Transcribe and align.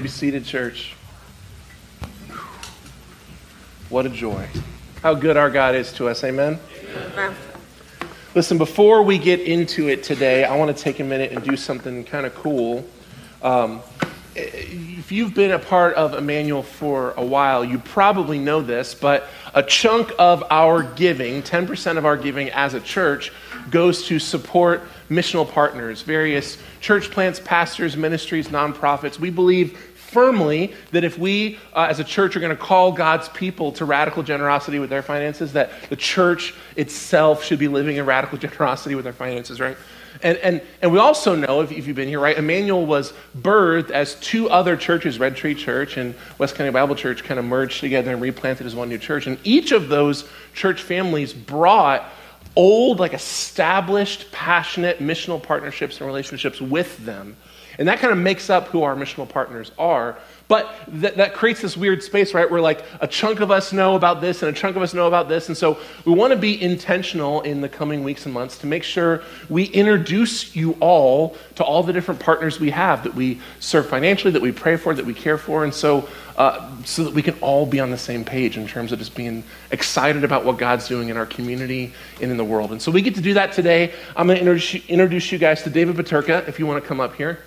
may 0.00 0.04
be 0.04 0.08
seated, 0.08 0.46
church. 0.46 0.94
What 3.90 4.06
a 4.06 4.08
joy. 4.08 4.48
How 5.02 5.12
good 5.12 5.36
our 5.36 5.50
God 5.50 5.74
is 5.74 5.92
to 5.94 6.08
us. 6.08 6.24
Amen. 6.24 6.58
Amen. 7.12 7.34
Listen, 8.34 8.56
before 8.56 9.02
we 9.02 9.18
get 9.18 9.40
into 9.40 9.90
it 9.90 10.02
today, 10.02 10.44
I 10.44 10.56
want 10.56 10.74
to 10.74 10.82
take 10.82 11.00
a 11.00 11.04
minute 11.04 11.32
and 11.32 11.44
do 11.44 11.54
something 11.54 12.04
kind 12.04 12.24
of 12.24 12.34
cool. 12.34 12.88
Um, 13.42 13.82
if 14.34 15.12
you've 15.12 15.34
been 15.34 15.50
a 15.50 15.58
part 15.58 15.94
of 15.96 16.14
Emmanuel 16.14 16.62
for 16.62 17.12
a 17.18 17.24
while, 17.24 17.62
you 17.62 17.78
probably 17.78 18.38
know 18.38 18.62
this, 18.62 18.94
but 18.94 19.28
a 19.54 19.62
chunk 19.62 20.12
of 20.18 20.44
our 20.50 20.82
giving, 20.82 21.42
10% 21.42 21.98
of 21.98 22.06
our 22.06 22.16
giving 22.16 22.48
as 22.50 22.72
a 22.72 22.80
church, 22.80 23.32
goes 23.70 24.06
to 24.06 24.18
support 24.18 24.82
missional 25.10 25.50
partners, 25.50 26.02
various 26.02 26.58
church 26.80 27.10
plants, 27.10 27.40
pastors, 27.40 27.96
ministries, 27.96 28.48
nonprofits. 28.48 29.18
We 29.18 29.30
believe 29.30 29.89
firmly 30.12 30.74
that 30.92 31.04
if 31.04 31.18
we 31.18 31.58
uh, 31.74 31.86
as 31.90 32.00
a 32.00 32.04
church 32.04 32.36
are 32.36 32.40
going 32.40 32.56
to 32.56 32.62
call 32.62 32.92
God's 32.92 33.28
people 33.28 33.72
to 33.72 33.84
radical 33.84 34.22
generosity 34.22 34.78
with 34.78 34.90
their 34.90 35.02
finances, 35.02 35.52
that 35.54 35.70
the 35.88 35.96
church 35.96 36.54
itself 36.76 37.44
should 37.44 37.58
be 37.58 37.68
living 37.68 37.96
in 37.96 38.06
radical 38.06 38.38
generosity 38.46 38.94
with 38.94 39.04
their 39.04 39.12
finances, 39.12 39.60
right? 39.60 39.76
And, 40.22 40.36
and, 40.38 40.60
and 40.82 40.92
we 40.92 40.98
also 40.98 41.34
know, 41.34 41.60
if, 41.62 41.72
if 41.72 41.86
you've 41.86 41.96
been 41.96 42.08
here, 42.08 42.20
right, 42.20 42.36
Emmanuel 42.36 42.84
was 42.84 43.12
birthed 43.38 43.90
as 43.90 44.16
two 44.16 44.50
other 44.50 44.76
churches, 44.76 45.18
Red 45.18 45.36
Tree 45.36 45.54
Church 45.54 45.96
and 45.96 46.14
West 46.38 46.56
County 46.56 46.70
Bible 46.70 46.94
Church, 46.94 47.24
kind 47.24 47.38
of 47.38 47.46
merged 47.46 47.80
together 47.80 48.12
and 48.12 48.20
replanted 48.20 48.66
as 48.66 48.74
one 48.74 48.88
new 48.88 48.98
church. 48.98 49.26
And 49.26 49.38
each 49.44 49.72
of 49.72 49.88
those 49.88 50.28
church 50.52 50.82
families 50.82 51.32
brought 51.32 52.04
old, 52.56 52.98
like 52.98 53.14
established, 53.14 54.30
passionate 54.32 54.98
missional 54.98 55.42
partnerships 55.42 55.98
and 55.98 56.06
relationships 56.06 56.60
with 56.60 56.98
them. 57.04 57.36
And 57.80 57.88
that 57.88 57.98
kind 57.98 58.12
of 58.12 58.18
makes 58.18 58.50
up 58.50 58.68
who 58.68 58.82
our 58.82 58.94
missional 58.94 59.26
partners 59.26 59.72
are. 59.78 60.18
But 60.48 60.70
that, 60.88 61.16
that 61.16 61.32
creates 61.32 61.62
this 61.62 61.78
weird 61.78 62.02
space, 62.02 62.34
right, 62.34 62.50
where 62.50 62.60
like 62.60 62.84
a 63.00 63.06
chunk 63.06 63.40
of 63.40 63.50
us 63.50 63.72
know 63.72 63.94
about 63.94 64.20
this 64.20 64.42
and 64.42 64.54
a 64.54 64.58
chunk 64.58 64.76
of 64.76 64.82
us 64.82 64.92
know 64.92 65.06
about 65.06 65.30
this. 65.30 65.48
And 65.48 65.56
so 65.56 65.78
we 66.04 66.12
want 66.12 66.32
to 66.34 66.38
be 66.38 66.60
intentional 66.60 67.40
in 67.40 67.62
the 67.62 67.70
coming 67.70 68.04
weeks 68.04 68.26
and 68.26 68.34
months 68.34 68.58
to 68.58 68.66
make 68.66 68.82
sure 68.82 69.22
we 69.48 69.64
introduce 69.64 70.54
you 70.54 70.76
all 70.80 71.36
to 71.54 71.64
all 71.64 71.82
the 71.82 71.92
different 71.92 72.20
partners 72.20 72.60
we 72.60 72.68
have 72.68 73.02
that 73.04 73.14
we 73.14 73.40
serve 73.60 73.88
financially, 73.88 74.32
that 74.32 74.42
we 74.42 74.52
pray 74.52 74.76
for, 74.76 74.92
that 74.92 75.06
we 75.06 75.14
care 75.14 75.38
for. 75.38 75.64
And 75.64 75.72
so, 75.72 76.06
uh, 76.36 76.70
so 76.84 77.04
that 77.04 77.14
we 77.14 77.22
can 77.22 77.38
all 77.40 77.64
be 77.64 77.80
on 77.80 77.90
the 77.90 77.98
same 77.98 78.26
page 78.26 78.58
in 78.58 78.66
terms 78.66 78.92
of 78.92 78.98
just 78.98 79.14
being 79.14 79.42
excited 79.70 80.22
about 80.22 80.44
what 80.44 80.58
God's 80.58 80.86
doing 80.86 81.08
in 81.08 81.16
our 81.16 81.26
community 81.26 81.94
and 82.20 82.30
in 82.30 82.36
the 82.36 82.44
world. 82.44 82.72
And 82.72 82.82
so 82.82 82.90
we 82.90 83.00
get 83.00 83.14
to 83.14 83.22
do 83.22 83.32
that 83.34 83.52
today. 83.52 83.94
I'm 84.16 84.26
going 84.26 84.36
to 84.36 84.40
introduce 84.42 84.74
you, 84.74 84.82
introduce 84.88 85.32
you 85.32 85.38
guys 85.38 85.62
to 85.62 85.70
David 85.70 85.96
Paterka, 85.96 86.46
if 86.46 86.58
you 86.58 86.66
want 86.66 86.82
to 86.82 86.86
come 86.86 87.00
up 87.00 87.14
here. 87.14 87.38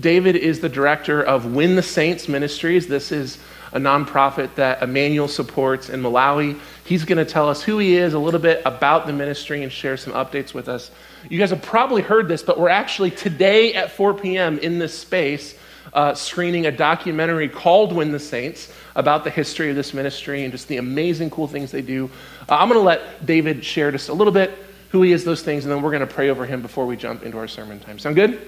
David 0.00 0.36
is 0.36 0.60
the 0.60 0.68
director 0.68 1.22
of 1.22 1.54
Win 1.54 1.76
the 1.76 1.82
Saints 1.82 2.28
Ministries. 2.28 2.86
This 2.86 3.12
is 3.12 3.38
a 3.72 3.78
nonprofit 3.78 4.54
that 4.56 4.82
Emmanuel 4.82 5.28
supports 5.28 5.88
in 5.88 6.02
Malawi. 6.02 6.58
He's 6.84 7.04
going 7.04 7.24
to 7.24 7.30
tell 7.30 7.48
us 7.48 7.62
who 7.62 7.78
he 7.78 7.96
is, 7.96 8.14
a 8.14 8.18
little 8.18 8.40
bit 8.40 8.62
about 8.64 9.06
the 9.06 9.12
ministry, 9.12 9.62
and 9.62 9.72
share 9.72 9.96
some 9.96 10.12
updates 10.12 10.52
with 10.52 10.68
us. 10.68 10.90
You 11.28 11.38
guys 11.38 11.50
have 11.50 11.62
probably 11.62 12.02
heard 12.02 12.28
this, 12.28 12.42
but 12.42 12.58
we're 12.58 12.68
actually 12.68 13.10
today 13.10 13.74
at 13.74 13.90
4 13.90 14.14
p.m. 14.14 14.58
in 14.58 14.78
this 14.78 14.98
space 14.98 15.56
uh, 15.92 16.14
screening 16.14 16.66
a 16.66 16.72
documentary 16.72 17.48
called 17.48 17.92
Win 17.92 18.12
the 18.12 18.18
Saints 18.18 18.72
about 18.94 19.24
the 19.24 19.30
history 19.30 19.70
of 19.70 19.76
this 19.76 19.92
ministry 19.94 20.44
and 20.44 20.52
just 20.52 20.68
the 20.68 20.76
amazing, 20.78 21.30
cool 21.30 21.48
things 21.48 21.70
they 21.70 21.82
do. 21.82 22.10
Uh, 22.48 22.56
I'm 22.56 22.68
going 22.68 22.78
to 22.78 22.84
let 22.84 23.24
David 23.24 23.64
share 23.64 23.90
just 23.90 24.08
a 24.08 24.14
little 24.14 24.32
bit 24.32 24.52
who 24.90 25.02
he 25.02 25.12
is, 25.12 25.24
those 25.24 25.42
things, 25.42 25.64
and 25.64 25.72
then 25.72 25.82
we're 25.82 25.90
going 25.90 26.06
to 26.06 26.14
pray 26.14 26.28
over 26.28 26.44
him 26.44 26.60
before 26.60 26.86
we 26.86 26.96
jump 26.96 27.22
into 27.22 27.38
our 27.38 27.48
sermon 27.48 27.80
time. 27.80 27.98
Sound 27.98 28.16
good? 28.16 28.46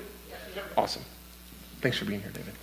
Awesome. 0.76 1.02
Thanks 1.84 1.98
for 1.98 2.06
being 2.06 2.22
here, 2.22 2.30
David. 2.30 2.54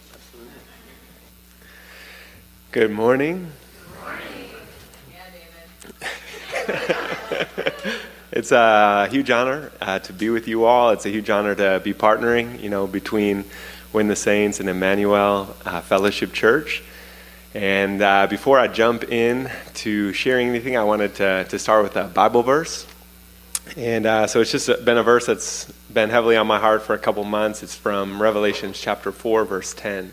Good 2.72 2.90
morning. 2.90 3.52
Good 3.86 4.04
morning. 4.04 4.50
Yeah, 5.14 6.66
David. 6.66 8.02
it's 8.32 8.52
a 8.52 9.08
huge 9.12 9.30
honor 9.30 9.72
uh, 9.80 10.00
to 10.00 10.14
be 10.14 10.32
with 10.32 10.48
you 10.48 10.66
all. 10.66 10.90
It's 10.90 11.06
a 11.06 11.12
huge 11.12 11.30
honor 11.30 11.54
to 11.54 11.80
be 11.84 11.94
partnering, 11.94 12.60
you 12.64 12.72
know, 12.72 12.88
between 12.88 13.46
Win 13.94 14.08
the 14.08 14.16
Saints 14.16 14.60
and 14.60 14.68
Emmanuel 14.68 15.56
uh, 15.66 15.82
Fellowship 15.82 16.34
Church. 16.34 16.82
And 17.54 18.02
uh, 18.02 18.26
before 18.26 18.58
I 18.58 18.70
jump 18.70 19.04
in 19.04 19.52
to 19.76 20.14
sharing 20.14 20.48
anything, 20.48 20.78
I 20.78 20.84
wanted 20.84 21.14
to, 21.18 21.44
to 21.44 21.60
start 21.60 21.84
with 21.84 21.96
a 21.96 22.06
Bible 22.06 22.42
verse. 22.42 22.88
And 23.78 24.06
uh, 24.06 24.28
so 24.28 24.42
it's 24.42 24.52
just 24.52 24.68
been 24.84 24.98
a 24.98 25.04
verse 25.04 25.26
that's 25.26 25.66
been 25.94 26.10
heavily 26.10 26.36
on 26.36 26.48
my 26.48 26.60
heart 26.60 26.82
for 26.82 26.94
a 26.94 26.98
couple 26.98 27.24
months. 27.24 27.64
It's 27.64 27.76
from 27.76 28.22
Revelation 28.22 28.74
chapter 28.74 29.12
4, 29.12 29.46
verse 29.46 29.74
10. 29.74 30.12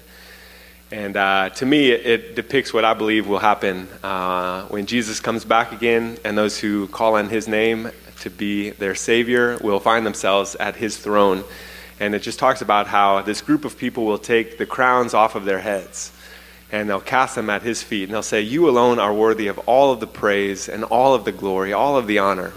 And 0.91 1.17
uh, 1.17 1.51
to 1.51 1.67
me, 1.67 1.91
it, 1.91 2.07
it, 2.07 2.35
depicts 2.35 2.73
what 2.73 2.85
I 2.85 2.95
believe 2.95 3.27
will 3.27 3.39
happen 3.39 3.89
uh, 4.03 4.65
when 4.67 4.87
Jesus 4.87 5.21
comes 5.21 5.45
back 5.45 5.73
again, 5.73 6.19
and 6.25 6.39
those 6.39 6.59
who 6.59 6.87
call 6.89 7.17
on 7.17 7.29
his 7.29 7.49
name 7.49 7.91
to 8.21 8.31
be 8.31 8.71
their 8.71 8.95
Savior 8.95 9.59
will 9.61 9.81
find 9.81 10.07
themselves 10.07 10.55
at 10.55 10.77
his 10.77 10.97
throne. 10.97 11.45
And 12.01 12.15
it 12.15 12.21
just 12.21 12.39
talks 12.39 12.63
about 12.63 12.87
how 12.87 13.23
this 13.23 13.43
group 13.43 13.65
of 13.65 13.77
people 13.77 14.07
will 14.07 14.19
take 14.19 14.57
the 14.57 14.67
crowns 14.67 15.15
off 15.15 15.35
of 15.35 15.45
their 15.45 15.61
heads 15.61 16.13
and 16.71 16.89
they'll 16.89 17.01
cast 17.01 17.35
them 17.35 17.49
at 17.49 17.63
his 17.63 17.83
feet, 17.83 18.05
and 18.05 18.13
they'll 18.13 18.23
say, 18.23 18.43
You 18.43 18.69
alone 18.69 18.99
are 18.99 19.15
worthy 19.15 19.49
of 19.49 19.59
all 19.61 19.93
of 19.93 20.01
the 20.01 20.07
praise 20.07 20.69
and 20.69 20.85
all 20.85 21.15
of 21.15 21.25
the 21.25 21.33
glory, 21.33 21.73
all 21.73 21.97
of 21.97 22.07
the 22.07 22.19
honor. 22.19 22.53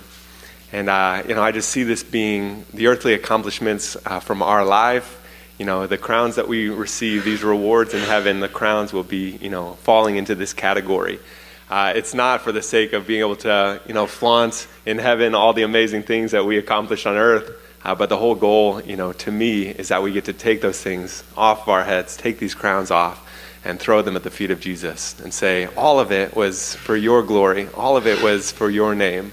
And, 0.71 0.89
uh, 0.89 1.23
you 1.27 1.35
know, 1.35 1.43
I 1.43 1.51
just 1.51 1.69
see 1.69 1.83
this 1.83 2.03
being 2.03 2.65
the 2.73 2.87
earthly 2.87 3.13
accomplishments 3.13 3.97
uh, 4.05 4.19
from 4.19 4.41
our 4.41 4.63
life. 4.63 5.17
You 5.57 5.65
know, 5.65 5.85
the 5.85 5.97
crowns 5.97 6.37
that 6.37 6.47
we 6.47 6.69
receive, 6.69 7.25
these 7.25 7.43
rewards 7.43 7.93
in 7.93 8.01
heaven, 8.01 8.39
the 8.39 8.49
crowns 8.49 8.93
will 8.93 9.03
be, 9.03 9.37
you 9.41 9.49
know, 9.49 9.73
falling 9.83 10.15
into 10.15 10.33
this 10.33 10.53
category. 10.53 11.19
Uh, 11.69 11.93
it's 11.95 12.13
not 12.13 12.41
for 12.41 12.51
the 12.51 12.61
sake 12.61 12.93
of 12.93 13.07
being 13.07 13.19
able 13.19 13.35
to, 13.37 13.81
you 13.87 13.93
know, 13.93 14.07
flaunt 14.07 14.67
in 14.85 14.97
heaven 14.97 15.35
all 15.35 15.53
the 15.53 15.63
amazing 15.63 16.03
things 16.03 16.31
that 16.31 16.45
we 16.45 16.57
accomplished 16.57 17.05
on 17.05 17.15
earth. 17.15 17.49
Uh, 17.83 17.95
but 17.95 18.09
the 18.09 18.17
whole 18.17 18.35
goal, 18.35 18.81
you 18.81 18.95
know, 18.95 19.11
to 19.11 19.31
me, 19.31 19.67
is 19.67 19.87
that 19.87 20.03
we 20.03 20.11
get 20.11 20.25
to 20.25 20.33
take 20.33 20.61
those 20.61 20.81
things 20.81 21.23
off 21.35 21.63
of 21.63 21.69
our 21.69 21.83
heads, 21.83 22.15
take 22.15 22.39
these 22.39 22.53
crowns 22.53 22.91
off, 22.91 23.27
and 23.63 23.79
throw 23.79 24.01
them 24.01 24.15
at 24.15 24.23
the 24.23 24.31
feet 24.31 24.51
of 24.51 24.59
Jesus 24.59 25.19
and 25.19 25.33
say, 25.33 25.67
All 25.75 25.99
of 25.99 26.11
it 26.11 26.35
was 26.35 26.75
for 26.75 26.95
your 26.95 27.23
glory, 27.23 27.67
all 27.75 27.97
of 27.97 28.07
it 28.07 28.21
was 28.23 28.51
for 28.51 28.69
your 28.69 28.95
name, 28.95 29.31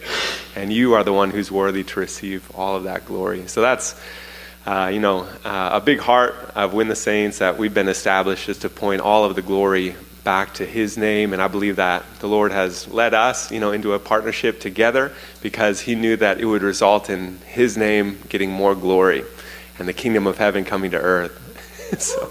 and 0.55 0.73
you 0.73 0.95
are 0.95 1.05
the 1.05 1.13
one 1.13 1.31
who's 1.31 1.51
worthy 1.51 1.85
to 1.85 2.01
receive 2.01 2.51
all 2.55 2.77
of 2.77 2.85
that 2.85 3.05
glory. 3.05 3.47
So 3.49 3.61
that's. 3.61 3.99
Uh, 4.67 4.89
you 4.89 5.01
know, 5.01 5.21
uh, 5.47 5.71
a 5.73 5.81
big 5.81 5.99
heart 5.99 6.35
of 6.55 6.75
Win 6.75 6.89
the 6.89 6.97
Saints 6.97 7.39
that 7.39 7.57
we've 7.57 7.73
been 7.73 7.89
established 7.89 8.51
is 8.51 8.59
to 8.59 8.69
point 8.69 9.01
all 9.01 9.25
of 9.25 9.35
the 9.35 9.41
glory 9.41 9.95
back 10.25 10.53
to 10.53 10.67
His 10.67 10.99
name, 10.99 11.33
and 11.33 11.41
I 11.41 11.49
believe 11.49 11.77
that 11.77 12.05
the 12.21 12.29
Lord 12.29 12.53
has 12.53 12.87
led 12.89 13.15
us, 13.15 13.51
you 13.51 13.61
know, 13.61 13.73
into 13.73 13.95
a 13.95 13.99
partnership 13.99 14.61
together 14.61 15.11
because 15.41 15.81
He 15.81 15.95
knew 15.95 16.17
that 16.17 16.39
it 16.39 16.45
would 16.45 16.61
result 16.61 17.09
in 17.09 17.39
His 17.47 17.79
name 17.79 18.19
getting 18.29 18.51
more 18.51 18.75
glory 18.75 19.25
and 19.79 19.89
the 19.89 19.95
kingdom 19.95 20.27
of 20.27 20.37
heaven 20.37 20.67
coming 20.67 20.91
to 20.91 20.99
earth. 20.99 21.33
so, 21.99 22.31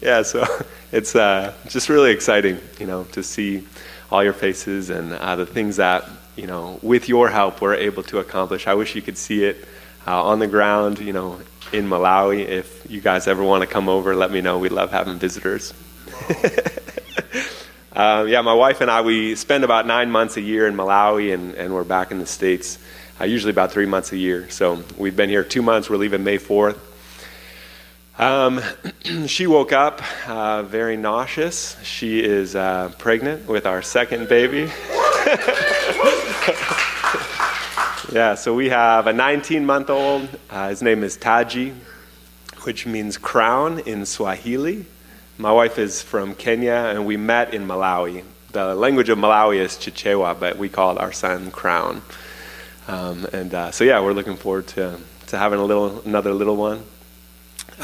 yeah, 0.00 0.22
so 0.22 0.44
it's 0.92 1.14
uh, 1.14 1.54
just 1.68 1.88
really 1.88 2.10
exciting, 2.10 2.58
you 2.78 2.86
know, 2.86 3.04
to 3.12 3.22
see 3.22 3.66
all 4.10 4.22
your 4.22 4.32
faces 4.32 4.90
and 4.90 5.12
uh, 5.12 5.36
the 5.36 5.46
things 5.46 5.76
that, 5.76 6.04
you 6.36 6.46
know, 6.46 6.78
with 6.82 7.08
your 7.08 7.28
help, 7.28 7.60
we're 7.60 7.74
able 7.74 8.02
to 8.04 8.18
accomplish. 8.18 8.66
I 8.66 8.74
wish 8.74 8.94
you 8.94 9.02
could 9.02 9.18
see 9.18 9.44
it 9.44 9.66
uh, 10.06 10.22
on 10.22 10.38
the 10.38 10.46
ground, 10.46 11.00
you 11.00 11.12
know, 11.12 11.40
in 11.72 11.88
Malawi. 11.88 12.46
If 12.46 12.88
you 12.88 13.00
guys 13.00 13.26
ever 13.26 13.42
want 13.42 13.62
to 13.62 13.66
come 13.66 13.88
over, 13.88 14.14
let 14.14 14.30
me 14.30 14.40
know. 14.40 14.58
We 14.58 14.68
love 14.68 14.90
having 14.90 15.18
visitors. 15.18 15.74
uh, 17.94 18.24
yeah, 18.28 18.40
my 18.42 18.54
wife 18.54 18.80
and 18.80 18.90
I, 18.90 19.00
we 19.00 19.34
spend 19.34 19.64
about 19.64 19.86
nine 19.86 20.10
months 20.10 20.36
a 20.36 20.40
year 20.40 20.66
in 20.68 20.74
Malawi, 20.74 21.34
and, 21.34 21.54
and 21.54 21.74
we're 21.74 21.84
back 21.84 22.10
in 22.12 22.18
the 22.18 22.26
States, 22.26 22.78
uh, 23.20 23.24
usually 23.24 23.50
about 23.50 23.72
three 23.72 23.86
months 23.86 24.12
a 24.12 24.16
year. 24.16 24.48
So 24.50 24.84
we've 24.96 25.16
been 25.16 25.30
here 25.30 25.42
two 25.42 25.62
months. 25.62 25.90
We're 25.90 25.96
leaving 25.96 26.22
May 26.22 26.38
4th. 26.38 26.78
Um, 28.18 28.62
she 29.26 29.46
woke 29.46 29.72
up 29.72 30.00
uh, 30.28 30.62
very 30.62 30.96
nauseous. 30.96 31.76
She 31.82 32.24
is 32.24 32.56
uh, 32.56 32.92
pregnant 32.96 33.46
with 33.46 33.66
our 33.66 33.82
second 33.82 34.28
baby. 34.28 34.60
yeah, 38.12 38.34
so 38.34 38.54
we 38.54 38.70
have 38.70 39.06
a 39.06 39.12
19 39.12 39.66
month 39.66 39.90
old. 39.90 40.28
Uh, 40.48 40.70
his 40.70 40.80
name 40.80 41.04
is 41.04 41.18
Taji, 41.18 41.74
which 42.62 42.86
means 42.86 43.18
crown 43.18 43.80
in 43.80 44.06
Swahili. 44.06 44.86
My 45.36 45.52
wife 45.52 45.78
is 45.78 46.00
from 46.00 46.34
Kenya, 46.34 46.72
and 46.72 47.04
we 47.04 47.18
met 47.18 47.52
in 47.52 47.66
Malawi. 47.66 48.24
The 48.52 48.74
language 48.74 49.10
of 49.10 49.18
Malawi 49.18 49.58
is 49.58 49.72
Chichewa, 49.72 50.40
but 50.40 50.56
we 50.56 50.70
called 50.70 50.96
our 50.96 51.12
son 51.12 51.50
Crown. 51.50 52.00
Um, 52.88 53.26
and 53.34 53.52
uh, 53.52 53.70
so, 53.72 53.84
yeah, 53.84 54.00
we're 54.00 54.14
looking 54.14 54.36
forward 54.36 54.68
to, 54.68 54.98
to 55.26 55.36
having 55.36 55.58
a 55.58 55.64
little, 55.64 56.00
another 56.06 56.32
little 56.32 56.56
one. 56.56 56.82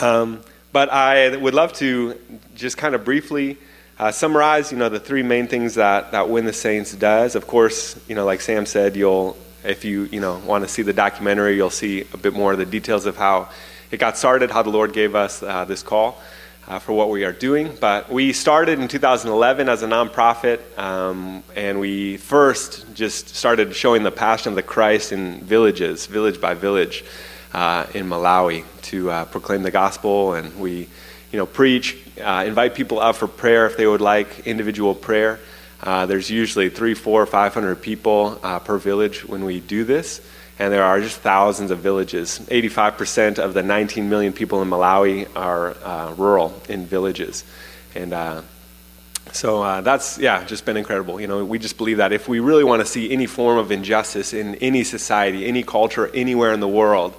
Um, 0.01 0.43
but 0.73 0.91
I 0.91 1.37
would 1.37 1.55
love 1.55 1.73
to 1.75 2.19
just 2.55 2.79
kind 2.79 2.95
of 2.95 3.05
briefly 3.05 3.59
uh, 3.99 4.11
summarize, 4.11 4.73
you 4.73 4.79
know, 4.79 4.89
the 4.89 5.01
three 5.01 5.23
main 5.23 5.47
things 5.47 5.75
that, 5.75 6.13
that 6.13 6.29
Win 6.29 6.45
the 6.45 6.53
Saints 6.53 6.95
does. 6.95 7.35
Of 7.35 7.47
course, 7.47 7.99
you 8.09 8.15
know, 8.15 8.25
like 8.25 8.41
Sam 8.41 8.67
said, 8.67 8.97
you'll, 8.97 9.37
if 9.65 9.85
you, 9.85 10.05
you 10.05 10.21
know, 10.21 10.39
want 10.39 10.65
to 10.65 10.69
see 10.69 10.83
the 10.83 10.93
documentary, 10.93 11.57
you'll 11.57 11.71
see 11.71 12.07
a 12.13 12.17
bit 12.17 12.33
more 12.33 12.53
of 12.53 12.59
the 12.59 12.67
details 12.67 13.07
of 13.07 13.17
how 13.17 13.51
it 13.91 13.99
got 13.99 14.17
started, 14.17 14.51
how 14.51 14.63
the 14.63 14.71
Lord 14.71 14.93
gave 14.93 15.15
us 15.15 15.43
uh, 15.43 15.65
this 15.67 15.83
call. 15.83 16.21
uh, 16.67 16.79
for 16.79 16.93
what 16.93 17.11
we 17.11 17.25
are 17.25 17.33
doing. 17.33 17.77
But 17.81 18.11
we 18.11 18.33
started 18.33 18.79
in 18.79 18.89
2011 18.89 19.69
as 19.69 19.83
a 19.83 19.87
nonprofit, 19.87 20.61
um, 20.79 21.43
and 21.57 21.81
we 21.81 22.17
first 22.17 22.95
just 22.95 23.35
started 23.35 23.75
showing 23.75 24.03
the 24.03 24.11
passion 24.11 24.51
of 24.51 24.57
the 24.57 24.63
Christ 24.63 25.13
in 25.13 25.41
villages, 25.41 26.07
village 26.07 26.41
by 26.41 26.55
village, 26.55 27.05
uh, 27.53 27.87
in 27.95 28.09
Malawi 28.09 28.65
to 28.83 29.11
uh, 29.11 29.25
proclaim 29.27 29.63
the 29.63 29.71
gospel. 29.71 30.35
And 30.35 30.59
we, 30.59 30.89
you 31.31 31.39
know, 31.39 31.47
preach, 31.47 31.97
uh, 32.21 32.45
invite 32.47 32.75
people 32.75 33.01
out 33.01 33.17
for 33.17 33.29
prayer 33.29 33.67
if 33.67 33.77
they 33.77 33.87
would 33.87 34.01
like 34.01 34.47
individual 34.47 34.95
prayer. 34.95 35.41
Uh, 35.83 36.07
there's 36.07 36.31
usually 36.31 36.71
three, 36.71 36.95
four, 36.95 37.27
five 37.27 37.55
hundred 37.55 37.77
people 37.83 38.39
uh, 38.43 38.59
per 38.59 38.79
village 38.79 39.25
when 39.25 39.45
we 39.45 39.61
do 39.61 39.85
this 39.85 40.21
and 40.59 40.73
there 40.73 40.85
are 40.85 41.01
just 41.01 41.19
thousands 41.19 41.71
of 41.71 41.79
villages. 41.79 42.39
85% 42.51 43.39
of 43.39 43.55
the 43.55 43.63
19 43.63 44.09
million 44.09 44.33
people 44.33 44.63
in 44.63 44.69
Malawi 44.69 45.27
are 45.35 46.15
rural 46.15 46.61
in 46.69 46.87
villages. 46.87 47.43
And 47.97 48.13
so 49.33 49.63
uh, 49.63 49.81
that's, 49.81 50.19
yeah, 50.19 50.45
just 50.45 50.65
been 50.65 50.77
incredible. 50.77 51.21
You 51.21 51.27
know, 51.27 51.45
we 51.45 51.59
just 51.59 51.79
believe 51.79 51.99
that 51.99 52.13
if 52.13 52.29
we 52.29 52.41
really 52.41 52.65
want 52.65 52.81
to 52.81 52.87
see 52.87 53.11
any 53.11 53.27
form 53.27 53.59
of 53.59 53.73
injustice 53.73 54.35
in 54.35 54.57
any 54.57 54.85
society, 54.85 55.47
any 55.47 55.63
culture, 55.63 56.11
anywhere 56.13 56.53
in 56.53 56.61
the 56.61 56.69
world, 56.69 57.15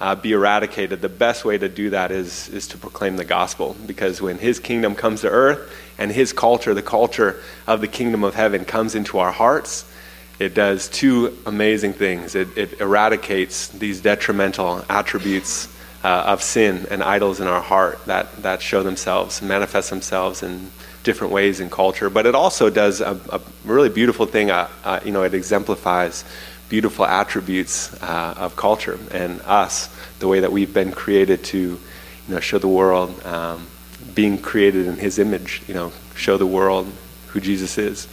uh, 0.00 0.14
be 0.14 0.32
eradicated, 0.32 1.00
the 1.00 1.08
best 1.08 1.44
way 1.44 1.56
to 1.56 1.68
do 1.68 1.90
that 1.90 2.10
is, 2.10 2.48
is 2.48 2.66
to 2.68 2.78
proclaim 2.78 3.16
the 3.16 3.24
gospel. 3.24 3.76
Because 3.86 4.20
when 4.20 4.38
His 4.38 4.58
kingdom 4.58 4.94
comes 4.94 5.20
to 5.22 5.28
earth 5.28 5.72
and 5.98 6.10
His 6.10 6.32
culture, 6.32 6.74
the 6.74 6.82
culture 6.82 7.40
of 7.66 7.80
the 7.80 7.88
kingdom 7.88 8.24
of 8.24 8.34
heaven, 8.34 8.64
comes 8.64 8.94
into 8.94 9.18
our 9.18 9.32
hearts, 9.32 9.90
it 10.38 10.54
does 10.54 10.88
two 10.88 11.36
amazing 11.46 11.92
things. 11.92 12.34
It, 12.34 12.56
it 12.58 12.80
eradicates 12.80 13.68
these 13.68 14.00
detrimental 14.00 14.84
attributes 14.88 15.68
uh, 16.02 16.24
of 16.26 16.42
sin 16.42 16.86
and 16.90 17.02
idols 17.02 17.40
in 17.40 17.46
our 17.46 17.62
heart 17.62 18.04
that, 18.06 18.42
that 18.42 18.60
show 18.60 18.82
themselves, 18.82 19.40
manifest 19.40 19.90
themselves 19.90 20.42
in 20.42 20.70
different 21.04 21.32
ways 21.32 21.60
in 21.60 21.70
culture. 21.70 22.10
But 22.10 22.26
it 22.26 22.34
also 22.34 22.68
does 22.68 23.00
a, 23.00 23.18
a 23.30 23.40
really 23.64 23.88
beautiful 23.88 24.26
thing. 24.26 24.50
Uh, 24.50 24.68
uh, 24.84 25.00
you 25.04 25.12
know, 25.12 25.22
it 25.22 25.34
exemplifies 25.34 26.24
beautiful 26.74 27.06
attributes 27.06 27.94
uh, 28.02 28.34
of 28.36 28.56
culture 28.56 28.98
and 29.12 29.40
us, 29.42 29.88
the 30.18 30.26
way 30.26 30.40
that 30.40 30.50
we've 30.50 30.74
been 30.74 30.90
created 30.90 31.44
to, 31.44 31.58
you 31.58 32.34
know, 32.34 32.40
show 32.40 32.58
the 32.58 32.66
world, 32.66 33.24
um, 33.24 33.64
being 34.12 34.36
created 34.36 34.84
in 34.88 34.96
His 34.96 35.20
image. 35.20 35.62
You 35.68 35.74
know, 35.74 35.92
show 36.16 36.36
the 36.36 36.48
world 36.48 36.90
who 37.28 37.40
Jesus 37.40 37.78
is. 37.78 38.08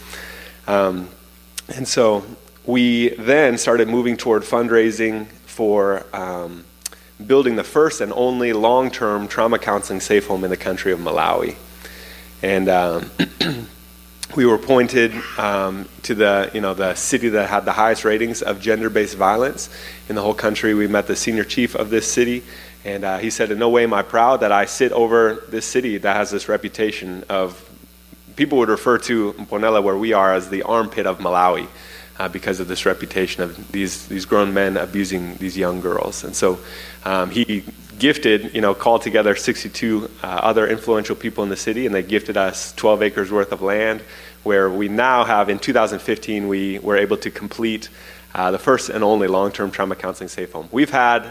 Um, 0.68 1.08
and 1.74 1.88
so 1.88 2.24
we 2.64 3.08
then 3.16 3.58
started 3.58 3.88
moving 3.88 4.16
toward 4.16 4.44
fundraising 4.44 5.26
for 5.44 6.06
um, 6.12 6.64
building 7.26 7.56
the 7.56 7.64
first 7.64 8.00
and 8.00 8.12
only 8.12 8.52
long 8.52 8.92
term 8.92 9.26
trauma 9.26 9.58
counseling 9.58 9.98
safe 9.98 10.28
home 10.28 10.44
in 10.44 10.50
the 10.50 10.56
country 10.56 10.92
of 10.92 11.00
Malawi. 11.00 11.56
And 12.42 12.68
um, 12.68 13.10
we 14.36 14.46
were 14.46 14.58
pointed 14.58 15.12
um, 15.36 15.88
to 16.02 16.14
the, 16.14 16.50
you 16.54 16.60
know, 16.60 16.74
the 16.74 16.94
city 16.94 17.28
that 17.30 17.48
had 17.50 17.64
the 17.64 17.72
highest 17.72 18.04
ratings 18.04 18.42
of 18.42 18.60
gender 18.60 18.88
based 18.88 19.16
violence 19.16 19.68
in 20.08 20.14
the 20.14 20.22
whole 20.22 20.34
country. 20.34 20.74
We 20.74 20.86
met 20.86 21.06
the 21.06 21.16
senior 21.16 21.44
chief 21.44 21.74
of 21.74 21.90
this 21.90 22.10
city, 22.10 22.42
and 22.84 23.04
uh, 23.04 23.18
he 23.18 23.30
said, 23.30 23.50
In 23.50 23.58
no 23.58 23.68
way 23.68 23.84
am 23.84 23.92
I 23.92 24.02
proud 24.02 24.40
that 24.40 24.52
I 24.52 24.64
sit 24.64 24.92
over 24.92 25.44
this 25.48 25.66
city 25.66 25.98
that 25.98 26.16
has 26.16 26.30
this 26.30 26.48
reputation 26.48 27.24
of 27.28 27.68
people 28.36 28.58
would 28.58 28.70
refer 28.70 28.98
to 28.98 29.32
Mponela, 29.34 29.82
where 29.82 29.96
we 29.96 30.12
are, 30.12 30.32
as 30.32 30.48
the 30.48 30.62
armpit 30.62 31.06
of 31.06 31.18
Malawi. 31.18 31.68
Uh, 32.18 32.28
because 32.28 32.60
of 32.60 32.68
this 32.68 32.84
reputation 32.84 33.42
of 33.42 33.72
these, 33.72 34.06
these 34.06 34.26
grown 34.26 34.52
men 34.52 34.76
abusing 34.76 35.34
these 35.36 35.56
young 35.56 35.80
girls. 35.80 36.24
And 36.24 36.36
so 36.36 36.58
um, 37.04 37.30
he 37.30 37.64
gifted, 38.02 38.52
you 38.52 38.60
know, 38.60 38.74
called 38.74 39.00
together 39.00 39.36
62 39.36 40.10
uh, 40.24 40.26
other 40.26 40.66
influential 40.66 41.14
people 41.14 41.44
in 41.44 41.50
the 41.50 41.56
city, 41.56 41.86
and 41.86 41.94
they 41.94 42.02
gifted 42.02 42.36
us 42.36 42.72
12 42.72 43.00
acres 43.00 43.30
worth 43.30 43.52
of 43.52 43.62
land, 43.62 44.02
where 44.42 44.68
we 44.68 44.88
now 44.88 45.22
have, 45.22 45.48
in 45.48 45.60
2015, 45.60 46.48
we 46.48 46.80
were 46.80 46.96
able 46.96 47.16
to 47.16 47.30
complete 47.30 47.88
uh, 48.34 48.50
the 48.50 48.58
first 48.58 48.90
and 48.90 49.04
only 49.04 49.28
long 49.28 49.52
term 49.52 49.70
trauma 49.70 49.94
counseling 49.94 50.28
safe 50.28 50.50
home. 50.50 50.68
We've 50.72 50.90
had 50.90 51.26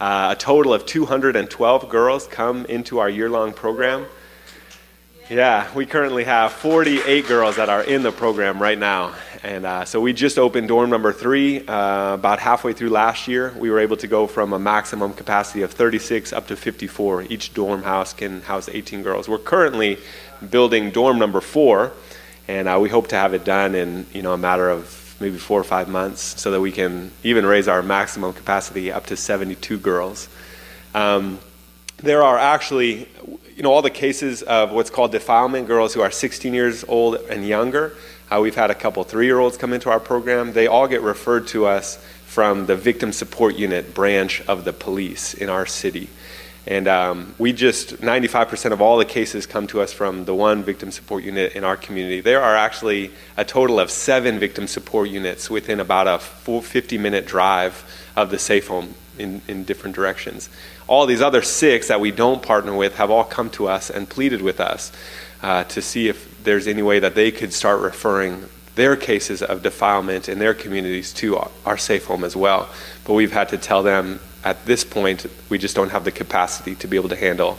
uh, 0.00 0.30
a 0.32 0.36
total 0.36 0.72
of 0.72 0.86
212 0.86 1.90
girls 1.90 2.26
come 2.26 2.64
into 2.64 3.00
our 3.00 3.10
year 3.10 3.28
long 3.28 3.52
program. 3.52 4.06
Yeah, 5.30 5.72
we 5.74 5.86
currently 5.86 6.24
have 6.24 6.52
48 6.52 7.26
girls 7.26 7.56
that 7.56 7.70
are 7.70 7.82
in 7.82 8.02
the 8.02 8.12
program 8.12 8.60
right 8.60 8.78
now. 8.78 9.14
And 9.42 9.64
uh, 9.64 9.86
so 9.86 9.98
we 9.98 10.12
just 10.12 10.38
opened 10.38 10.68
dorm 10.68 10.90
number 10.90 11.14
three 11.14 11.66
uh, 11.66 12.12
about 12.12 12.40
halfway 12.40 12.74
through 12.74 12.90
last 12.90 13.26
year. 13.26 13.50
We 13.56 13.70
were 13.70 13.78
able 13.78 13.96
to 13.96 14.06
go 14.06 14.26
from 14.26 14.52
a 14.52 14.58
maximum 14.58 15.14
capacity 15.14 15.62
of 15.62 15.72
36 15.72 16.34
up 16.34 16.48
to 16.48 16.56
54. 16.56 17.22
Each 17.22 17.54
dorm 17.54 17.84
house 17.84 18.12
can 18.12 18.42
house 18.42 18.68
18 18.68 19.02
girls. 19.02 19.26
We're 19.26 19.38
currently 19.38 19.96
building 20.50 20.90
dorm 20.90 21.18
number 21.18 21.40
four, 21.40 21.92
and 22.46 22.68
uh, 22.68 22.78
we 22.78 22.90
hope 22.90 23.08
to 23.08 23.16
have 23.16 23.32
it 23.32 23.46
done 23.46 23.74
in 23.74 24.04
you 24.12 24.20
know 24.20 24.34
a 24.34 24.38
matter 24.38 24.68
of 24.68 25.16
maybe 25.20 25.38
four 25.38 25.58
or 25.58 25.64
five 25.64 25.88
months 25.88 26.38
so 26.38 26.50
that 26.50 26.60
we 26.60 26.70
can 26.70 27.10
even 27.22 27.46
raise 27.46 27.66
our 27.66 27.82
maximum 27.82 28.34
capacity 28.34 28.92
up 28.92 29.06
to 29.06 29.16
72 29.16 29.78
girls. 29.78 30.28
Um, 30.94 31.38
there 31.96 32.22
are 32.22 32.36
actually 32.36 33.08
you 33.56 33.62
know, 33.62 33.72
all 33.72 33.82
the 33.82 33.90
cases 33.90 34.42
of 34.42 34.72
what's 34.72 34.90
called 34.90 35.12
defilement, 35.12 35.66
girls 35.66 35.94
who 35.94 36.00
are 36.00 36.10
16 36.10 36.52
years 36.52 36.84
old 36.88 37.16
and 37.30 37.46
younger. 37.46 37.96
Uh, 38.30 38.40
we've 38.40 38.54
had 38.54 38.70
a 38.70 38.74
couple 38.74 39.04
three 39.04 39.26
year 39.26 39.38
olds 39.38 39.56
come 39.56 39.72
into 39.72 39.90
our 39.90 40.00
program. 40.00 40.52
They 40.52 40.66
all 40.66 40.88
get 40.88 41.02
referred 41.02 41.46
to 41.48 41.66
us 41.66 41.96
from 42.26 42.66
the 42.66 42.74
victim 42.74 43.12
support 43.12 43.54
unit 43.54 43.94
branch 43.94 44.42
of 44.48 44.64
the 44.64 44.72
police 44.72 45.34
in 45.34 45.48
our 45.48 45.66
city. 45.66 46.08
And 46.66 46.88
um, 46.88 47.34
we 47.38 47.52
just, 47.52 47.98
95% 47.98 48.72
of 48.72 48.80
all 48.80 48.96
the 48.96 49.04
cases 49.04 49.46
come 49.46 49.66
to 49.68 49.82
us 49.82 49.92
from 49.92 50.24
the 50.24 50.34
one 50.34 50.62
victim 50.62 50.90
support 50.90 51.22
unit 51.22 51.54
in 51.54 51.62
our 51.62 51.76
community. 51.76 52.22
There 52.22 52.42
are 52.42 52.56
actually 52.56 53.10
a 53.36 53.44
total 53.44 53.78
of 53.78 53.90
seven 53.90 54.38
victim 54.38 54.66
support 54.66 55.10
units 55.10 55.50
within 55.50 55.78
about 55.78 56.08
a 56.08 56.18
50 56.18 56.98
minute 56.98 57.26
drive 57.26 57.84
of 58.16 58.30
the 58.30 58.38
safe 58.38 58.66
home 58.66 58.94
in, 59.18 59.42
in 59.46 59.64
different 59.64 59.94
directions. 59.94 60.48
All 60.86 61.06
these 61.06 61.22
other 61.22 61.42
six 61.42 61.88
that 61.88 62.00
we 62.00 62.10
don't 62.10 62.42
partner 62.42 62.74
with 62.74 62.96
have 62.96 63.10
all 63.10 63.24
come 63.24 63.50
to 63.50 63.68
us 63.68 63.90
and 63.90 64.08
pleaded 64.08 64.42
with 64.42 64.60
us 64.60 64.92
uh, 65.42 65.64
to 65.64 65.80
see 65.80 66.08
if 66.08 66.44
there's 66.44 66.66
any 66.66 66.82
way 66.82 66.98
that 66.98 67.14
they 67.14 67.30
could 67.30 67.52
start 67.52 67.80
referring 67.80 68.44
their 68.74 68.96
cases 68.96 69.42
of 69.42 69.62
defilement 69.62 70.28
in 70.28 70.38
their 70.38 70.54
communities 70.54 71.12
to 71.14 71.38
our 71.64 71.78
safe 71.78 72.04
home 72.06 72.24
as 72.24 72.36
well. 72.36 72.68
But 73.04 73.14
we've 73.14 73.32
had 73.32 73.48
to 73.50 73.58
tell 73.58 73.82
them 73.82 74.20
at 74.44 74.64
this 74.66 74.84
point 74.84 75.26
we 75.48 75.58
just 75.58 75.76
don't 75.76 75.90
have 75.90 76.04
the 76.04 76.12
capacity 76.12 76.74
to 76.76 76.86
be 76.86 76.96
able 76.96 77.08
to 77.08 77.16
handle 77.16 77.58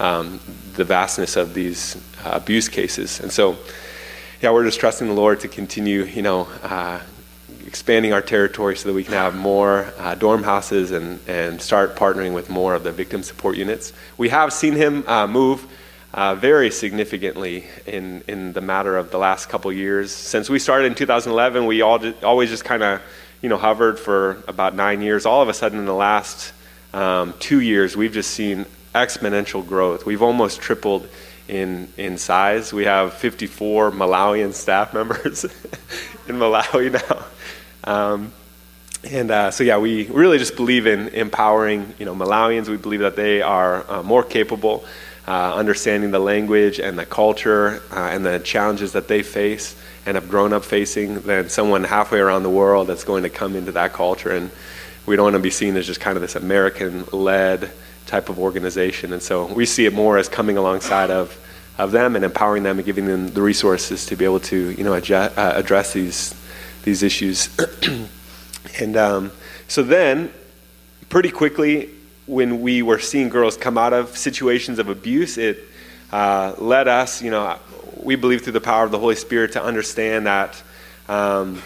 um, 0.00 0.40
the 0.74 0.84
vastness 0.84 1.36
of 1.36 1.54
these 1.54 1.96
uh, 2.24 2.30
abuse 2.32 2.68
cases. 2.68 3.20
And 3.20 3.30
so, 3.30 3.56
yeah, 4.40 4.50
we're 4.50 4.64
just 4.64 4.80
trusting 4.80 5.06
the 5.06 5.14
Lord 5.14 5.40
to 5.40 5.48
continue, 5.48 6.04
you 6.04 6.22
know, 6.22 6.48
uh, 6.62 7.00
expanding 7.74 8.12
our 8.12 8.22
territory 8.22 8.76
so 8.76 8.88
that 8.88 8.94
we 8.94 9.02
can 9.02 9.14
have 9.14 9.34
more 9.34 9.92
uh, 9.98 10.14
dorm 10.14 10.44
houses 10.44 10.92
and, 10.92 11.18
and 11.26 11.60
start 11.60 11.96
partnering 11.96 12.32
with 12.32 12.48
more 12.48 12.72
of 12.72 12.84
the 12.84 12.92
victim 12.92 13.20
support 13.20 13.56
units. 13.56 13.92
We 14.16 14.28
have 14.28 14.52
seen 14.52 14.74
him 14.74 15.02
uh, 15.08 15.26
move 15.26 15.66
uh, 16.12 16.36
very 16.36 16.70
significantly 16.70 17.66
in, 17.84 18.22
in 18.28 18.52
the 18.52 18.60
matter 18.60 18.96
of 18.96 19.10
the 19.10 19.18
last 19.18 19.48
couple 19.48 19.72
years. 19.72 20.12
Since 20.12 20.48
we 20.48 20.60
started 20.60 20.86
in 20.86 20.94
2011, 20.94 21.66
we 21.66 21.82
all 21.82 22.00
always 22.22 22.48
just 22.48 22.64
kind 22.64 22.84
of 22.84 23.02
you 23.42 23.48
know 23.48 23.56
hovered 23.56 23.98
for 23.98 24.44
about 24.46 24.76
nine 24.76 25.02
years. 25.02 25.26
All 25.26 25.42
of 25.42 25.48
a 25.48 25.52
sudden, 25.52 25.80
in 25.80 25.86
the 25.86 25.92
last 25.92 26.52
um, 26.92 27.34
two 27.40 27.60
years, 27.60 27.96
we've 27.96 28.12
just 28.12 28.30
seen 28.30 28.66
exponential 28.94 29.66
growth. 29.66 30.06
We've 30.06 30.22
almost 30.22 30.60
tripled 30.60 31.08
in 31.48 31.88
in 31.96 32.18
size. 32.18 32.72
We 32.72 32.84
have 32.84 33.14
54 33.14 33.90
Malawian 33.90 34.54
staff 34.54 34.94
members 34.98 35.42
in 35.42 36.36
Malawi 36.36 36.92
now. 36.92 37.24
Um, 37.84 38.32
and 39.04 39.30
uh, 39.30 39.50
so, 39.50 39.64
yeah, 39.64 39.78
we 39.78 40.06
really 40.06 40.38
just 40.38 40.56
believe 40.56 40.86
in 40.86 41.08
empowering, 41.08 41.92
you 41.98 42.06
know, 42.06 42.14
Malawians. 42.14 42.68
We 42.68 42.78
believe 42.78 43.00
that 43.00 43.16
they 43.16 43.42
are 43.42 43.84
uh, 43.90 44.02
more 44.02 44.22
capable, 44.22 44.84
uh, 45.28 45.54
understanding 45.54 46.10
the 46.10 46.18
language 46.18 46.80
and 46.80 46.98
the 46.98 47.04
culture 47.04 47.82
uh, 47.92 48.08
and 48.12 48.24
the 48.24 48.38
challenges 48.38 48.92
that 48.92 49.06
they 49.08 49.22
face 49.22 49.76
and 50.06 50.14
have 50.16 50.28
grown 50.28 50.52
up 50.52 50.64
facing 50.64 51.20
than 51.20 51.48
someone 51.50 51.84
halfway 51.84 52.18
around 52.18 52.42
the 52.42 52.50
world 52.50 52.86
that's 52.86 53.04
going 53.04 53.22
to 53.22 53.30
come 53.30 53.56
into 53.56 53.72
that 53.72 53.92
culture. 53.92 54.30
And 54.30 54.50
we 55.06 55.16
don't 55.16 55.24
want 55.24 55.34
to 55.34 55.40
be 55.40 55.50
seen 55.50 55.76
as 55.76 55.86
just 55.86 56.00
kind 56.00 56.16
of 56.16 56.22
this 56.22 56.36
American-led 56.36 57.70
type 58.06 58.28
of 58.28 58.38
organization. 58.38 59.12
And 59.12 59.22
so 59.22 59.46
we 59.52 59.66
see 59.66 59.86
it 59.86 59.92
more 59.92 60.16
as 60.18 60.28
coming 60.28 60.56
alongside 60.56 61.10
of 61.10 61.38
of 61.76 61.90
them 61.90 62.14
and 62.14 62.24
empowering 62.24 62.62
them 62.62 62.78
and 62.78 62.86
giving 62.86 63.06
them 63.06 63.28
the 63.28 63.42
resources 63.42 64.06
to 64.06 64.16
be 64.16 64.24
able 64.24 64.40
to, 64.40 64.70
you 64.70 64.84
know, 64.84 64.94
uh, 64.94 65.30
address 65.36 65.92
these 65.92 66.34
these 66.84 67.02
issues. 67.02 67.48
and 68.78 68.96
um, 68.96 69.32
so 69.68 69.82
then, 69.82 70.32
pretty 71.08 71.30
quickly, 71.30 71.90
when 72.26 72.62
we 72.62 72.82
were 72.82 72.98
seeing 72.98 73.28
girls 73.28 73.56
come 73.56 73.76
out 73.76 73.92
of 73.92 74.16
situations 74.16 74.78
of 74.78 74.88
abuse, 74.88 75.36
it 75.36 75.58
uh, 76.12 76.54
led 76.58 76.88
us, 76.88 77.20
you 77.22 77.30
know, 77.30 77.58
we 78.02 78.16
believe 78.16 78.42
through 78.42 78.52
the 78.52 78.60
power 78.60 78.84
of 78.84 78.90
the 78.90 78.98
Holy 78.98 79.16
Spirit 79.16 79.52
to 79.52 79.62
understand 79.62 80.26
that 80.26 80.62
um, 81.08 81.62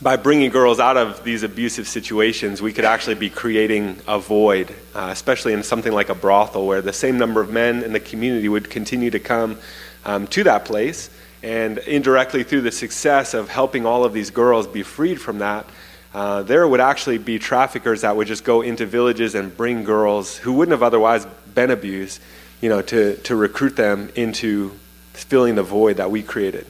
by 0.00 0.16
bringing 0.16 0.50
girls 0.50 0.80
out 0.80 0.96
of 0.96 1.22
these 1.24 1.42
abusive 1.42 1.86
situations, 1.86 2.60
we 2.60 2.72
could 2.72 2.84
actually 2.84 3.14
be 3.14 3.30
creating 3.30 3.98
a 4.08 4.18
void, 4.18 4.74
uh, 4.94 5.08
especially 5.12 5.52
in 5.52 5.62
something 5.62 5.92
like 5.92 6.08
a 6.08 6.14
brothel, 6.14 6.66
where 6.66 6.82
the 6.82 6.92
same 6.92 7.18
number 7.18 7.40
of 7.40 7.50
men 7.50 7.82
in 7.82 7.92
the 7.92 8.00
community 8.00 8.48
would 8.48 8.68
continue 8.68 9.10
to 9.10 9.20
come 9.20 9.58
um, 10.04 10.26
to 10.28 10.42
that 10.44 10.64
place. 10.64 11.08
And 11.42 11.78
indirectly, 11.78 12.44
through 12.44 12.60
the 12.60 12.72
success 12.72 13.34
of 13.34 13.48
helping 13.48 13.84
all 13.84 14.04
of 14.04 14.12
these 14.12 14.30
girls 14.30 14.66
be 14.66 14.82
freed 14.82 15.20
from 15.20 15.38
that, 15.38 15.66
uh, 16.14 16.42
there 16.42 16.68
would 16.68 16.80
actually 16.80 17.18
be 17.18 17.38
traffickers 17.38 18.02
that 18.02 18.16
would 18.16 18.28
just 18.28 18.44
go 18.44 18.60
into 18.60 18.86
villages 18.86 19.34
and 19.34 19.56
bring 19.56 19.82
girls 19.82 20.36
who 20.36 20.52
wouldn't 20.52 20.72
have 20.72 20.82
otherwise 20.82 21.26
been 21.54 21.70
abused, 21.70 22.20
you 22.60 22.68
know, 22.68 22.82
to, 22.82 23.16
to 23.18 23.34
recruit 23.34 23.76
them 23.76 24.10
into 24.14 24.72
filling 25.14 25.54
the 25.54 25.62
void 25.62 25.96
that 25.96 26.10
we 26.10 26.22
created. 26.22 26.66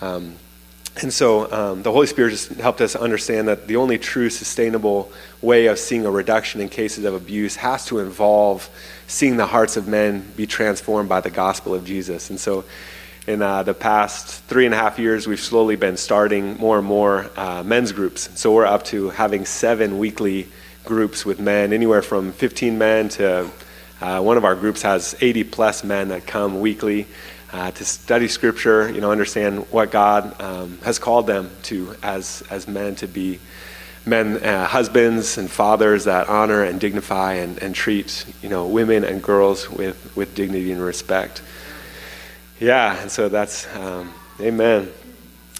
Um, 0.00 0.36
and 1.00 1.12
so 1.12 1.50
um, 1.52 1.82
the 1.82 1.92
Holy 1.92 2.08
Spirit 2.08 2.30
just 2.30 2.50
helped 2.54 2.80
us 2.80 2.96
understand 2.96 3.46
that 3.46 3.68
the 3.68 3.76
only 3.76 3.98
true 3.98 4.30
sustainable 4.30 5.12
way 5.40 5.66
of 5.66 5.78
seeing 5.78 6.04
a 6.04 6.10
reduction 6.10 6.60
in 6.60 6.68
cases 6.68 7.04
of 7.04 7.14
abuse 7.14 7.56
has 7.56 7.86
to 7.86 8.00
involve 8.00 8.68
seeing 9.06 9.36
the 9.36 9.46
hearts 9.46 9.76
of 9.76 9.86
men 9.86 10.26
be 10.36 10.46
transformed 10.46 11.08
by 11.08 11.20
the 11.20 11.30
gospel 11.30 11.72
of 11.72 11.84
Jesus. 11.84 12.30
And 12.30 12.40
so 12.40 12.64
in 13.28 13.42
uh, 13.42 13.62
the 13.62 13.74
past 13.74 14.42
three 14.44 14.64
and 14.64 14.74
a 14.74 14.78
half 14.78 14.98
years, 14.98 15.26
we've 15.26 15.38
slowly 15.38 15.76
been 15.76 15.98
starting 15.98 16.56
more 16.56 16.78
and 16.78 16.86
more 16.86 17.30
uh, 17.36 17.62
men's 17.62 17.92
groups. 17.92 18.30
So 18.40 18.54
we're 18.54 18.64
up 18.64 18.84
to 18.84 19.10
having 19.10 19.44
seven 19.44 19.98
weekly 19.98 20.48
groups 20.86 21.26
with 21.26 21.38
men, 21.38 21.74
anywhere 21.74 22.00
from 22.00 22.32
15 22.32 22.78
men 22.78 23.10
to 23.10 23.50
uh, 24.00 24.22
one 24.22 24.38
of 24.38 24.46
our 24.46 24.54
groups 24.54 24.80
has 24.80 25.14
80 25.20 25.44
plus 25.44 25.84
men 25.84 26.08
that 26.08 26.26
come 26.26 26.60
weekly 26.60 27.06
uh, 27.52 27.70
to 27.72 27.84
study 27.84 28.28
Scripture, 28.28 28.90
you 28.90 29.02
know, 29.02 29.12
understand 29.12 29.70
what 29.70 29.90
God 29.90 30.40
um, 30.40 30.78
has 30.78 30.98
called 30.98 31.26
them 31.26 31.50
to 31.64 31.94
as 32.02 32.42
as 32.50 32.66
men 32.66 32.94
to 32.96 33.06
be 33.06 33.40
men, 34.06 34.42
uh, 34.42 34.66
husbands 34.66 35.36
and 35.36 35.50
fathers 35.50 36.04
that 36.04 36.30
honor 36.30 36.62
and 36.62 36.80
dignify 36.80 37.34
and, 37.34 37.62
and 37.62 37.74
treat 37.74 38.24
you 38.42 38.48
know 38.48 38.66
women 38.66 39.04
and 39.04 39.22
girls 39.22 39.68
with 39.68 40.16
with 40.16 40.34
dignity 40.34 40.72
and 40.72 40.80
respect. 40.80 41.42
Yeah, 42.60 43.00
and 43.00 43.10
so 43.10 43.28
that's 43.28 43.66
um, 43.76 44.12
amen. 44.40 44.90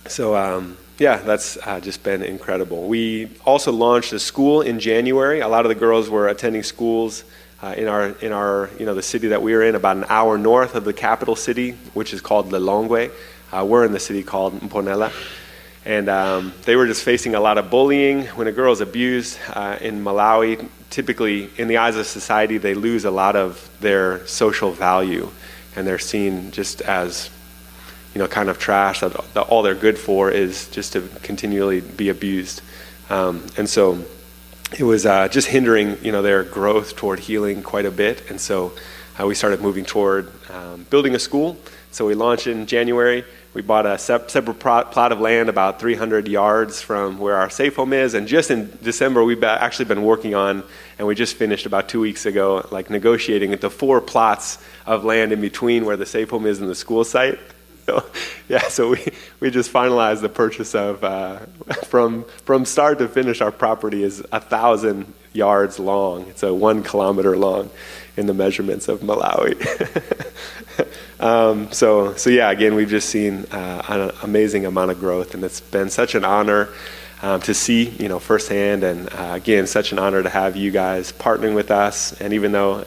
So. 0.06 0.36
Um, 0.36 0.76
yeah, 0.98 1.18
that's 1.18 1.56
uh, 1.64 1.78
just 1.78 2.02
been 2.02 2.24
incredible. 2.24 2.88
We 2.88 3.30
also 3.44 3.70
launched 3.70 4.12
a 4.12 4.18
school 4.18 4.62
in 4.62 4.80
January. 4.80 5.38
A 5.38 5.46
lot 5.46 5.64
of 5.64 5.68
the 5.68 5.76
girls 5.76 6.10
were 6.10 6.26
attending 6.26 6.64
schools 6.64 7.22
uh, 7.62 7.74
in 7.76 7.86
our 7.86 8.08
in 8.20 8.32
our 8.32 8.68
you 8.80 8.86
know 8.86 8.94
the 8.94 9.02
city 9.02 9.28
that 9.28 9.40
we 9.40 9.54
are 9.54 9.62
in, 9.62 9.76
about 9.76 9.96
an 9.96 10.06
hour 10.08 10.36
north 10.36 10.74
of 10.74 10.84
the 10.84 10.92
capital 10.92 11.36
city, 11.36 11.72
which 11.94 12.12
is 12.12 12.20
called 12.20 12.50
Lilongwe. 12.50 13.12
Uh, 13.52 13.64
we're 13.64 13.84
in 13.84 13.92
the 13.92 14.00
city 14.00 14.24
called 14.24 14.58
Mponela, 14.60 15.12
and 15.84 16.08
um, 16.08 16.52
they 16.64 16.74
were 16.74 16.86
just 16.86 17.04
facing 17.04 17.36
a 17.36 17.40
lot 17.40 17.58
of 17.58 17.70
bullying. 17.70 18.26
When 18.28 18.48
a 18.48 18.52
girl 18.52 18.72
is 18.72 18.80
abused 18.80 19.38
uh, 19.50 19.78
in 19.80 20.02
Malawi, 20.02 20.68
typically 20.90 21.48
in 21.58 21.68
the 21.68 21.76
eyes 21.76 21.94
of 21.94 22.06
society, 22.06 22.58
they 22.58 22.74
lose 22.74 23.04
a 23.04 23.10
lot 23.10 23.36
of 23.36 23.70
their 23.80 24.26
social 24.26 24.72
value, 24.72 25.30
and 25.78 25.87
they're 25.87 25.99
seen 25.99 26.50
just 26.50 26.80
as 26.82 27.30
you 28.14 28.18
know 28.18 28.26
kind 28.26 28.49
of 28.49 28.58
trash. 28.58 29.00
That, 29.00 29.12
that 29.35 29.42
all 29.42 29.62
they're 29.62 29.75
good 29.75 29.97
for 29.97 30.30
is 30.30 30.68
just 30.68 30.92
to 30.94 31.02
continually 31.23 31.80
be 31.80 32.08
abused, 32.08 32.62
um, 33.08 33.47
and 33.56 33.68
so 33.68 34.04
it 34.76 34.82
was 34.82 35.06
uh, 35.06 35.28
just 35.28 35.47
hindering 35.49 35.97
you 36.02 36.11
know 36.11 36.20
their 36.20 36.42
growth 36.42 36.97
toward 36.97 37.20
healing 37.20 37.62
quite 37.62 37.87
a 37.87 37.90
bit. 37.92 38.28
And 38.28 38.40
so 38.40 38.73
uh, 39.18 39.26
we 39.26 39.35
started 39.35 39.61
moving 39.61 39.85
toward 39.85 40.30
um, 40.50 40.85
building 40.90 41.14
a 41.14 41.18
school. 41.18 41.56
So 41.90 42.06
we 42.06 42.14
launched 42.14 42.47
in 42.47 42.66
january 42.66 43.25
we 43.58 43.62
bought 43.62 43.86
a 43.86 43.98
separate 43.98 44.60
plot 44.60 45.10
of 45.10 45.18
land 45.18 45.48
about 45.48 45.80
300 45.80 46.28
yards 46.28 46.80
from 46.80 47.18
where 47.18 47.34
our 47.34 47.50
safe 47.50 47.74
home 47.74 47.92
is 47.92 48.14
and 48.14 48.28
just 48.28 48.52
in 48.52 48.70
december 48.84 49.24
we've 49.24 49.42
actually 49.42 49.86
been 49.86 50.04
working 50.04 50.32
on 50.36 50.62
and 50.96 51.08
we 51.08 51.16
just 51.16 51.34
finished 51.34 51.66
about 51.66 51.88
two 51.88 51.98
weeks 51.98 52.24
ago 52.24 52.64
like 52.70 52.88
negotiating 52.88 53.50
the 53.50 53.68
four 53.68 54.00
plots 54.00 54.58
of 54.86 55.04
land 55.04 55.32
in 55.32 55.40
between 55.40 55.84
where 55.84 55.96
the 55.96 56.06
safe 56.06 56.30
home 56.30 56.46
is 56.46 56.60
and 56.60 56.70
the 56.70 56.74
school 56.76 57.02
site 57.02 57.40
so, 57.84 58.04
yeah, 58.48 58.68
so 58.68 58.90
we, 58.90 59.04
we 59.40 59.50
just 59.50 59.72
finalized 59.72 60.20
the 60.20 60.28
purchase 60.28 60.74
of, 60.74 61.02
uh, 61.02 61.38
from, 61.86 62.24
from 62.44 62.66
start 62.66 62.98
to 62.98 63.08
finish, 63.08 63.40
our 63.40 63.50
property 63.50 64.02
is 64.02 64.22
a 64.30 64.40
thousand 64.40 65.10
yards 65.32 65.78
long. 65.78 66.26
It's 66.26 66.42
a 66.42 66.52
one 66.52 66.82
kilometer 66.82 67.34
long 67.34 67.70
in 68.18 68.26
the 68.26 68.34
measurements 68.34 68.88
of 68.88 69.00
Malawi. 69.00 69.54
um, 71.20 71.70
so, 71.72 72.14
so 72.16 72.30
yeah, 72.30 72.50
again, 72.50 72.75
we've 72.75 72.88
just 72.88 73.08
seen 73.08 73.46
uh, 73.52 73.82
an 73.88 74.10
amazing 74.22 74.66
amount 74.66 74.90
of 74.90 74.98
growth, 74.98 75.34
and 75.34 75.44
it's 75.44 75.60
been 75.60 75.88
such 75.88 76.14
an 76.14 76.25
honor 76.25 76.68
um, 77.22 77.40
to 77.42 77.54
see, 77.54 77.88
you 77.90 78.08
know, 78.08 78.18
firsthand, 78.18 78.82
and 78.82 79.08
uh, 79.14 79.32
again, 79.34 79.66
such 79.66 79.92
an 79.92 79.98
honor 79.98 80.22
to 80.22 80.28
have 80.28 80.56
you 80.56 80.70
guys 80.70 81.12
partnering 81.12 81.54
with 81.54 81.70
us. 81.70 82.12
And 82.20 82.32
even 82.32 82.52
though 82.52 82.84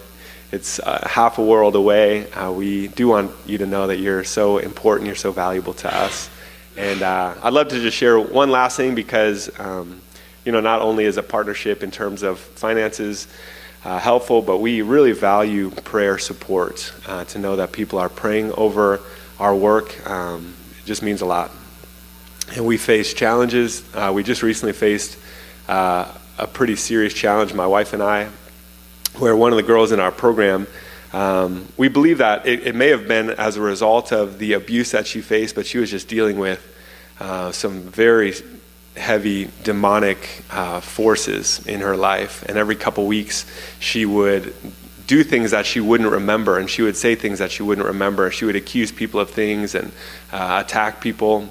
it's 0.51 0.79
uh, 0.79 1.07
half 1.09 1.38
a 1.38 1.43
world 1.43 1.75
away. 1.75 2.29
Uh, 2.31 2.51
we 2.51 2.89
do 2.89 3.07
want 3.07 3.31
you 3.45 3.57
to 3.59 3.65
know 3.65 3.88
that 3.88 4.00
you're 4.00 4.25
so 4.25 4.57
important, 4.57 5.07
you're 5.07 5.15
so 5.15 5.31
valuable 5.31 5.73
to 5.75 5.95
us. 5.95 6.29
And 6.75 7.01
uh, 7.01 7.35
I'd 7.41 7.53
love 7.53 7.69
to 7.69 7.79
just 7.79 7.95
share 7.95 8.19
one 8.19 8.51
last 8.51 8.75
thing 8.75 8.93
because, 8.93 9.50
um, 9.59 10.01
you 10.43 10.51
know, 10.51 10.59
not 10.59 10.81
only 10.81 11.05
is 11.05 11.15
a 11.15 11.23
partnership 11.23 11.83
in 11.83 11.91
terms 11.91 12.21
of 12.21 12.38
finances 12.38 13.27
uh, 13.83 14.00
helpful, 14.00 14.41
but 14.41 14.57
we 14.57 14.81
really 14.81 15.11
value 15.11 15.71
prayer 15.71 16.17
support. 16.17 16.93
Uh, 17.07 17.25
to 17.25 17.39
know 17.39 17.55
that 17.55 17.71
people 17.71 18.00
are 18.00 18.09
praying 18.09 18.51
over 18.53 19.00
our 19.39 19.55
work 19.55 20.07
um, 20.09 20.53
it 20.79 20.85
just 20.85 21.01
means 21.01 21.21
a 21.21 21.25
lot. 21.25 21.51
And 22.55 22.65
we 22.65 22.77
face 22.77 23.13
challenges. 23.13 23.83
Uh, 23.93 24.11
we 24.13 24.23
just 24.23 24.43
recently 24.43 24.73
faced 24.73 25.17
a 26.41 26.47
pretty 26.47 26.75
serious 26.75 27.13
challenge, 27.13 27.53
my 27.53 27.67
wife 27.67 27.93
and 27.93 28.01
I, 28.01 28.27
where 29.17 29.35
one 29.35 29.51
of 29.51 29.57
the 29.57 29.63
girls 29.63 29.91
in 29.91 30.00
our 30.00 30.11
program, 30.11 30.65
um, 31.13 31.67
we 31.77 31.88
believe 31.88 32.17
that 32.17 32.47
it, 32.47 32.67
it, 32.67 32.75
may 32.75 32.89
have 32.89 33.07
been 33.07 33.29
as 33.29 33.57
a 33.57 33.61
result 33.61 34.11
of 34.11 34.39
the 34.39 34.53
abuse 34.53 34.91
that 34.91 35.05
she 35.05 35.21
faced, 35.21 35.55
but 35.55 35.67
she 35.67 35.77
was 35.77 35.91
just 35.91 36.07
dealing 36.07 36.39
with 36.39 36.65
uh, 37.19 37.51
some 37.51 37.81
very 37.81 38.33
heavy 38.95 39.50
demonic 39.63 40.43
uh, 40.51 40.79
forces 40.79 41.65
in 41.65 41.81
her 41.81 41.95
life. 41.95 42.43
And 42.48 42.57
every 42.57 42.75
couple 42.75 43.07
weeks, 43.07 43.45
she 43.79 44.05
would 44.05 44.53
do 45.07 45.24
things 45.24 45.51
that 45.51 45.65
she 45.65 45.79
wouldn't 45.79 46.10
remember, 46.10 46.57
and 46.57 46.69
she 46.69 46.81
would 46.81 46.95
say 46.95 47.15
things 47.15 47.39
that 47.39 47.51
she 47.51 47.63
wouldn't 47.63 47.88
remember. 47.88 48.31
She 48.31 48.45
would 48.45 48.55
accuse 48.55 48.91
people 48.91 49.19
of 49.19 49.29
things 49.29 49.75
and 49.75 49.91
uh, 50.31 50.62
attack 50.65 51.01
people. 51.01 51.50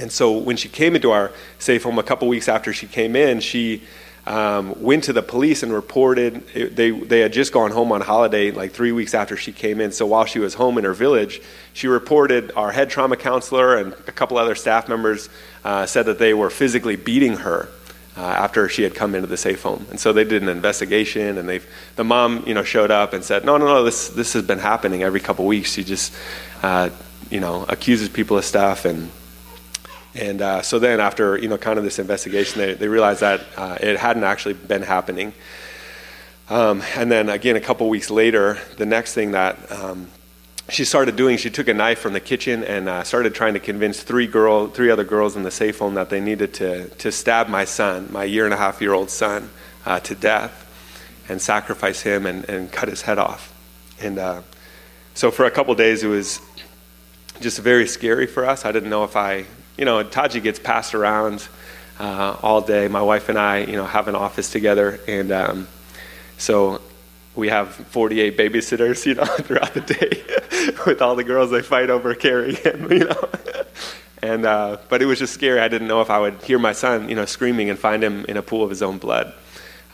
And 0.00 0.10
so 0.10 0.32
when 0.32 0.56
she 0.56 0.68
came 0.68 0.94
into 0.94 1.10
our 1.10 1.32
safe 1.58 1.82
home 1.82 1.98
a 1.98 2.02
couple 2.02 2.26
weeks 2.28 2.48
after 2.48 2.72
she 2.72 2.86
came 2.86 3.14
in, 3.14 3.40
she 3.40 3.82
um, 4.26 4.80
went 4.80 5.04
to 5.04 5.12
the 5.12 5.22
police 5.22 5.62
and 5.62 5.72
reported 5.72 6.44
it, 6.54 6.76
they, 6.76 6.90
they 6.90 7.20
had 7.20 7.32
just 7.32 7.52
gone 7.52 7.72
home 7.72 7.90
on 7.90 8.00
holiday 8.00 8.52
like 8.52 8.72
three 8.72 8.92
weeks 8.92 9.14
after 9.14 9.36
she 9.36 9.52
came 9.52 9.80
in. 9.80 9.90
So 9.90 10.06
while 10.06 10.24
she 10.26 10.38
was 10.38 10.54
home 10.54 10.78
in 10.78 10.84
her 10.84 10.94
village 10.94 11.40
she 11.72 11.88
reported 11.88 12.52
our 12.54 12.70
head 12.70 12.90
trauma 12.90 13.16
counselor 13.16 13.76
and 13.76 13.92
a 14.06 14.12
couple 14.12 14.36
other 14.38 14.54
staff 14.54 14.88
members 14.88 15.28
uh, 15.64 15.86
said 15.86 16.06
that 16.06 16.18
they 16.18 16.34
were 16.34 16.50
physically 16.50 16.96
beating 16.96 17.38
her 17.38 17.68
uh, 18.16 18.20
after 18.20 18.68
she 18.68 18.82
had 18.82 18.94
come 18.94 19.14
into 19.14 19.26
the 19.26 19.36
safe 19.36 19.62
home. 19.62 19.86
And 19.90 19.98
so 19.98 20.12
they 20.12 20.24
did 20.24 20.42
an 20.42 20.48
investigation 20.48 21.38
and 21.38 21.48
they 21.48 21.60
the 21.96 22.04
mom 22.04 22.44
you 22.46 22.54
know 22.54 22.62
showed 22.62 22.90
up 22.90 23.12
and 23.14 23.24
said 23.24 23.44
no 23.44 23.56
no 23.56 23.66
no 23.66 23.84
this 23.84 24.08
this 24.10 24.34
has 24.34 24.44
been 24.44 24.58
happening 24.58 25.02
every 25.02 25.20
couple 25.20 25.46
weeks. 25.46 25.72
She 25.72 25.84
just 25.84 26.14
uh, 26.62 26.90
you 27.30 27.40
know 27.40 27.64
accuses 27.68 28.08
people 28.08 28.36
of 28.36 28.44
stuff 28.44 28.84
and 28.84 29.10
and 30.14 30.42
uh, 30.42 30.62
so 30.62 30.78
then, 30.78 31.00
after 31.00 31.38
you 31.38 31.48
know, 31.48 31.56
kind 31.56 31.78
of 31.78 31.84
this 31.84 31.98
investigation, 31.98 32.60
they, 32.60 32.74
they 32.74 32.88
realized 32.88 33.20
that 33.20 33.40
uh, 33.56 33.78
it 33.80 33.98
hadn't 33.98 34.24
actually 34.24 34.54
been 34.54 34.82
happening. 34.82 35.32
Um, 36.50 36.82
and 36.96 37.10
then 37.10 37.28
again, 37.30 37.56
a 37.56 37.60
couple 37.60 37.88
weeks 37.88 38.10
later, 38.10 38.58
the 38.76 38.84
next 38.84 39.14
thing 39.14 39.30
that 39.30 39.72
um, 39.72 40.08
she 40.68 40.84
started 40.84 41.16
doing, 41.16 41.38
she 41.38 41.48
took 41.48 41.66
a 41.68 41.74
knife 41.74 41.98
from 41.98 42.12
the 42.12 42.20
kitchen 42.20 42.62
and 42.62 42.88
uh, 42.88 43.04
started 43.04 43.34
trying 43.34 43.54
to 43.54 43.60
convince 43.60 44.02
three 44.02 44.26
girl, 44.26 44.66
three 44.66 44.90
other 44.90 45.04
girls 45.04 45.34
in 45.34 45.44
the 45.44 45.50
safe 45.50 45.78
home 45.78 45.94
that 45.94 46.10
they 46.10 46.20
needed 46.20 46.52
to 46.54 46.88
to 46.88 47.10
stab 47.10 47.48
my 47.48 47.64
son, 47.64 48.08
my 48.12 48.24
year 48.24 48.44
and 48.44 48.52
a 48.52 48.56
half 48.58 48.82
year 48.82 48.92
old 48.92 49.08
son, 49.08 49.48
uh, 49.86 49.98
to 50.00 50.14
death, 50.14 50.52
and 51.28 51.40
sacrifice 51.40 52.02
him 52.02 52.26
and, 52.26 52.46
and 52.50 52.70
cut 52.70 52.88
his 52.88 53.02
head 53.02 53.18
off. 53.18 53.48
And 54.00 54.18
uh, 54.18 54.42
so 55.14 55.30
for 55.30 55.46
a 55.46 55.50
couple 55.50 55.74
days, 55.74 56.02
it 56.02 56.08
was 56.08 56.40
just 57.40 57.60
very 57.60 57.86
scary 57.86 58.26
for 58.26 58.44
us. 58.44 58.66
I 58.66 58.72
didn't 58.72 58.90
know 58.90 59.04
if 59.04 59.16
I 59.16 59.46
you 59.76 59.84
know, 59.84 60.02
Taji 60.02 60.40
gets 60.40 60.58
passed 60.58 60.94
around 60.94 61.46
uh, 61.98 62.36
all 62.42 62.60
day. 62.60 62.88
My 62.88 63.02
wife 63.02 63.28
and 63.28 63.38
I, 63.38 63.58
you 63.60 63.76
know, 63.76 63.86
have 63.86 64.08
an 64.08 64.14
office 64.14 64.50
together, 64.50 65.00
and 65.06 65.32
um, 65.32 65.68
so 66.38 66.80
we 67.34 67.48
have 67.48 67.68
48 67.74 68.36
babysitters, 68.36 69.06
you 69.06 69.14
know, 69.14 69.24
throughout 69.40 69.74
the 69.74 69.80
day 69.80 70.22
with 70.86 71.00
all 71.00 71.14
the 71.14 71.24
girls 71.24 71.50
they 71.50 71.62
fight 71.62 71.90
over 71.90 72.14
carrying 72.14 72.56
him, 72.56 72.82
you 72.92 73.00
know. 73.00 73.28
and 74.20 74.44
uh, 74.44 74.76
but 74.88 75.02
it 75.02 75.06
was 75.06 75.18
just 75.18 75.34
scary. 75.34 75.60
I 75.60 75.68
didn't 75.68 75.88
know 75.88 76.00
if 76.00 76.10
I 76.10 76.20
would 76.20 76.42
hear 76.42 76.58
my 76.58 76.72
son, 76.72 77.08
you 77.08 77.14
know, 77.14 77.24
screaming 77.24 77.70
and 77.70 77.78
find 77.78 78.02
him 78.02 78.24
in 78.26 78.36
a 78.36 78.42
pool 78.42 78.62
of 78.62 78.70
his 78.70 78.82
own 78.82 78.98
blood. 78.98 79.32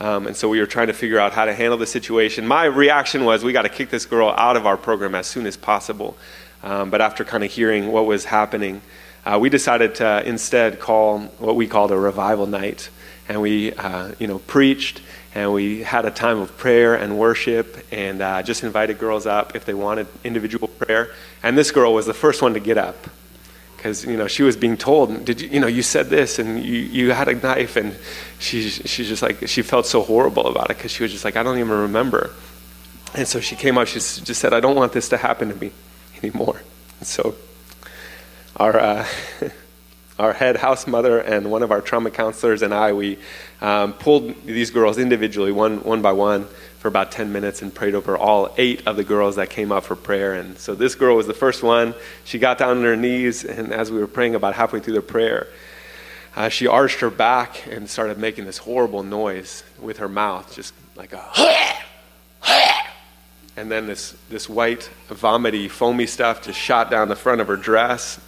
Um, 0.01 0.27
and 0.27 0.35
so 0.35 0.47
we 0.47 0.59
were 0.59 0.65
trying 0.65 0.87
to 0.87 0.93
figure 0.93 1.19
out 1.19 1.33
how 1.33 1.43
to 1.45 1.53
handle 1.53 1.77
the 1.77 1.85
situation. 1.85 2.47
My 2.47 2.63
reaction 2.63 3.25
was, 3.25 3.43
we 3.43 3.51
got 3.51 3.63
to 3.63 3.69
kick 3.69 3.89
this 3.89 4.05
girl 4.05 4.29
out 4.29 4.55
of 4.55 4.65
our 4.65 4.77
program 4.77 5.13
as 5.13 5.27
soon 5.27 5.45
as 5.45 5.57
possible. 5.57 6.17
Um, 6.63 6.89
but 6.89 7.01
after 7.01 7.25
kind 7.25 7.43
of 7.43 7.51
hearing 7.51 7.91
what 7.91 8.05
was 8.05 8.25
happening, 8.25 8.81
uh, 9.25 9.37
we 9.39 9.49
decided 9.49 9.95
to 9.95 10.27
instead 10.27 10.79
call 10.79 11.19
what 11.39 11.55
we 11.55 11.67
called 11.67 11.91
a 11.91 11.97
revival 11.97 12.47
night. 12.47 12.89
And 13.27 13.41
we, 13.41 13.73
uh, 13.73 14.13
you 14.17 14.27
know, 14.27 14.39
preached 14.39 15.01
and 15.35 15.53
we 15.53 15.83
had 15.83 16.05
a 16.05 16.11
time 16.11 16.39
of 16.39 16.57
prayer 16.57 16.95
and 16.95 17.19
worship 17.19 17.85
and 17.91 18.21
uh, 18.21 18.41
just 18.41 18.63
invited 18.63 18.97
girls 18.97 19.27
up 19.27 19.55
if 19.55 19.65
they 19.65 19.75
wanted 19.75 20.07
individual 20.23 20.67
prayer. 20.67 21.13
And 21.43 21.57
this 21.57 21.71
girl 21.71 21.93
was 21.93 22.07
the 22.07 22.13
first 22.13 22.41
one 22.41 22.55
to 22.55 22.59
get 22.59 22.77
up 22.77 22.97
because 23.77 24.03
you 24.03 24.17
know 24.17 24.27
she 24.27 24.43
was 24.43 24.57
being 24.57 24.75
told, 24.75 25.23
"Did 25.23 25.39
you, 25.39 25.49
you 25.49 25.59
know 25.59 25.67
you 25.67 25.81
said 25.81 26.09
this 26.09 26.39
and 26.39 26.61
you, 26.61 26.79
you 26.79 27.11
had 27.11 27.27
a 27.27 27.35
knife?" 27.35 27.77
And 27.77 27.95
she, 28.39 28.67
she's 28.69 29.07
just 29.07 29.21
like 29.21 29.47
she 29.47 29.61
felt 29.61 29.85
so 29.85 30.01
horrible 30.01 30.47
about 30.47 30.69
it 30.69 30.77
because 30.77 30.91
she 30.91 31.03
was 31.03 31.11
just 31.11 31.23
like, 31.23 31.35
"I 31.35 31.43
don't 31.43 31.59
even 31.59 31.71
remember." 31.71 32.31
And 33.13 33.27
so 33.27 33.39
she 33.39 33.55
came 33.55 33.77
up. 33.77 33.87
She 33.87 33.99
just 33.99 34.35
said, 34.35 34.53
"I 34.53 34.59
don't 34.59 34.75
want 34.75 34.91
this 34.91 35.09
to 35.09 35.17
happen 35.17 35.49
to 35.49 35.55
me 35.55 35.71
anymore." 36.21 36.61
And 36.99 37.07
so 37.07 37.35
our 38.59 38.77
uh, 38.77 39.07
our 40.19 40.33
head 40.33 40.57
house 40.57 40.85
mother 40.85 41.19
and 41.19 41.49
one 41.49 41.63
of 41.63 41.71
our 41.71 41.81
trauma 41.81 42.11
counselors 42.11 42.61
and 42.61 42.73
I 42.73 42.91
we 42.93 43.17
um, 43.61 43.93
pulled 43.93 44.35
these 44.45 44.69
girls 44.69 44.97
individually, 44.97 45.51
one 45.51 45.83
one 45.83 46.01
by 46.01 46.11
one 46.11 46.47
for 46.79 46.87
about 46.87 47.11
10 47.11 47.33
minutes 47.33 47.61
and 47.61 47.75
prayed 47.75 47.93
over 47.93 48.17
all 48.17 48.53
eight 48.57 48.87
of 48.87 48.95
the 48.95 49.03
girls 49.03 49.35
that 49.35 49.49
came 49.49 49.69
up 49.69 49.83
for 49.83 49.97
prayer. 49.97 50.33
And 50.33 50.57
so 50.57 50.75
this 50.75 50.95
girl 50.95 51.17
was 51.17 51.27
the 51.27 51.33
first 51.33 51.61
one. 51.61 51.93
She 52.23 52.39
got 52.39 52.57
down 52.57 52.77
on 52.77 52.83
her 52.83 52.95
knees, 52.95 53.43
and 53.43 53.73
as 53.73 53.91
we 53.91 53.99
were 53.99 54.07
praying 54.07 54.33
about 54.33 54.55
halfway 54.55 54.79
through 54.79 54.93
the 54.93 55.01
prayer, 55.01 55.47
uh, 56.37 56.47
she 56.47 56.67
arched 56.67 57.01
her 57.01 57.09
back 57.09 57.67
and 57.67 57.89
started 57.89 58.17
making 58.17 58.45
this 58.45 58.59
horrible 58.59 59.03
noise 59.03 59.65
with 59.81 59.97
her 59.97 60.07
mouth, 60.07 60.55
just 60.55 60.73
like 60.95 61.11
a. 61.11 61.21
and 63.57 63.69
then 63.69 63.85
this, 63.85 64.15
this 64.29 64.47
white, 64.47 64.89
vomity, 65.09 65.67
foamy 65.67 66.05
stuff 66.05 66.41
just 66.41 66.57
shot 66.57 66.89
down 66.89 67.09
the 67.09 67.15
front 67.15 67.41
of 67.41 67.47
her 67.47 67.57
dress. 67.57 68.21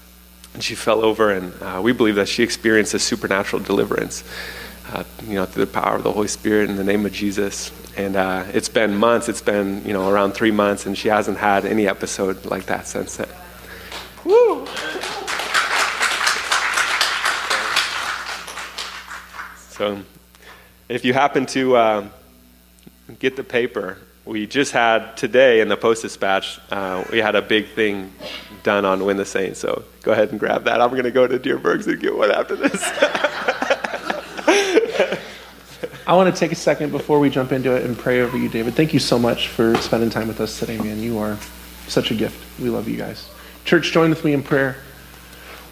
And 0.53 0.63
she 0.63 0.75
fell 0.75 1.03
over, 1.03 1.31
and 1.31 1.53
uh, 1.61 1.81
we 1.83 1.93
believe 1.93 2.15
that 2.15 2.27
she 2.27 2.43
experienced 2.43 2.93
a 2.93 2.99
supernatural 2.99 3.61
deliverance, 3.61 4.23
uh, 4.89 5.03
you 5.25 5.35
know, 5.35 5.45
through 5.45 5.65
the 5.65 5.71
power 5.71 5.95
of 5.95 6.03
the 6.03 6.11
Holy 6.11 6.27
Spirit 6.27 6.69
in 6.69 6.75
the 6.75 6.83
name 6.83 7.05
of 7.05 7.13
Jesus. 7.13 7.71
And 7.95 8.15
uh, 8.15 8.45
it's 8.53 8.69
been 8.69 8.95
months, 8.95 9.29
it's 9.29 9.41
been, 9.41 9.85
you 9.85 9.93
know, 9.93 10.09
around 10.09 10.33
three 10.33 10.51
months, 10.51 10.85
and 10.85 10.97
she 10.97 11.07
hasn't 11.07 11.37
had 11.37 11.65
any 11.65 11.87
episode 11.87 12.45
like 12.45 12.65
that 12.65 12.87
since 12.87 13.17
then. 13.17 13.29
Woo! 14.25 14.67
So, 19.69 20.03
if 20.89 21.05
you 21.05 21.13
happen 21.13 21.45
to 21.47 21.75
uh, 21.75 22.07
get 23.19 23.35
the 23.35 23.43
paper, 23.43 23.97
we 24.25 24.45
just 24.45 24.71
had 24.71 25.17
today 25.17 25.61
in 25.61 25.67
the 25.67 25.77
Post 25.77 26.03
Dispatch, 26.03 26.59
uh, 26.69 27.03
we 27.11 27.17
had 27.17 27.35
a 27.35 27.41
big 27.41 27.69
thing 27.69 28.13
done 28.63 28.85
on 28.85 29.03
Win 29.03 29.17
the 29.17 29.25
Saints. 29.25 29.59
So 29.59 29.83
go 30.03 30.11
ahead 30.11 30.29
and 30.29 30.39
grab 30.39 30.65
that. 30.65 30.81
I'm 30.81 30.91
going 30.91 31.03
to 31.03 31.11
go 31.11 31.27
to 31.27 31.39
Dierbergs 31.39 31.87
and 31.87 31.99
get 31.99 32.15
one 32.15 32.31
after 32.31 32.55
this. 32.55 32.81
I 36.07 36.13
want 36.13 36.33
to 36.33 36.39
take 36.39 36.51
a 36.51 36.55
second 36.55 36.91
before 36.91 37.19
we 37.19 37.29
jump 37.29 37.51
into 37.51 37.75
it 37.75 37.85
and 37.85 37.97
pray 37.97 38.21
over 38.21 38.37
you, 38.37 38.49
David. 38.49 38.75
Thank 38.75 38.93
you 38.93 38.99
so 38.99 39.17
much 39.17 39.47
for 39.47 39.75
spending 39.77 40.09
time 40.09 40.27
with 40.27 40.41
us 40.41 40.59
today, 40.59 40.77
man. 40.77 40.99
You 40.99 41.19
are 41.19 41.37
such 41.87 42.11
a 42.11 42.15
gift. 42.15 42.59
We 42.59 42.69
love 42.69 42.87
you 42.87 42.97
guys. 42.97 43.29
Church, 43.65 43.91
join 43.91 44.09
with 44.09 44.25
me 44.25 44.33
in 44.33 44.43
prayer. 44.43 44.77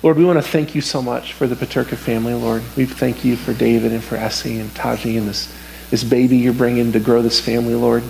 Lord, 0.01 0.17
we 0.17 0.23
want 0.23 0.37
to 0.37 0.49
thank 0.49 0.75
you 0.75 0.81
so 0.81 1.01
much 1.01 1.33
for 1.33 1.45
the 1.45 1.55
Paterka 1.55 1.97
family, 1.97 2.33
Lord. 2.33 2.63
We 2.77 2.85
thank 2.85 3.25
you 3.25 3.35
for 3.35 3.53
David 3.53 3.91
and 3.91 4.03
for 4.03 4.15
Essie 4.15 4.59
and 4.59 4.73
Taji 4.73 5.17
and 5.17 5.27
this, 5.27 5.53
this 5.89 6.03
baby 6.03 6.37
you're 6.37 6.53
bringing 6.53 6.93
to 6.93 6.99
grow 6.99 7.21
this 7.21 7.41
family, 7.41 7.75
Lord. 7.75 8.03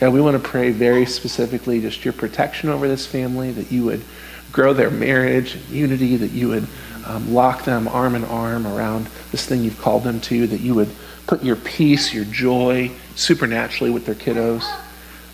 God, 0.00 0.14
we 0.14 0.22
want 0.22 0.42
to 0.42 0.48
pray 0.48 0.70
very 0.70 1.04
specifically 1.04 1.82
just 1.82 2.06
your 2.06 2.14
protection 2.14 2.70
over 2.70 2.88
this 2.88 3.04
family, 3.04 3.52
that 3.52 3.70
you 3.70 3.84
would 3.84 4.02
grow 4.50 4.72
their 4.72 4.90
marriage 4.90 5.56
and 5.56 5.68
unity, 5.68 6.16
that 6.16 6.30
you 6.30 6.48
would 6.48 6.66
um, 7.04 7.34
lock 7.34 7.64
them 7.64 7.86
arm 7.86 8.14
in 8.14 8.24
arm 8.24 8.66
around 8.66 9.08
this 9.30 9.44
thing 9.44 9.62
you've 9.62 9.78
called 9.78 10.02
them 10.02 10.18
to, 10.22 10.46
that 10.46 10.62
you 10.62 10.74
would 10.74 10.88
put 11.26 11.44
your 11.44 11.56
peace, 11.56 12.14
your 12.14 12.24
joy 12.24 12.90
supernaturally 13.14 13.90
with 13.90 14.06
their 14.06 14.14
kiddos. 14.14 14.64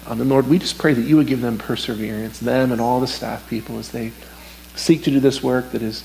Um, 0.09 0.20
and 0.20 0.29
Lord, 0.29 0.48
we 0.48 0.59
just 0.59 0.79
pray 0.79 0.94
that 0.94 1.02
you 1.02 1.16
would 1.16 1.29
give 1.29 1.42
them 1.42 1.59
perseverance, 1.59 2.40
them 2.40 2.72
and 2.72 2.81
all 2.81 2.98
the 2.98 3.07
staff 3.07 3.48
people, 3.48 3.79
as 3.79 3.92
they 3.92 4.11
seek 4.74 5.05
to 5.05 5.12
do 5.12 5.20
this 5.20 5.44
work 5.44 5.70
that 5.70 5.83
is 5.83 6.02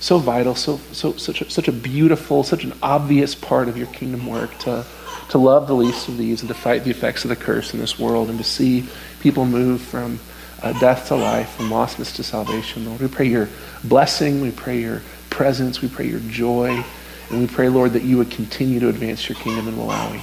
so 0.00 0.18
vital, 0.18 0.54
so, 0.54 0.78
so 0.92 1.12
such, 1.14 1.42
a, 1.42 1.50
such 1.50 1.68
a 1.68 1.72
beautiful, 1.72 2.42
such 2.42 2.64
an 2.64 2.72
obvious 2.82 3.34
part 3.34 3.68
of 3.68 3.76
your 3.76 3.88
kingdom 3.88 4.26
work 4.26 4.56
to, 4.58 4.84
to 5.30 5.38
love 5.38 5.66
the 5.66 5.74
least 5.74 6.08
of 6.08 6.16
these 6.16 6.40
and 6.40 6.48
to 6.48 6.54
fight 6.54 6.84
the 6.84 6.90
effects 6.90 7.24
of 7.24 7.30
the 7.30 7.36
curse 7.36 7.74
in 7.74 7.80
this 7.80 7.98
world 7.98 8.30
and 8.30 8.38
to 8.38 8.44
see 8.44 8.88
people 9.20 9.44
move 9.44 9.80
from 9.80 10.20
uh, 10.62 10.72
death 10.80 11.08
to 11.08 11.16
life, 11.16 11.50
from 11.50 11.70
lostness 11.70 12.14
to 12.16 12.22
salvation. 12.22 12.84
Lord, 12.86 13.00
we 13.00 13.08
pray 13.08 13.26
your 13.26 13.48
blessing, 13.84 14.40
we 14.40 14.50
pray 14.50 14.80
your 14.80 15.02
presence, 15.30 15.82
we 15.82 15.88
pray 15.88 16.06
your 16.06 16.20
joy. 16.20 16.84
And 17.30 17.40
we 17.40 17.46
pray, 17.46 17.68
Lord, 17.68 17.92
that 17.92 18.02
you 18.02 18.16
would 18.16 18.30
continue 18.30 18.80
to 18.80 18.88
advance 18.88 19.28
your 19.28 19.36
kingdom 19.36 19.68
in 19.68 19.74
Malawi. 19.74 20.22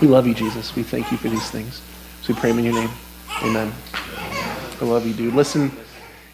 We 0.00 0.08
love 0.08 0.26
you, 0.26 0.34
Jesus. 0.34 0.74
We 0.74 0.82
thank 0.82 1.12
you 1.12 1.18
for 1.18 1.28
these 1.28 1.50
things. 1.50 1.80
So 2.22 2.34
we 2.34 2.40
pray 2.40 2.50
in 2.50 2.64
your 2.64 2.74
name. 2.74 2.90
Amen. 3.42 3.72
I 3.94 4.84
love 4.84 5.06
you, 5.06 5.14
dude. 5.14 5.34
Listen, 5.34 5.70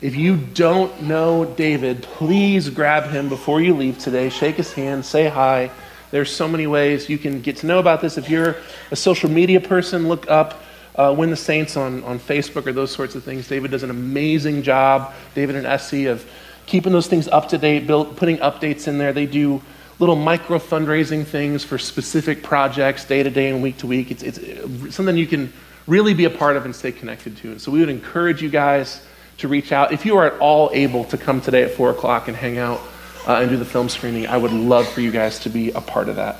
if 0.02 0.16
you 0.16 0.36
don't 0.36 1.02
know 1.02 1.44
David, 1.44 2.02
please 2.02 2.68
grab 2.68 3.10
him 3.10 3.28
before 3.28 3.60
you 3.60 3.72
leave 3.72 3.98
today. 3.98 4.28
Shake 4.28 4.56
his 4.56 4.72
hand, 4.72 5.04
say 5.04 5.28
hi. 5.28 5.70
There's 6.10 6.30
so 6.34 6.48
many 6.48 6.66
ways 6.66 7.08
you 7.08 7.18
can 7.18 7.40
get 7.40 7.58
to 7.58 7.66
know 7.66 7.78
about 7.78 8.00
this. 8.00 8.18
If 8.18 8.28
you're 8.28 8.56
a 8.90 8.96
social 8.96 9.30
media 9.30 9.60
person, 9.60 10.08
look 10.08 10.28
up 10.28 10.60
uh, 10.96 11.14
Win 11.16 11.30
the 11.30 11.36
Saints 11.36 11.76
on, 11.76 12.02
on 12.02 12.18
Facebook 12.18 12.66
or 12.66 12.72
those 12.72 12.90
sorts 12.90 13.14
of 13.14 13.22
things. 13.22 13.46
David 13.46 13.70
does 13.70 13.84
an 13.84 13.90
amazing 13.90 14.62
job, 14.62 15.14
David 15.36 15.54
and 15.54 15.66
Essie, 15.66 16.06
of 16.06 16.28
keeping 16.66 16.92
those 16.92 17.06
things 17.06 17.28
up 17.28 17.48
to 17.50 17.58
date, 17.58 17.86
build, 17.86 18.16
putting 18.16 18.38
updates 18.38 18.88
in 18.88 18.98
there. 18.98 19.12
They 19.12 19.26
do 19.26 19.62
little 20.00 20.16
micro 20.16 20.58
fundraising 20.58 21.24
things 21.24 21.62
for 21.62 21.78
specific 21.78 22.42
projects 22.42 23.04
day 23.04 23.22
to 23.22 23.30
day 23.30 23.48
and 23.48 23.62
week 23.62 23.78
to 23.78 23.86
week. 23.86 24.10
It's, 24.10 24.22
it's 24.24 24.94
something 24.94 25.16
you 25.16 25.28
can 25.28 25.52
really 25.86 26.12
be 26.12 26.24
a 26.24 26.30
part 26.30 26.56
of 26.56 26.64
and 26.64 26.74
stay 26.74 26.90
connected 26.90 27.36
to. 27.38 27.52
And 27.52 27.60
so 27.60 27.70
we 27.70 27.78
would 27.78 27.88
encourage 27.88 28.42
you 28.42 28.48
guys 28.48 29.00
to 29.42 29.48
reach 29.48 29.72
out. 29.72 29.92
If 29.92 30.06
you 30.06 30.16
are 30.16 30.26
at 30.26 30.38
all 30.40 30.70
able 30.72 31.04
to 31.06 31.18
come 31.18 31.40
today 31.40 31.64
at 31.64 31.72
4 31.72 31.90
o'clock 31.90 32.28
and 32.28 32.36
hang 32.36 32.58
out 32.58 32.80
uh, 33.26 33.34
and 33.34 33.50
do 33.50 33.56
the 33.56 33.64
film 33.64 33.88
screening, 33.88 34.28
I 34.28 34.36
would 34.36 34.52
love 34.52 34.88
for 34.88 35.00
you 35.00 35.10
guys 35.10 35.40
to 35.40 35.50
be 35.50 35.72
a 35.72 35.80
part 35.80 36.08
of 36.08 36.16
that. 36.16 36.38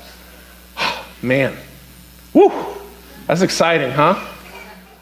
Man, 1.21 1.55
woo, 2.33 2.49
that's 3.27 3.41
exciting, 3.41 3.91
huh? 3.91 4.25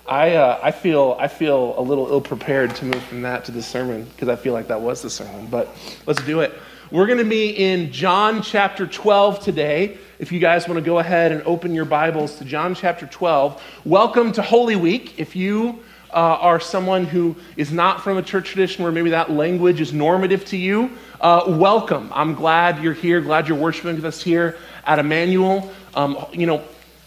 I, 0.08 0.36
uh, 0.36 0.60
I, 0.64 0.72
feel, 0.72 1.16
I 1.20 1.28
feel 1.28 1.80
a 1.80 1.82
little 1.82 2.08
ill 2.08 2.22
prepared 2.22 2.76
to 2.78 2.86
move 2.86 3.04
from 3.04 3.22
that 3.22 3.46
to 3.46 3.52
the 3.52 3.62
sermon 3.62 4.06
because 4.06 4.30
I 4.30 4.36
feel 4.36 4.54
like 4.54 4.68
that 4.70 4.82
was 4.82 5.04
the 5.04 5.10
sermon, 5.10 5.46
but 5.46 5.70
let's 6.08 6.24
do 6.24 6.40
it. 6.40 6.54
We're 6.90 7.06
going 7.06 7.20
to 7.20 7.24
be 7.24 7.52
in 7.52 7.92
John 7.92 8.42
chapter 8.42 8.88
12 8.88 9.42
today. 9.42 10.00
If 10.18 10.32
you 10.32 10.40
guys 10.40 10.68
want 10.68 10.80
to 10.80 10.86
go 10.86 10.98
ahead 10.98 11.32
and 11.32 11.44
open 11.44 11.76
your 11.76 11.86
Bibles 11.86 12.40
to 12.40 12.46
John 12.46 12.74
chapter 12.74 13.06
12, 13.06 13.62
welcome 13.86 14.32
to 14.34 14.42
Holy 14.42 14.76
Week. 14.76 15.20
If 15.20 15.36
you 15.36 15.84
uh, 16.13 16.38
are 16.41 16.60
someone 16.60 17.06
who 17.06 17.36
is 17.56 17.71
not 17.71 18.02
from 18.02 18.17
a 18.17 18.21
church 18.21 18.50
tradition 18.50 18.84
where 18.84 18.91
maybe 18.91 19.12
that 19.12 19.32
language 19.32 19.82
is 19.82 19.93
normative 19.93 20.45
to 20.45 20.58
you, 20.58 20.91
uh, 21.19 21.43
welcome. 21.47 22.12
I'm 22.13 22.36
glad 22.36 22.84
you're 22.84 22.93
here, 22.93 23.21
glad 23.21 23.47
you're 23.47 23.58
worshiping 23.58 23.95
with 23.95 24.06
us 24.06 24.21
here 24.21 24.58
at 24.86 25.00
Emmanuel. 25.00 25.71
Um, 25.93 26.26
you 26.34 26.47
know, 26.47 26.63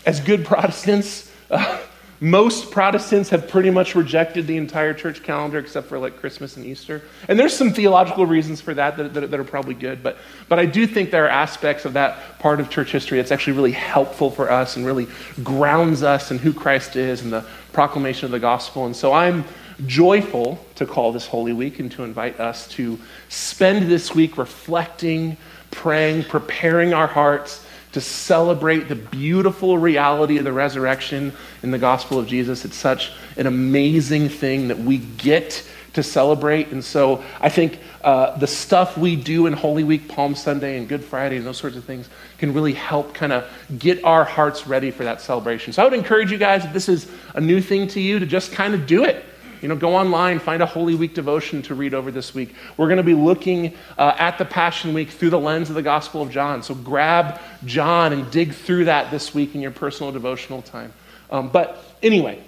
as 0.06 0.20
good 0.20 0.44
Protestants, 0.46 1.30
uh, 1.50 1.78
most 2.24 2.70
Protestants 2.70 3.28
have 3.28 3.48
pretty 3.48 3.68
much 3.68 3.94
rejected 3.94 4.46
the 4.46 4.56
entire 4.56 4.94
church 4.94 5.22
calendar 5.22 5.58
except 5.58 5.88
for 5.88 5.98
like 5.98 6.16
Christmas 6.16 6.56
and 6.56 6.64
Easter. 6.64 7.02
And 7.28 7.38
there's 7.38 7.54
some 7.54 7.70
theological 7.70 8.24
reasons 8.24 8.62
for 8.62 8.72
that 8.72 8.96
that, 8.96 9.12
that, 9.12 9.30
that 9.30 9.38
are 9.38 9.44
probably 9.44 9.74
good. 9.74 10.02
But, 10.02 10.16
but 10.48 10.58
I 10.58 10.64
do 10.64 10.86
think 10.86 11.10
there 11.10 11.26
are 11.26 11.28
aspects 11.28 11.84
of 11.84 11.92
that 11.92 12.38
part 12.38 12.60
of 12.60 12.70
church 12.70 12.92
history 12.92 13.18
that's 13.18 13.30
actually 13.30 13.52
really 13.52 13.72
helpful 13.72 14.30
for 14.30 14.50
us 14.50 14.78
and 14.78 14.86
really 14.86 15.06
grounds 15.42 16.02
us 16.02 16.30
in 16.30 16.38
who 16.38 16.54
Christ 16.54 16.96
is 16.96 17.20
and 17.20 17.30
the 17.30 17.44
proclamation 17.74 18.24
of 18.24 18.30
the 18.30 18.40
gospel. 18.40 18.86
And 18.86 18.96
so 18.96 19.12
I'm 19.12 19.44
joyful 19.84 20.64
to 20.76 20.86
call 20.86 21.12
this 21.12 21.26
Holy 21.26 21.52
Week 21.52 21.78
and 21.78 21.92
to 21.92 22.04
invite 22.04 22.40
us 22.40 22.66
to 22.68 22.98
spend 23.28 23.90
this 23.90 24.14
week 24.14 24.38
reflecting, 24.38 25.36
praying, 25.70 26.24
preparing 26.24 26.94
our 26.94 27.06
hearts 27.06 27.63
to 27.94 28.00
celebrate 28.00 28.88
the 28.88 28.96
beautiful 28.96 29.78
reality 29.78 30.36
of 30.36 30.42
the 30.42 30.52
resurrection 30.52 31.32
in 31.62 31.70
the 31.70 31.78
gospel 31.78 32.18
of 32.18 32.26
Jesus. 32.26 32.64
It's 32.64 32.76
such 32.76 33.12
an 33.36 33.46
amazing 33.46 34.28
thing 34.28 34.66
that 34.66 34.78
we 34.78 34.98
get 34.98 35.64
to 35.92 36.02
celebrate. 36.02 36.72
And 36.72 36.84
so 36.84 37.22
I 37.40 37.48
think 37.48 37.78
uh, 38.02 38.36
the 38.36 38.48
stuff 38.48 38.98
we 38.98 39.14
do 39.14 39.46
in 39.46 39.52
Holy 39.52 39.84
Week, 39.84 40.08
Palm 40.08 40.34
Sunday, 40.34 40.76
and 40.76 40.88
Good 40.88 41.04
Friday, 41.04 41.36
and 41.36 41.46
those 41.46 41.56
sorts 41.56 41.76
of 41.76 41.84
things 41.84 42.08
can 42.38 42.52
really 42.52 42.72
help 42.72 43.14
kind 43.14 43.32
of 43.32 43.48
get 43.78 44.02
our 44.02 44.24
hearts 44.24 44.66
ready 44.66 44.90
for 44.90 45.04
that 45.04 45.20
celebration. 45.20 45.72
So 45.72 45.82
I 45.82 45.84
would 45.84 45.94
encourage 45.94 46.32
you 46.32 46.38
guys, 46.38 46.64
if 46.64 46.72
this 46.72 46.88
is 46.88 47.08
a 47.34 47.40
new 47.40 47.60
thing 47.60 47.86
to 47.88 48.00
you, 48.00 48.18
to 48.18 48.26
just 48.26 48.50
kind 48.50 48.74
of 48.74 48.88
do 48.88 49.04
it 49.04 49.24
you 49.64 49.68
know, 49.68 49.76
go 49.76 49.96
online, 49.96 50.40
find 50.40 50.62
a 50.62 50.66
Holy 50.66 50.94
Week 50.94 51.14
devotion 51.14 51.62
to 51.62 51.74
read 51.74 51.94
over 51.94 52.10
this 52.10 52.34
week. 52.34 52.54
We're 52.76 52.88
going 52.88 52.98
to 52.98 53.02
be 53.02 53.14
looking 53.14 53.72
uh, 53.96 54.14
at 54.18 54.36
the 54.36 54.44
Passion 54.44 54.92
Week 54.92 55.08
through 55.08 55.30
the 55.30 55.38
lens 55.38 55.70
of 55.70 55.74
the 55.74 55.80
Gospel 55.80 56.20
of 56.20 56.30
John. 56.30 56.62
So 56.62 56.74
grab 56.74 57.40
John 57.64 58.12
and 58.12 58.30
dig 58.30 58.52
through 58.52 58.84
that 58.84 59.10
this 59.10 59.32
week 59.32 59.54
in 59.54 59.62
your 59.62 59.70
personal 59.70 60.12
devotional 60.12 60.60
time. 60.60 60.92
Um, 61.30 61.48
but 61.48 61.82
anyway, 62.02 62.42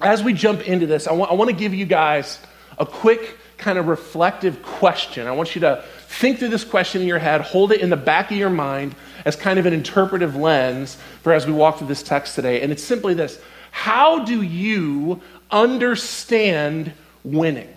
as 0.00 0.22
we 0.22 0.34
jump 0.34 0.68
into 0.68 0.86
this, 0.86 1.08
I 1.08 1.14
want, 1.14 1.32
I 1.32 1.34
want 1.34 1.50
to 1.50 1.56
give 1.56 1.74
you 1.74 1.84
guys 1.84 2.38
a 2.78 2.86
quick 2.86 3.38
kind 3.58 3.76
of 3.76 3.88
reflective 3.88 4.62
question. 4.62 5.26
I 5.26 5.32
want 5.32 5.56
you 5.56 5.62
to 5.62 5.82
think 6.06 6.38
through 6.38 6.50
this 6.50 6.62
question 6.62 7.02
in 7.02 7.08
your 7.08 7.18
head, 7.18 7.40
hold 7.40 7.72
it 7.72 7.80
in 7.80 7.90
the 7.90 7.96
back 7.96 8.30
of 8.30 8.36
your 8.36 8.50
mind 8.50 8.94
as 9.24 9.34
kind 9.34 9.58
of 9.58 9.66
an 9.66 9.72
interpretive 9.72 10.36
lens 10.36 10.96
for 11.24 11.32
as 11.32 11.44
we 11.44 11.52
walk 11.52 11.78
through 11.78 11.88
this 11.88 12.04
text 12.04 12.36
today. 12.36 12.60
And 12.60 12.70
it's 12.70 12.84
simply 12.84 13.14
this 13.14 13.40
How 13.72 14.24
do 14.24 14.42
you 14.42 15.20
understand 15.50 16.92
winning? 17.24 17.72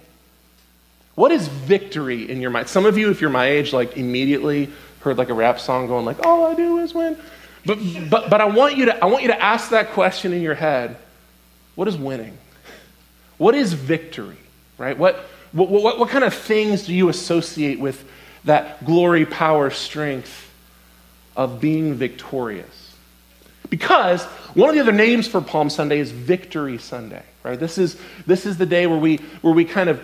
What 1.15 1.31
is 1.31 1.47
victory 1.47 2.29
in 2.29 2.39
your 2.39 2.49
mind? 2.49 2.69
Some 2.69 2.85
of 2.85 2.97
you, 2.97 3.11
if 3.11 3.19
you're 3.19 3.29
my 3.29 3.47
age, 3.47 3.73
like 3.73 3.97
immediately 3.97 4.69
heard 5.01 5.17
like 5.17 5.29
a 5.29 5.33
rap 5.33 5.59
song 5.59 5.87
going 5.87 6.05
like, 6.05 6.25
all 6.25 6.45
I 6.45 6.55
do 6.55 6.77
is 6.77 6.93
win. 6.93 7.17
But, 7.65 7.79
but, 8.09 8.29
but 8.29 8.41
I, 8.41 8.45
want 8.45 8.77
you 8.77 8.85
to, 8.85 9.03
I 9.03 9.07
want 9.07 9.23
you 9.23 9.29
to 9.29 9.41
ask 9.41 9.71
that 9.71 9.91
question 9.91 10.31
in 10.33 10.41
your 10.41 10.55
head. 10.55 10.97
What 11.75 11.87
is 11.87 11.97
winning? 11.97 12.37
What 13.37 13.55
is 13.55 13.73
victory? 13.73 14.37
Right? 14.77 14.97
What, 14.97 15.15
what, 15.51 15.69
what, 15.69 15.99
what 15.99 16.09
kind 16.09 16.23
of 16.23 16.33
things 16.33 16.85
do 16.85 16.93
you 16.93 17.09
associate 17.09 17.79
with 17.79 18.09
that 18.45 18.85
glory, 18.85 19.25
power, 19.25 19.69
strength 19.71 20.49
of 21.35 21.59
being 21.59 21.95
victorious? 21.95 22.78
Because 23.69 24.23
one 24.55 24.69
of 24.69 24.75
the 24.75 24.81
other 24.81 24.91
names 24.91 25.27
for 25.27 25.41
Palm 25.41 25.69
Sunday 25.69 25.99
is 25.99 26.11
Victory 26.11 26.77
Sunday, 26.77 27.23
right? 27.43 27.59
This 27.59 27.77
is, 27.77 27.97
this 28.25 28.45
is 28.45 28.57
the 28.57 28.65
day 28.65 28.87
where 28.87 28.97
we, 28.97 29.17
where 29.41 29.53
we 29.53 29.65
kind 29.65 29.89
of 29.89 30.01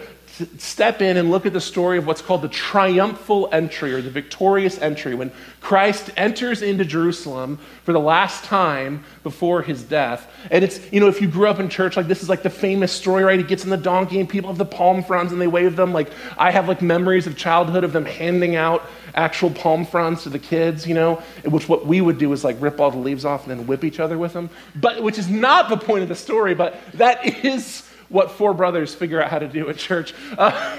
step 0.58 1.02
in 1.02 1.18
and 1.18 1.32
look 1.32 1.46
at 1.46 1.54
the 1.54 1.62
story 1.62 1.98
of 1.98 2.06
what's 2.06 2.22
called 2.22 2.42
the 2.42 2.50
triumphal 2.50 3.48
entry 3.52 3.94
or 3.94 4.02
the 4.02 4.10
victorious 4.10 4.78
entry 4.82 5.16
when 5.16 5.32
Christ 5.62 6.10
enters 6.18 6.62
into 6.62 6.84
Jerusalem 6.84 7.58
for 7.84 7.94
the 7.94 8.00
last 8.00 8.44
time 8.44 9.04
before 9.24 9.62
his 9.62 9.84
death. 9.84 10.30
And 10.52 10.64
it's, 10.64 10.80
you 10.92 11.00
know, 11.00 11.08
if 11.08 11.22
you 11.22 11.28
grew 11.28 11.48
up 11.48 11.60
in 11.60 11.70
church, 11.70 11.96
like 11.96 12.08
this 12.08 12.22
is 12.22 12.30
like 12.30 12.44
the 12.44 12.50
famous 12.50 12.92
story, 12.92 13.24
right? 13.24 13.40
He 13.40 13.46
gets 13.46 13.64
in 13.64 13.70
the 13.70 13.78
donkey 13.78 14.20
and 14.20 14.28
people 14.28 14.50
have 14.50 14.58
the 14.58 14.66
palm 14.66 15.04
fronds 15.04 15.32
and 15.32 15.40
they 15.40 15.48
wave 15.48 15.76
them. 15.76 15.94
Like 15.94 16.12
I 16.38 16.52
have 16.52 16.68
like 16.68 16.82
memories 16.82 17.28
of 17.28 17.38
childhood 17.38 17.84
of 17.84 17.94
them 17.94 18.06
handing 18.06 18.56
out 18.56 18.84
actual 19.16 19.50
palm 19.50 19.86
fronds 19.86 20.24
to 20.24 20.30
the 20.30 20.40
kids, 20.40 20.86
you 20.86 20.94
know, 20.94 21.16
which 21.46 21.70
what 21.70 21.86
we 21.86 22.02
would 22.02 22.18
do 22.18 22.34
is 22.34 22.44
like 22.44 22.58
rip 22.60 22.80
all 22.80 22.92
the 22.92 22.98
leaves 22.98 23.24
off 23.24 23.48
and 23.48 23.58
then 23.58 23.68
whip 23.68 23.84
each 23.84 24.00
other 24.00 24.18
with 24.18 24.34
them. 24.34 24.50
But 24.76 25.02
which 25.02 25.18
is 25.18 25.30
not 25.30 25.70
the 25.70 25.78
point 25.78 26.04
of 26.04 26.10
the 26.10 26.16
story, 26.16 26.54
but 26.54 26.80
that 26.94 27.46
is 27.46 27.90
what 28.16 28.32
four 28.32 28.54
brothers 28.54 28.96
figure 28.96 29.22
out 29.22 29.30
how 29.30 29.40
to 29.40 29.48
do 29.48 29.70
at 29.70 29.78
church. 29.78 30.14
Uh, 30.38 30.78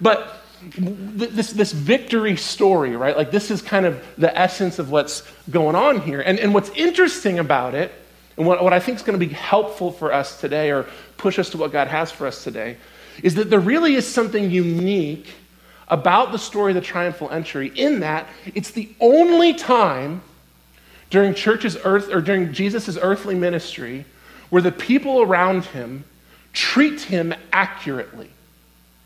but 0.00 0.42
this, 0.76 1.52
this 1.52 1.70
victory 1.70 2.36
story, 2.36 2.96
right? 2.96 3.16
Like, 3.16 3.30
this 3.30 3.50
is 3.50 3.62
kind 3.62 3.86
of 3.86 4.02
the 4.16 4.36
essence 4.36 4.78
of 4.78 4.90
what's 4.90 5.22
going 5.50 5.76
on 5.76 6.00
here. 6.00 6.20
And, 6.20 6.38
and 6.38 6.52
what's 6.54 6.70
interesting 6.70 7.38
about 7.38 7.74
it, 7.74 7.92
and 8.36 8.46
what, 8.46 8.64
what 8.64 8.72
I 8.72 8.80
think 8.80 8.96
is 8.96 9.02
going 9.02 9.18
to 9.18 9.24
be 9.24 9.32
helpful 9.32 9.92
for 9.92 10.12
us 10.12 10.40
today, 10.40 10.70
or 10.70 10.86
push 11.18 11.38
us 11.38 11.50
to 11.50 11.58
what 11.58 11.72
God 11.72 11.88
has 11.88 12.10
for 12.10 12.26
us 12.26 12.42
today, 12.42 12.78
is 13.22 13.34
that 13.34 13.50
there 13.50 13.60
really 13.60 13.94
is 13.94 14.06
something 14.06 14.50
unique 14.50 15.28
about 15.88 16.32
the 16.32 16.38
story 16.38 16.72
of 16.72 16.74
the 16.74 16.80
triumphal 16.80 17.30
entry 17.30 17.68
in 17.74 18.00
that 18.00 18.26
it's 18.54 18.70
the 18.70 18.88
only 19.00 19.54
time 19.54 20.22
during 21.10 21.34
church's 21.34 21.76
earth 21.84 22.10
or 22.12 22.20
during 22.20 22.52
Jesus' 22.52 22.98
earthly 23.00 23.34
ministry 23.34 24.04
where 24.50 24.62
the 24.62 24.72
people 24.72 25.22
around 25.22 25.64
him 25.66 26.04
treat 26.58 27.00
him 27.00 27.32
accurately, 27.52 28.28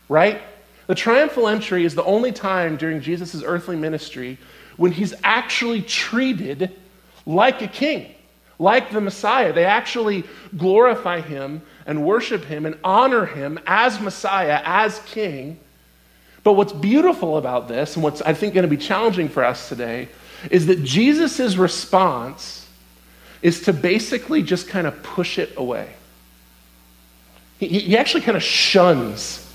right? 0.09 0.41
The 0.87 0.95
triumphal 0.95 1.47
entry 1.47 1.85
is 1.85 1.93
the 1.93 2.03
only 2.03 2.31
time 2.31 2.77
during 2.77 2.99
Jesus' 2.99 3.43
earthly 3.45 3.75
ministry 3.75 4.39
when 4.75 4.91
he's 4.91 5.13
actually 5.23 5.83
treated 5.83 6.71
like 7.27 7.61
a 7.61 7.67
king, 7.67 8.11
like 8.57 8.89
the 8.89 8.99
Messiah. 8.99 9.53
They 9.53 9.65
actually 9.65 10.23
glorify 10.57 11.21
him 11.21 11.61
and 11.85 12.03
worship 12.03 12.43
him 12.43 12.65
and 12.65 12.75
honor 12.83 13.27
him 13.27 13.59
as 13.67 13.99
Messiah, 13.99 14.59
as 14.65 14.97
king. 15.05 15.59
But 16.43 16.53
what's 16.53 16.73
beautiful 16.73 17.37
about 17.37 17.67
this, 17.67 17.95
and 17.95 18.03
what's 18.03 18.23
I 18.23 18.33
think 18.33 18.55
going 18.55 18.67
to 18.67 18.67
be 18.67 18.83
challenging 18.83 19.29
for 19.29 19.43
us 19.43 19.69
today, 19.69 20.09
is 20.49 20.65
that 20.65 20.83
Jesus' 20.83 21.55
response 21.55 22.67
is 23.43 23.61
to 23.65 23.73
basically 23.73 24.41
just 24.41 24.67
kind 24.67 24.87
of 24.87 25.03
push 25.03 25.37
it 25.37 25.53
away. 25.55 25.93
He, 27.67 27.79
he 27.79 27.97
actually 27.97 28.21
kind 28.21 28.37
of 28.37 28.43
shuns 28.43 29.51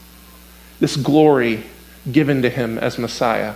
this 0.81 0.97
glory 0.97 1.65
given 2.11 2.43
to 2.43 2.51
him 2.51 2.79
as 2.79 2.99
Messiah 2.99 3.55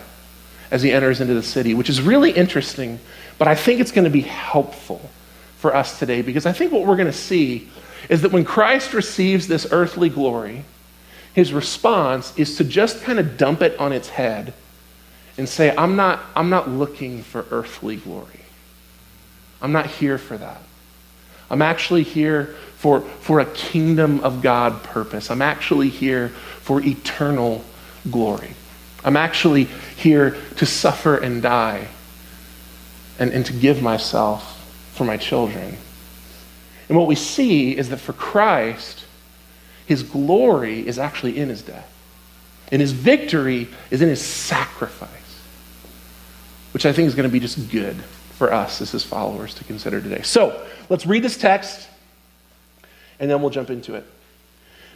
as 0.71 0.83
he 0.83 0.91
enters 0.91 1.21
into 1.21 1.35
the 1.35 1.43
city, 1.43 1.75
which 1.75 1.91
is 1.91 2.01
really 2.01 2.31
interesting, 2.31 2.99
but 3.39 3.47
I 3.47 3.55
think 3.55 3.81
it's 3.81 3.93
going 3.93 4.05
to 4.05 4.11
be 4.11 4.23
helpful 4.23 5.11
for 5.59 5.77
us 5.77 5.99
today 5.99 6.23
because 6.23 6.47
I 6.47 6.53
think 6.53 6.73
what 6.73 6.87
we're 6.87 6.97
going 6.97 7.07
to 7.07 7.13
see 7.13 7.69
is 8.09 8.23
that 8.23 8.33
when 8.33 8.45
Christ 8.45 8.95
receives 8.95 9.47
this 9.47 9.67
earthly 9.71 10.09
glory, 10.09 10.65
his 11.35 11.53
response 11.53 12.37
is 12.39 12.57
to 12.57 12.65
just 12.65 13.03
kind 13.03 13.19
of 13.19 13.37
dump 13.37 13.63
it 13.63 13.79
on 13.79 13.93
its 13.93 14.09
head 14.09 14.55
and 15.39 15.49
say, 15.49 15.75
I'm 15.77 15.95
not, 15.97 16.21
I'm 16.35 16.51
not 16.51 16.69
looking 16.69 17.23
for 17.23 17.47
earthly 17.51 17.97
glory. 17.97 18.41
I'm 19.61 19.73
not 19.73 19.87
here 19.87 20.19
for 20.19 20.37
that. 20.37 20.61
I'm 21.53 21.61
actually 21.61 22.03
here 22.03 22.57
for, 22.77 23.03
for 23.03 23.39
a 23.41 23.45
kingdom 23.45 24.21
of 24.21 24.41
God 24.41 24.83
purpose. 24.83 25.31
I'm 25.31 25.43
actually 25.43 25.91
here 25.91 26.31
for 26.31 26.81
eternal 26.81 27.63
glory. 28.11 28.55
I'm 29.05 29.19
actually 29.19 29.65
here 29.97 30.37
to 30.57 30.67
suffer 30.67 31.19
and 31.19 31.43
die 31.43 31.89
and, 33.19 33.31
and 33.33 33.45
to 33.47 33.53
give 33.53 33.83
myself 33.83 34.59
for 34.95 35.05
my 35.05 35.19
children. 35.19 35.77
And 36.89 36.97
what 36.97 37.07
we 37.07 37.17
see 37.17 37.77
is 37.77 37.91
that 37.91 37.99
for 37.99 38.15
Christ, 38.15 39.05
his 39.85 40.03
glory 40.03 40.87
is 40.87 40.99
actually 40.99 41.37
in 41.37 41.51
his 41.51 41.61
death. 41.61 41.89
And 42.71 42.81
his 42.81 42.93
victory 42.93 43.69
is 43.91 44.01
in 44.01 44.09
his 44.09 44.25
sacrifice, 44.25 45.11
which 46.73 46.87
I 46.87 46.95
think 46.95 47.09
is 47.09 47.15
going 47.15 47.29
to 47.29 47.33
be 47.33 47.41
just 47.41 47.71
good 47.71 48.03
for 48.43 48.53
us 48.53 48.81
as 48.81 48.91
his 48.91 49.05
followers 49.05 49.55
to 49.55 49.63
consider 49.63 50.01
today. 50.01 50.21
So 50.23 50.67
let's 50.89 51.07
read 51.07 51.23
this 51.23 51.39
text 51.39 51.89
and 53.21 53.31
then 53.31 53.41
we'll 53.41 53.51
jump 53.51 53.71
into 53.71 53.95
it. 53.95 54.05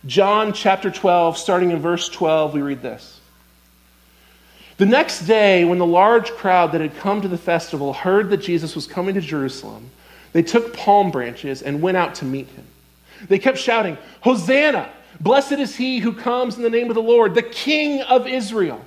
John 0.04 0.52
chapter 0.52 0.90
12, 0.90 1.38
starting 1.38 1.70
in 1.70 1.78
verse 1.78 2.08
12, 2.08 2.54
we 2.54 2.60
read 2.60 2.82
this. 2.82 3.20
The 4.78 4.86
next 4.86 5.28
day, 5.28 5.64
when 5.64 5.78
the 5.78 5.86
large 5.86 6.32
crowd 6.32 6.72
that 6.72 6.80
had 6.80 6.96
come 6.96 7.22
to 7.22 7.28
the 7.28 7.38
festival 7.38 7.92
heard 7.92 8.30
that 8.30 8.38
Jesus 8.38 8.74
was 8.74 8.88
coming 8.88 9.14
to 9.14 9.20
Jerusalem, 9.20 9.90
they 10.32 10.42
took 10.42 10.74
palm 10.74 11.12
branches 11.12 11.62
and 11.62 11.80
went 11.80 11.96
out 11.96 12.16
to 12.16 12.24
meet 12.24 12.48
him. 12.48 12.66
They 13.28 13.38
kept 13.38 13.58
shouting, 13.58 13.96
Hosanna! 14.22 14.90
Blessed 15.20 15.52
is 15.52 15.76
he 15.76 16.00
who 16.00 16.12
comes 16.14 16.56
in 16.56 16.64
the 16.64 16.70
name 16.70 16.88
of 16.88 16.96
the 16.96 17.00
Lord, 17.00 17.36
the 17.36 17.44
King 17.44 18.02
of 18.02 18.26
Israel. 18.26 18.84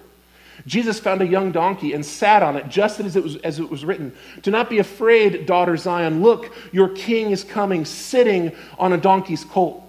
Jesus 0.70 1.00
found 1.00 1.24
a 1.24 1.28
young 1.28 1.52
donkey 1.52 1.94
and 1.94 2.06
sat 2.06 2.44
on 2.44 2.56
it, 2.56 2.70
just 2.70 3.00
as 3.00 3.16
it, 3.16 3.24
was, 3.24 3.38
as 3.38 3.58
it 3.58 3.72
was 3.72 3.84
written 3.84 4.16
Do 4.44 4.52
not 4.52 4.70
be 4.70 4.78
afraid, 4.78 5.48
daughter 5.48 5.76
Zion. 5.76 6.22
Look, 6.22 6.54
your 6.72 6.90
king 6.90 7.32
is 7.32 7.44
coming, 7.44 7.86
sitting 7.86 8.56
on 8.78 8.94
a 8.94 8.98
donkey's 8.98 9.44
colt. 9.44 9.84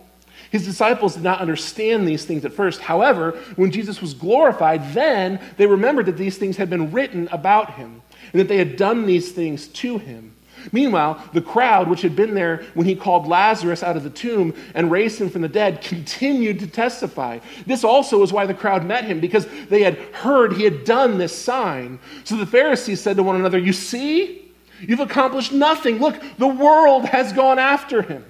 His 0.50 0.64
disciples 0.64 1.14
did 1.14 1.22
not 1.22 1.40
understand 1.40 2.08
these 2.08 2.24
things 2.24 2.46
at 2.46 2.54
first. 2.54 2.80
However, 2.80 3.32
when 3.56 3.70
Jesus 3.70 4.00
was 4.00 4.14
glorified, 4.14 4.94
then 4.94 5.38
they 5.58 5.66
remembered 5.66 6.06
that 6.06 6.16
these 6.16 6.38
things 6.38 6.56
had 6.56 6.70
been 6.70 6.90
written 6.90 7.28
about 7.30 7.74
him 7.74 8.00
and 8.32 8.40
that 8.40 8.48
they 8.48 8.56
had 8.56 8.76
done 8.76 9.04
these 9.04 9.32
things 9.32 9.68
to 9.68 9.98
him. 9.98 10.29
Meanwhile, 10.72 11.22
the 11.32 11.40
crowd, 11.40 11.88
which 11.88 12.02
had 12.02 12.16
been 12.16 12.34
there 12.34 12.64
when 12.74 12.86
he 12.86 12.94
called 12.94 13.26
Lazarus 13.26 13.82
out 13.82 13.96
of 13.96 14.04
the 14.04 14.10
tomb 14.10 14.54
and 14.74 14.90
raised 14.90 15.20
him 15.20 15.30
from 15.30 15.42
the 15.42 15.48
dead, 15.48 15.82
continued 15.82 16.58
to 16.60 16.66
testify. 16.66 17.38
This 17.66 17.84
also 17.84 18.22
is 18.22 18.32
why 18.32 18.46
the 18.46 18.54
crowd 18.54 18.84
met 18.84 19.04
him, 19.04 19.20
because 19.20 19.46
they 19.68 19.82
had 19.82 19.96
heard 20.12 20.52
he 20.52 20.64
had 20.64 20.84
done 20.84 21.18
this 21.18 21.36
sign. 21.36 21.98
So 22.24 22.36
the 22.36 22.46
Pharisees 22.46 23.00
said 23.00 23.16
to 23.16 23.22
one 23.22 23.36
another, 23.36 23.58
You 23.58 23.72
see, 23.72 24.52
you've 24.80 25.00
accomplished 25.00 25.52
nothing. 25.52 25.98
Look, 25.98 26.20
the 26.38 26.48
world 26.48 27.04
has 27.06 27.32
gone 27.32 27.58
after 27.58 28.02
him. 28.02 28.24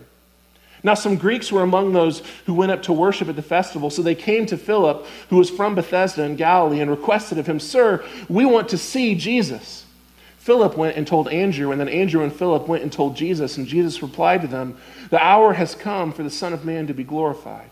Now, 0.83 0.95
some 0.95 1.16
Greeks 1.16 1.53
were 1.53 1.62
among 1.62 1.93
those 1.93 2.23
who 2.47 2.55
went 2.55 2.73
up 2.73 2.83
to 2.85 2.93
worship 2.93 3.29
at 3.29 3.37
the 3.37 3.43
festival, 3.43 3.90
so 3.90 4.01
they 4.01 4.14
came 4.14 4.47
to 4.47 4.57
Philip, 4.57 5.07
who 5.29 5.37
was 5.37 5.51
from 5.51 5.75
Bethsaida 5.75 6.23
in 6.23 6.37
Galilee, 6.37 6.81
and 6.81 6.90
requested 6.90 7.38
of 7.38 7.47
him, 7.47 7.61
Sir, 7.61 8.03
we 8.29 8.47
want 8.47 8.69
to 8.71 8.79
see 8.79 9.14
Jesus. 9.14 9.85
Philip 10.40 10.74
went 10.74 10.96
and 10.96 11.07
told 11.07 11.29
Andrew, 11.29 11.70
and 11.70 11.79
then 11.79 11.88
Andrew 11.90 12.22
and 12.22 12.33
Philip 12.33 12.66
went 12.66 12.83
and 12.83 12.90
told 12.90 13.14
Jesus, 13.14 13.59
and 13.59 13.66
Jesus 13.66 14.03
replied 14.03 14.40
to 14.40 14.48
them, 14.48 14.79
The 15.11 15.22
hour 15.22 15.53
has 15.53 15.74
come 15.74 16.12
for 16.12 16.22
the 16.22 16.31
Son 16.31 16.55
of 16.55 16.64
Man 16.64 16.87
to 16.87 16.94
be 16.94 17.05
glorified. 17.05 17.68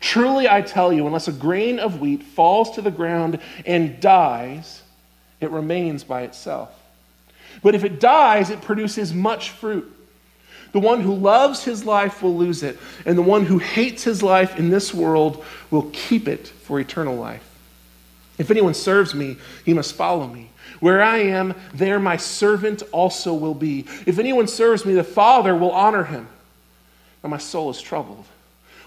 Truly 0.00 0.48
I 0.48 0.62
tell 0.62 0.90
you, 0.90 1.06
unless 1.06 1.28
a 1.28 1.32
grain 1.32 1.78
of 1.78 2.00
wheat 2.00 2.22
falls 2.22 2.70
to 2.72 2.82
the 2.82 2.90
ground 2.90 3.40
and 3.66 4.00
dies, 4.00 4.80
it 5.38 5.50
remains 5.50 6.02
by 6.02 6.22
itself. 6.22 6.70
But 7.62 7.74
if 7.74 7.84
it 7.84 8.00
dies, 8.00 8.48
it 8.48 8.62
produces 8.62 9.12
much 9.12 9.50
fruit. 9.50 9.92
The 10.72 10.80
one 10.80 11.02
who 11.02 11.14
loves 11.14 11.62
his 11.62 11.84
life 11.84 12.22
will 12.22 12.34
lose 12.34 12.62
it, 12.62 12.78
and 13.04 13.18
the 13.18 13.22
one 13.22 13.44
who 13.44 13.58
hates 13.58 14.02
his 14.02 14.22
life 14.22 14.58
in 14.58 14.70
this 14.70 14.94
world 14.94 15.44
will 15.70 15.90
keep 15.92 16.26
it 16.26 16.48
for 16.48 16.80
eternal 16.80 17.16
life. 17.16 17.46
If 18.38 18.50
anyone 18.50 18.72
serves 18.72 19.14
me, 19.14 19.36
he 19.66 19.74
must 19.74 19.94
follow 19.94 20.26
me. 20.26 20.48
Where 20.80 21.02
I 21.02 21.18
am, 21.18 21.54
there 21.74 22.00
my 22.00 22.16
servant 22.16 22.82
also 22.92 23.34
will 23.34 23.54
be. 23.54 23.86
If 24.06 24.18
anyone 24.18 24.48
serves 24.48 24.84
me, 24.84 24.94
the 24.94 25.04
Father 25.04 25.54
will 25.54 25.70
honor 25.70 26.04
him. 26.04 26.26
My 27.22 27.38
soul 27.38 27.70
is 27.70 27.80
troubled. 27.80 28.24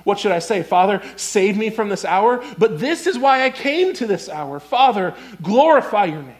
What 0.03 0.19
should 0.19 0.31
I 0.31 0.39
say? 0.39 0.61
Father, 0.61 1.01
save 1.15 1.57
me 1.57 1.69
from 1.69 1.89
this 1.89 2.05
hour? 2.05 2.43
But 2.57 2.79
this 2.79 3.07
is 3.07 3.17
why 3.17 3.43
I 3.43 3.49
came 3.49 3.93
to 3.93 4.05
this 4.05 4.29
hour. 4.29 4.59
Father, 4.59 5.15
glorify 5.41 6.05
your 6.05 6.21
name. 6.21 6.35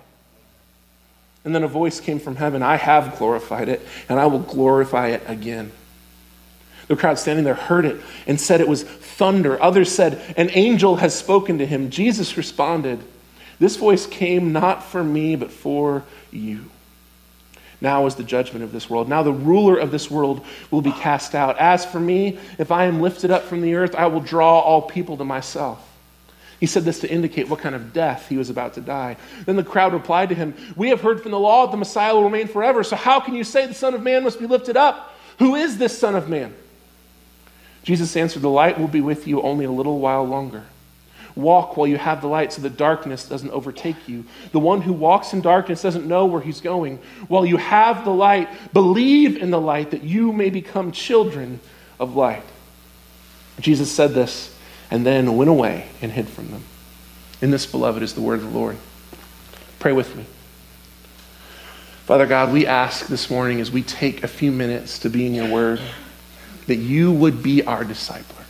And 1.44 1.54
then 1.54 1.64
a 1.64 1.68
voice 1.68 2.00
came 2.00 2.20
from 2.20 2.36
heaven 2.36 2.64
I 2.64 2.76
have 2.76 3.18
glorified 3.18 3.70
it, 3.70 3.86
and 4.10 4.20
I 4.20 4.26
will 4.28 4.40
glorify 4.40 5.10
it 5.10 5.24
again. 5.28 5.72
The 6.88 6.96
crowd 6.96 7.18
standing 7.18 7.46
there 7.46 7.56
heard 7.56 7.86
it 7.86 8.02
and 8.28 8.40
said 8.40 8.62
it 8.62 8.68
was 8.68 8.84
thunder. 8.84 9.62
Others 9.62 9.92
said, 9.92 10.22
An 10.38 10.50
angel 10.52 10.98
has 10.98 11.16
spoken 11.16 11.58
to 11.58 11.66
him. 11.66 11.90
Jesus 11.90 12.38
responded, 12.38 13.04
This 13.60 13.78
voice 13.78 14.06
came 14.06 14.52
not 14.52 14.84
for 14.84 15.04
me, 15.04 15.36
but 15.36 15.52
for 15.52 16.04
you. 16.32 16.66
Now 17.82 18.06
is 18.06 18.16
the 18.16 18.24
judgment 18.24 18.64
of 18.64 18.72
this 18.72 18.90
world. 18.90 19.10
Now 19.10 19.24
the 19.24 19.34
ruler 19.34 19.78
of 19.78 19.92
this 19.92 20.10
world 20.10 20.46
will 20.72 20.82
be 20.82 20.92
cast 20.92 21.36
out. 21.36 21.58
As 21.58 21.86
for 21.86 22.00
me, 22.00 22.40
if 22.58 22.72
I 22.72 22.86
am 22.86 23.02
lifted 23.02 23.32
up 23.32 23.44
from 23.44 23.62
the 23.62 23.76
earth, 23.76 23.96
I 23.96 24.08
will 24.08 24.22
draw 24.22 24.60
all 24.60 24.82
people 24.82 25.18
to 25.18 25.26
myself. 25.26 25.92
He 26.60 26.68
said 26.68 26.84
this 26.84 27.00
to 27.02 27.12
indicate 27.12 27.50
what 27.50 27.60
kind 27.60 27.76
of 27.76 27.92
death 27.92 28.30
he 28.30 28.38
was 28.38 28.50
about 28.50 28.76
to 28.76 28.82
die. 28.82 29.18
Then 29.46 29.58
the 29.58 29.64
crowd 29.64 29.94
replied 29.94 30.30
to 30.30 30.36
him, 30.36 30.56
We 30.76 30.90
have 30.90 31.02
heard 31.02 31.22
from 31.22 31.32
the 31.32 31.40
law 31.40 31.66
that 31.66 31.72
the 31.72 31.78
Messiah 31.78 32.16
will 32.16 32.24
remain 32.24 32.48
forever, 32.48 32.84
so 32.84 32.96
how 32.96 33.20
can 33.20 33.36
you 33.36 33.44
say 33.44 33.68
the 33.68 33.74
Son 33.74 33.94
of 33.94 34.02
Man 34.02 34.24
must 34.24 34.40
be 34.40 34.48
lifted 34.48 34.78
up? 34.78 35.14
Who 35.40 35.56
is 35.56 35.78
this 35.78 35.98
Son 35.98 36.16
of 36.16 36.30
Man? 36.30 36.56
Jesus 37.84 38.16
answered, 38.16 38.42
The 38.42 38.50
light 38.50 38.80
will 38.80 38.88
be 38.88 39.02
with 39.02 39.28
you 39.28 39.42
only 39.42 39.66
a 39.66 39.72
little 39.72 40.00
while 40.00 40.26
longer. 40.26 40.64
Walk 41.36 41.76
while 41.76 41.88
you 41.88 41.98
have 41.98 42.22
the 42.22 42.28
light 42.28 42.54
so 42.54 42.62
that 42.62 42.78
darkness 42.78 43.28
doesn't 43.28 43.52
overtake 43.52 44.08
you. 44.08 44.24
The 44.52 44.60
one 44.60 44.82
who 44.82 44.94
walks 44.94 45.34
in 45.34 45.42
darkness 45.42 45.82
doesn't 45.82 46.08
know 46.08 46.26
where 46.26 46.42
he's 46.42 46.62
going. 46.62 47.00
While 47.28 47.46
you 47.46 47.58
have 47.58 48.06
the 48.06 48.14
light, 48.14 48.48
believe 48.72 49.36
in 49.38 49.52
the 49.52 49.60
light 49.60 49.92
that 49.92 50.04
you 50.04 50.32
may 50.32 50.50
become 50.50 50.92
children 50.94 51.60
of 52.00 52.16
light. 52.16 52.44
Jesus 53.60 53.92
said 53.92 54.14
this 54.14 54.56
and 54.90 55.06
then 55.06 55.36
went 55.36 55.50
away 55.50 55.88
and 56.02 56.12
hid 56.12 56.30
from 56.30 56.52
them. 56.52 56.64
In 57.42 57.52
this, 57.52 57.66
beloved, 57.66 58.02
is 58.02 58.14
the 58.14 58.22
word 58.22 58.40
of 58.40 58.54
the 58.54 58.58
Lord. 58.58 58.78
Pray 59.80 59.92
with 59.92 60.16
me. 60.16 60.26
Father 62.06 62.28
God, 62.28 62.54
we 62.54 62.66
ask 62.66 63.08
this 63.08 63.30
morning 63.30 63.60
as 63.60 63.72
we 63.72 63.82
take 63.82 64.24
a 64.24 64.28
few 64.28 64.52
minutes 64.52 65.00
to 65.00 65.10
be 65.10 65.26
in 65.26 65.34
your 65.34 65.50
word 65.50 65.82
that 66.68 66.76
you 66.76 67.12
would 67.12 67.44
be 67.44 67.64
our 67.64 67.84
discipler. 67.84 68.45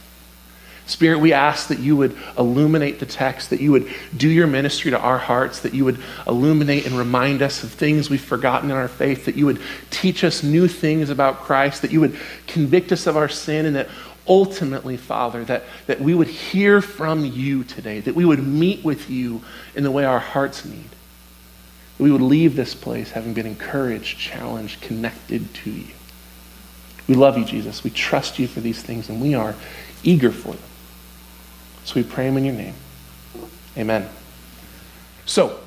Spirit, 0.87 1.19
we 1.19 1.33
ask 1.33 1.69
that 1.69 1.79
you 1.79 1.95
would 1.95 2.15
illuminate 2.37 2.99
the 2.99 3.07
text, 3.07 3.49
that 3.49 3.59
you 3.59 3.71
would 3.71 3.91
do 4.15 4.29
your 4.29 4.45
ministry 4.45 4.91
to 4.91 4.99
our 4.99 5.17
hearts, 5.17 5.61
that 5.61 5.73
you 5.73 5.83
would 5.83 5.99
illuminate 6.27 6.85
and 6.85 6.95
remind 6.95 7.41
us 7.41 7.63
of 7.63 7.71
things 7.71 8.09
we've 8.09 8.21
forgotten 8.21 8.69
in 8.69 8.77
our 8.77 8.87
faith, 8.87 9.25
that 9.25 9.35
you 9.35 9.47
would 9.47 9.59
teach 9.89 10.23
us 10.23 10.43
new 10.43 10.67
things 10.67 11.09
about 11.09 11.39
Christ, 11.39 11.81
that 11.81 11.91
you 11.91 12.01
would 12.01 12.15
convict 12.45 12.91
us 12.91 13.07
of 13.07 13.17
our 13.17 13.29
sin, 13.29 13.65
and 13.65 13.75
that 13.75 13.89
ultimately, 14.27 14.95
Father, 14.95 15.43
that, 15.45 15.63
that 15.87 16.01
we 16.01 16.13
would 16.13 16.27
hear 16.27 16.81
from 16.81 17.25
you 17.25 17.63
today, 17.63 17.99
that 18.01 18.13
we 18.13 18.25
would 18.25 18.45
meet 18.45 18.83
with 18.83 19.09
you 19.09 19.41
in 19.73 19.83
the 19.83 19.91
way 19.91 20.05
our 20.05 20.19
hearts 20.19 20.65
need. 20.65 20.89
That 21.97 22.03
we 22.03 22.11
would 22.11 22.21
leave 22.21 22.55
this 22.55 22.75
place 22.75 23.11
having 23.11 23.33
been 23.33 23.47
encouraged, 23.47 24.19
challenged, 24.19 24.81
connected 24.81 25.51
to 25.55 25.71
you. 25.71 25.93
We 27.07 27.15
love 27.15 27.39
you, 27.39 27.45
Jesus. 27.45 27.83
We 27.83 27.89
trust 27.89 28.37
you 28.37 28.47
for 28.47 28.59
these 28.59 28.83
things, 28.83 29.09
and 29.09 29.19
we 29.19 29.33
are 29.33 29.55
eager 30.03 30.31
for 30.31 30.53
them. 30.53 30.61
So 31.85 31.95
we 31.95 32.03
pray 32.03 32.25
them 32.25 32.37
in 32.37 32.45
your 32.45 32.55
name. 32.55 32.73
Amen. 33.77 34.09
So, 35.25 35.59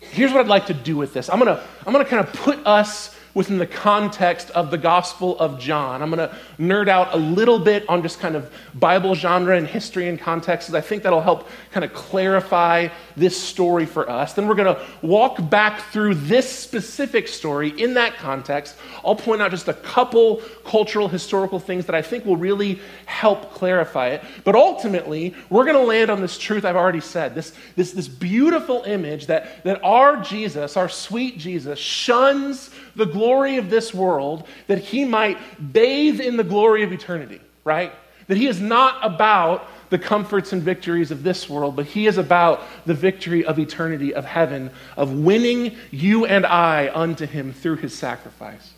here's 0.00 0.32
what 0.32 0.40
I'd 0.40 0.48
like 0.48 0.66
to 0.66 0.74
do 0.74 0.96
with 0.96 1.12
this. 1.12 1.28
I'm 1.28 1.38
going 1.38 1.54
to 1.54 1.62
I'm 1.86 1.92
going 1.92 2.04
to 2.04 2.10
kind 2.10 2.26
of 2.26 2.32
put 2.32 2.64
us 2.66 3.14
within 3.34 3.58
the 3.58 3.66
context 3.66 4.50
of 4.50 4.70
the 4.70 4.78
Gospel 4.78 5.38
of 5.38 5.58
John. 5.58 6.02
I'm 6.02 6.10
going 6.10 6.28
to 6.28 6.36
nerd 6.58 6.88
out 6.88 7.14
a 7.14 7.16
little 7.16 7.58
bit 7.58 7.88
on 7.88 8.02
just 8.02 8.20
kind 8.20 8.36
of 8.36 8.52
Bible 8.74 9.14
genre 9.14 9.56
and 9.56 9.66
history 9.66 10.08
and 10.08 10.18
context, 10.18 10.68
because 10.68 10.84
I 10.84 10.86
think 10.86 11.02
that'll 11.02 11.20
help 11.20 11.48
kind 11.70 11.84
of 11.84 11.92
clarify 11.94 12.88
this 13.16 13.40
story 13.40 13.86
for 13.86 14.08
us. 14.08 14.34
Then 14.34 14.48
we're 14.48 14.54
going 14.54 14.74
to 14.74 14.82
walk 15.00 15.48
back 15.50 15.80
through 15.92 16.14
this 16.14 16.48
specific 16.48 17.28
story 17.28 17.68
in 17.80 17.94
that 17.94 18.16
context. 18.16 18.76
I'll 19.04 19.16
point 19.16 19.40
out 19.40 19.50
just 19.50 19.68
a 19.68 19.74
couple 19.74 20.42
cultural, 20.64 21.08
historical 21.08 21.58
things 21.58 21.86
that 21.86 21.94
I 21.94 22.02
think 22.02 22.24
will 22.24 22.36
really 22.36 22.80
help 23.06 23.52
clarify 23.52 24.08
it. 24.08 24.22
But 24.44 24.54
ultimately, 24.54 25.34
we're 25.50 25.64
going 25.64 25.76
to 25.76 25.82
land 25.82 26.10
on 26.10 26.20
this 26.20 26.38
truth 26.38 26.64
I've 26.64 26.76
already 26.76 27.00
said 27.00 27.34
this, 27.34 27.52
this, 27.76 27.92
this 27.92 28.08
beautiful 28.08 28.82
image 28.82 29.26
that, 29.26 29.64
that 29.64 29.82
our 29.82 30.16
Jesus, 30.18 30.76
our 30.76 30.88
sweet 30.88 31.38
Jesus, 31.38 31.78
shuns 31.78 32.70
the 32.94 33.06
glory 33.22 33.56
of 33.56 33.70
this 33.70 33.94
world 33.94 34.48
that 34.66 34.78
he 34.78 35.04
might 35.04 35.38
bathe 35.72 36.20
in 36.20 36.36
the 36.36 36.42
glory 36.42 36.82
of 36.82 36.92
eternity, 36.92 37.40
right? 37.62 37.92
That 38.26 38.36
he 38.36 38.48
is 38.48 38.60
not 38.60 38.98
about 39.00 39.68
the 39.90 39.98
comforts 39.98 40.52
and 40.52 40.60
victories 40.60 41.12
of 41.12 41.22
this 41.22 41.48
world, 41.48 41.76
but 41.76 41.86
he 41.86 42.08
is 42.08 42.18
about 42.18 42.62
the 42.84 42.94
victory 42.94 43.44
of 43.44 43.60
eternity, 43.60 44.12
of 44.12 44.24
heaven, 44.24 44.72
of 44.96 45.12
winning 45.12 45.76
you 45.92 46.26
and 46.26 46.44
I 46.44 46.90
unto 46.92 47.24
him 47.24 47.52
through 47.52 47.76
his 47.76 47.94
sacrifice. 47.94 48.72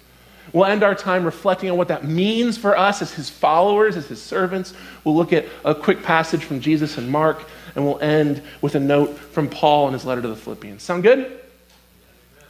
We'll 0.52 0.66
end 0.66 0.82
our 0.82 0.94
time 0.94 1.24
reflecting 1.24 1.70
on 1.70 1.78
what 1.78 1.88
that 1.88 2.04
means 2.04 2.58
for 2.58 2.76
us 2.76 3.00
as 3.00 3.14
his 3.14 3.30
followers, 3.30 3.96
as 3.96 4.06
his 4.08 4.20
servants. 4.20 4.74
We'll 5.04 5.16
look 5.16 5.32
at 5.32 5.46
a 5.64 5.74
quick 5.74 6.02
passage 6.02 6.44
from 6.44 6.60
Jesus 6.60 6.98
and 6.98 7.08
Mark, 7.08 7.48
and 7.74 7.86
we'll 7.86 8.00
end 8.00 8.42
with 8.60 8.74
a 8.74 8.80
note 8.80 9.16
from 9.16 9.48
Paul 9.48 9.86
in 9.86 9.94
his 9.94 10.04
letter 10.04 10.20
to 10.20 10.28
the 10.28 10.36
Philippians. 10.36 10.82
Sound 10.82 11.02
good? 11.02 11.40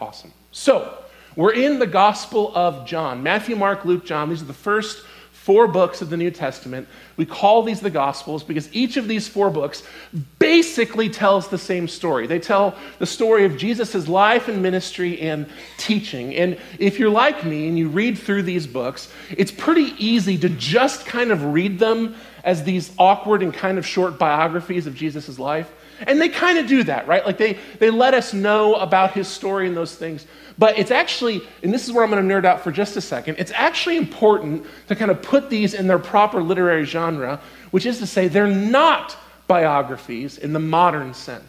Awesome. 0.01 0.33
So, 0.51 1.04
we're 1.37 1.53
in 1.53 1.79
the 1.79 1.87
Gospel 1.87 2.53
of 2.55 2.87
John. 2.87 3.23
Matthew, 3.23 3.57
Mark, 3.57 3.85
Luke, 3.85 4.05
John. 4.05 4.29
These 4.29 4.43
are 4.43 4.47
the 4.47 4.53
first 4.53 5.05
four 5.45 5.69
books 5.69 6.01
of 6.01 6.09
the 6.09 6.17
New 6.17 6.31
Testament. 6.31 6.89
We 7.19 7.27
call 7.27 7.65
these 7.65 7.81
the 7.81 7.91
Gospels 7.91 8.43
because 8.43 8.75
each 8.75 8.97
of 8.97 9.09
these 9.09 9.29
four 9.29 9.51
books 9.51 9.83
basically 10.39 11.11
tells 11.11 11.49
the 11.49 11.59
same 11.59 11.87
story. 11.87 12.27
They 12.27 12.39
tell 12.39 12.75
the 12.99 13.05
story 13.05 13.45
of 13.45 13.59
Jesus' 13.59 14.09
life 14.09 14.49
and 14.49 14.63
ministry 14.63 15.21
and 15.21 15.47
teaching. 15.77 16.35
And 16.35 16.59
if 16.79 16.99
you're 16.99 17.11
like 17.11 17.45
me 17.45 17.69
and 17.69 17.79
you 17.79 17.89
read 17.89 18.17
through 18.17 18.45
these 18.45 18.67
books, 18.67 19.13
it's 19.37 19.53
pretty 19.53 19.93
easy 19.99 20.39
to 20.39 20.49
just 20.49 21.05
kind 21.05 21.31
of 21.31 21.45
read 21.45 21.79
them 21.79 22.17
as 22.43 22.65
these 22.65 22.91
awkward 22.99 23.43
and 23.43 23.53
kind 23.53 23.77
of 23.77 23.87
short 23.87 24.19
biographies 24.19 24.87
of 24.87 24.95
Jesus' 24.95 25.39
life. 25.39 25.71
And 26.07 26.21
they 26.21 26.31
kind 26.31 26.59
of 26.59 26.67
do 26.67 26.85
that, 26.85 27.07
right? 27.07 27.25
Like 27.25 27.37
they, 27.37 27.59
they 27.79 27.91
let 27.91 28.15
us 28.15 28.33
know 28.33 28.77
about 28.77 29.13
his 29.13 29.29
story 29.29 29.67
and 29.67 29.77
those 29.77 29.95
things. 29.95 30.27
But 30.57 30.79
it's 30.79 30.91
actually, 30.91 31.43
and 31.63 31.73
this 31.73 31.87
is 31.87 31.93
where 31.93 32.05
I'm 32.05 32.11
going 32.11 32.27
to 32.27 32.35
nerd 32.35 32.45
out 32.45 32.63
for 32.63 32.71
just 32.71 32.97
a 32.97 33.01
second, 33.01 33.37
it's 33.39 33.53
actually 33.53 33.97
important 33.97 34.67
to 34.89 34.95
kind 34.95 35.11
of 35.11 35.21
put 35.23 35.51
these 35.51 35.75
in 35.75 35.87
their 35.87 35.99
proper 35.99 36.43
literary 36.43 36.85
genre, 36.85 37.41
which 37.71 37.87
is 37.87 37.99
to 37.99 38.07
say, 38.07 38.29
they're 38.29 38.47
not 38.47 39.17
biographies 39.47 40.39
in 40.39 40.53
the 40.53 40.61
modern 40.61 41.13
sense. 41.13 41.45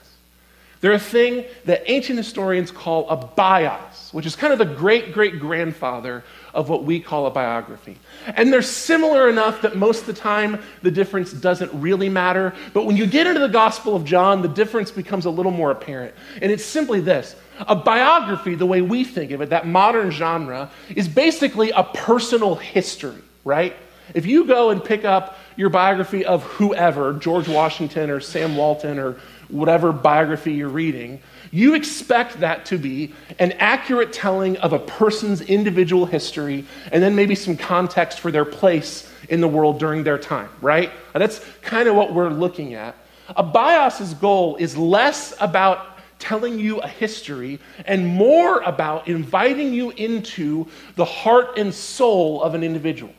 They're 0.81 0.93
a 0.93 0.99
thing 0.99 1.45
that 1.65 1.83
ancient 1.87 2.17
historians 2.17 2.69
call 2.69 3.09
a 3.09 3.15
bios, 3.15 4.09
which 4.11 4.25
is 4.27 4.35
kind 4.35 4.53
of 4.53 4.59
the 4.59 4.65
great 4.65 5.13
great 5.13 5.39
grandfather 5.39 6.23
of 6.53 6.69
what 6.69 6.83
we 6.83 6.99
call 6.99 7.25
a 7.25 7.31
biography. 7.31 7.97
And 8.27 8.53
they're 8.53 8.61
similar 8.61 9.27
enough 9.27 9.63
that 9.63 9.75
most 9.75 10.01
of 10.01 10.05
the 10.05 10.13
time 10.13 10.61
the 10.83 10.91
difference 10.91 11.31
doesn't 11.31 11.71
really 11.73 12.07
matter. 12.07 12.53
But 12.73 12.85
when 12.85 12.97
you 12.97 13.07
get 13.07 13.25
into 13.25 13.39
the 13.39 13.47
Gospel 13.47 13.95
of 13.95 14.05
John, 14.05 14.43
the 14.43 14.47
difference 14.47 14.91
becomes 14.91 15.25
a 15.25 15.31
little 15.31 15.51
more 15.51 15.71
apparent. 15.71 16.13
And 16.39 16.51
it's 16.51 16.63
simply 16.63 16.99
this 16.99 17.35
a 17.59 17.75
biography, 17.75 18.55
the 18.55 18.65
way 18.65 18.81
we 18.81 19.03
think 19.03 19.31
of 19.31 19.41
it, 19.41 19.49
that 19.49 19.67
modern 19.67 20.11
genre, 20.11 20.69
is 20.95 21.07
basically 21.07 21.71
a 21.71 21.83
personal 21.83 22.55
history, 22.55 23.21
right? 23.43 23.75
If 24.13 24.25
you 24.25 24.45
go 24.45 24.69
and 24.69 24.83
pick 24.83 25.03
up 25.03 25.37
your 25.55 25.69
biography 25.69 26.25
of 26.25 26.43
whoever, 26.43 27.13
George 27.13 27.47
Washington 27.47 28.09
or 28.09 28.19
Sam 28.19 28.55
Walton 28.55 28.99
or 28.99 29.17
whatever 29.49 29.91
biography 29.91 30.53
you're 30.53 30.69
reading, 30.69 31.21
you 31.51 31.75
expect 31.75 32.39
that 32.41 32.65
to 32.65 32.77
be 32.77 33.13
an 33.39 33.53
accurate 33.53 34.11
telling 34.11 34.57
of 34.57 34.73
a 34.73 34.79
person's 34.79 35.41
individual 35.41 36.05
history 36.05 36.65
and 36.91 37.01
then 37.01 37.15
maybe 37.15 37.35
some 37.35 37.55
context 37.55 38.19
for 38.19 38.31
their 38.31 38.45
place 38.45 39.11
in 39.29 39.41
the 39.41 39.47
world 39.47 39.79
during 39.79 40.03
their 40.03 40.17
time, 40.17 40.49
right? 40.61 40.91
That's 41.13 41.39
kind 41.61 41.87
of 41.87 41.95
what 41.95 42.13
we're 42.13 42.29
looking 42.29 42.73
at. 42.73 42.95
A 43.35 43.43
bios's 43.43 44.13
goal 44.13 44.55
is 44.57 44.77
less 44.77 45.33
about 45.39 45.94
telling 46.19 46.59
you 46.59 46.79
a 46.79 46.87
history 46.87 47.59
and 47.85 48.07
more 48.07 48.59
about 48.61 49.07
inviting 49.07 49.73
you 49.73 49.91
into 49.91 50.67
the 50.95 51.05
heart 51.05 51.57
and 51.57 51.73
soul 51.73 52.41
of 52.41 52.53
an 52.53 52.63
individual. 52.63 53.13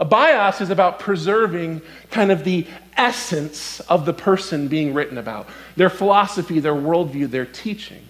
A 0.00 0.04
bios 0.04 0.60
is 0.60 0.70
about 0.70 1.00
preserving 1.00 1.82
kind 2.10 2.30
of 2.30 2.44
the 2.44 2.66
essence 2.96 3.80
of 3.80 4.04
the 4.06 4.12
person 4.12 4.68
being 4.68 4.94
written 4.94 5.18
about, 5.18 5.48
their 5.76 5.90
philosophy, 5.90 6.60
their 6.60 6.74
worldview, 6.74 7.30
their 7.30 7.46
teaching. 7.46 8.02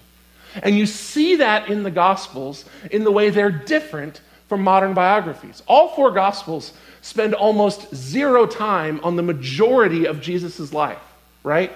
And 0.63 0.77
you 0.77 0.87
see 0.87 1.37
that 1.37 1.69
in 1.69 1.83
the 1.83 1.91
Gospels 1.91 2.65
in 2.91 3.05
the 3.05 3.13
way 3.13 3.31
they're 3.31 3.51
different 3.51 4.21
from 4.49 4.63
modern 4.63 4.95
biographies. 4.95 5.63
All 5.67 5.91
four 5.91 6.11
Gospels 6.11 6.73
spend 7.01 7.35
almost 7.35 7.95
zero 7.95 8.47
time 8.47 9.01
on 9.03 9.17
the 9.17 9.23
majority 9.23 10.07
of 10.07 10.21
Jesus' 10.21 10.73
life, 10.73 11.03
right? 11.43 11.73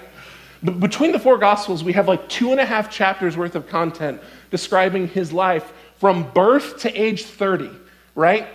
But 0.63 0.79
between 0.79 1.11
the 1.11 1.19
four 1.19 1.37
Gospels, 1.37 1.83
we 1.83 1.93
have 1.93 2.07
like 2.07 2.29
two 2.29 2.51
and 2.51 2.59
a 2.59 2.65
half 2.65 2.89
chapters 2.89 3.35
worth 3.35 3.55
of 3.55 3.67
content 3.67 4.21
describing 4.49 5.07
his 5.09 5.33
life 5.33 5.73
from 5.97 6.31
birth 6.31 6.79
to 6.79 6.93
age 6.93 7.25
30, 7.25 7.69
right? 8.15 8.47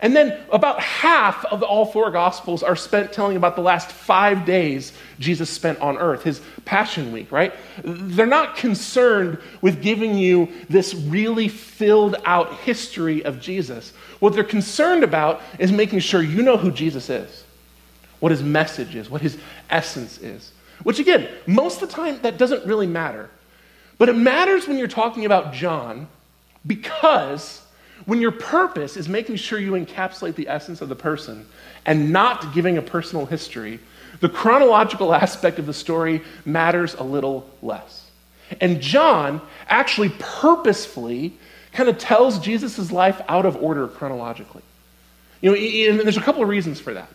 And 0.00 0.14
then 0.14 0.40
about 0.50 0.80
half 0.80 1.44
of 1.46 1.62
all 1.62 1.86
four 1.86 2.10
Gospels 2.10 2.62
are 2.62 2.76
spent 2.76 3.12
telling 3.12 3.36
about 3.36 3.56
the 3.56 3.62
last 3.62 3.90
five 3.90 4.44
days 4.44 4.92
Jesus 5.18 5.48
spent 5.48 5.78
on 5.80 5.96
earth, 5.98 6.22
his 6.22 6.40
Passion 6.64 7.12
Week, 7.12 7.30
right? 7.30 7.54
They're 7.82 8.26
not 8.26 8.56
concerned 8.56 9.38
with 9.60 9.82
giving 9.82 10.18
you 10.18 10.48
this 10.68 10.94
really 10.94 11.48
filled 11.48 12.16
out 12.24 12.54
history 12.60 13.24
of 13.24 13.40
Jesus. 13.40 13.92
What 14.18 14.34
they're 14.34 14.44
concerned 14.44 15.04
about 15.04 15.40
is 15.58 15.70
making 15.70 16.00
sure 16.00 16.22
you 16.22 16.42
know 16.42 16.56
who 16.56 16.72
Jesus 16.72 17.08
is, 17.08 17.44
what 18.20 18.32
his 18.32 18.42
message 18.42 18.96
is, 18.96 19.08
what 19.08 19.20
his 19.20 19.38
essence 19.70 20.18
is. 20.18 20.50
Which, 20.84 21.00
again, 21.00 21.28
most 21.46 21.82
of 21.82 21.88
the 21.88 21.94
time, 21.94 22.20
that 22.22 22.38
doesn't 22.38 22.64
really 22.66 22.86
matter. 22.86 23.28
But 23.98 24.08
it 24.08 24.16
matters 24.16 24.68
when 24.68 24.78
you're 24.78 24.86
talking 24.86 25.24
about 25.24 25.52
John 25.52 26.08
because 26.66 27.62
when 28.06 28.20
your 28.20 28.32
purpose 28.32 28.96
is 28.96 29.08
making 29.08 29.36
sure 29.36 29.58
you 29.58 29.72
encapsulate 29.72 30.34
the 30.34 30.48
essence 30.48 30.80
of 30.80 30.88
the 30.88 30.96
person 30.96 31.46
and 31.86 32.12
not 32.12 32.54
giving 32.54 32.76
a 32.78 32.82
personal 32.82 33.26
history, 33.26 33.80
the 34.20 34.28
chronological 34.28 35.14
aspect 35.14 35.58
of 35.58 35.66
the 35.66 35.74
story 35.74 36.22
matters 36.44 36.94
a 36.94 37.02
little 37.02 37.48
less. 37.62 38.10
And 38.60 38.80
John 38.80 39.40
actually 39.68 40.10
purposefully 40.18 41.34
kind 41.72 41.88
of 41.88 41.98
tells 41.98 42.38
Jesus' 42.38 42.92
life 42.92 43.20
out 43.28 43.46
of 43.46 43.56
order 43.56 43.88
chronologically. 43.88 44.62
You 45.40 45.50
know, 45.50 45.56
and 45.56 46.00
there's 46.00 46.16
a 46.16 46.22
couple 46.22 46.42
of 46.42 46.48
reasons 46.48 46.80
for 46.80 46.94
that. 46.94 47.08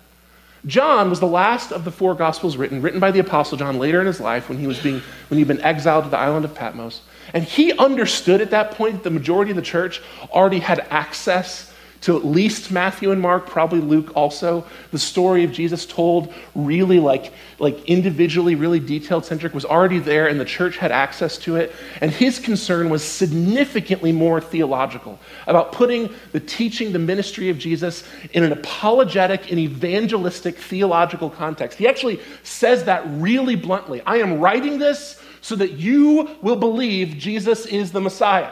John 0.65 1.09
was 1.09 1.19
the 1.19 1.27
last 1.27 1.71
of 1.71 1.85
the 1.85 1.91
four 1.91 2.15
gospels 2.15 2.57
written, 2.57 2.81
written 2.81 2.99
by 2.99 3.11
the 3.11 3.19
apostle 3.19 3.57
John 3.57 3.79
later 3.79 4.01
in 4.01 4.07
his 4.07 4.19
life 4.19 4.49
when 4.49 4.57
he 4.57 4.67
was 4.67 4.79
being 4.79 5.01
when 5.29 5.37
he'd 5.37 5.47
been 5.47 5.61
exiled 5.61 6.03
to 6.05 6.09
the 6.09 6.17
island 6.17 6.45
of 6.45 6.53
Patmos. 6.53 7.01
And 7.33 7.43
he 7.43 7.73
understood 7.73 8.41
at 8.41 8.51
that 8.51 8.71
point 8.71 8.95
that 8.95 9.03
the 9.03 9.09
majority 9.09 9.51
of 9.51 9.55
the 9.55 9.61
church 9.61 10.01
already 10.31 10.59
had 10.59 10.85
access 10.89 11.68
to 12.01 12.15
at 12.15 12.25
least 12.25 12.71
Matthew 12.71 13.11
and 13.11 13.21
Mark, 13.21 13.47
probably 13.47 13.81
Luke 13.81 14.11
also. 14.15 14.65
The 14.91 14.99
story 14.99 15.43
of 15.43 15.51
Jesus 15.51 15.85
told 15.85 16.33
really 16.55 16.99
like, 16.99 17.33
like 17.59 17.83
individually, 17.85 18.55
really 18.55 18.79
detailed 18.79 19.25
centric 19.25 19.53
was 19.53 19.65
already 19.65 19.99
there, 19.99 20.27
and 20.27 20.39
the 20.39 20.45
church 20.45 20.77
had 20.77 20.91
access 20.91 21.37
to 21.39 21.57
it. 21.57 21.73
And 22.01 22.11
his 22.11 22.39
concern 22.39 22.89
was 22.89 23.03
significantly 23.03 24.11
more 24.11 24.39
theological 24.39 25.19
about 25.45 25.73
putting 25.73 26.09
the 26.31 26.39
teaching, 26.39 26.93
the 26.93 26.99
ministry 26.99 27.49
of 27.49 27.57
Jesus 27.57 28.03
in 28.31 28.43
an 28.43 28.51
apologetic 28.51 29.51
and 29.51 29.59
evangelistic 29.59 30.57
theological 30.57 31.29
context. 31.29 31.77
He 31.77 31.87
actually 31.87 32.21
says 32.43 32.85
that 32.85 33.03
really 33.07 33.55
bluntly. 33.55 34.01
I 34.05 34.17
am 34.17 34.39
writing 34.39 34.79
this 34.79 35.21
so 35.41 35.55
that 35.55 35.73
you 35.73 36.29
will 36.41 36.55
believe 36.55 37.17
Jesus 37.17 37.65
is 37.65 37.91
the 37.91 38.01
Messiah. 38.01 38.51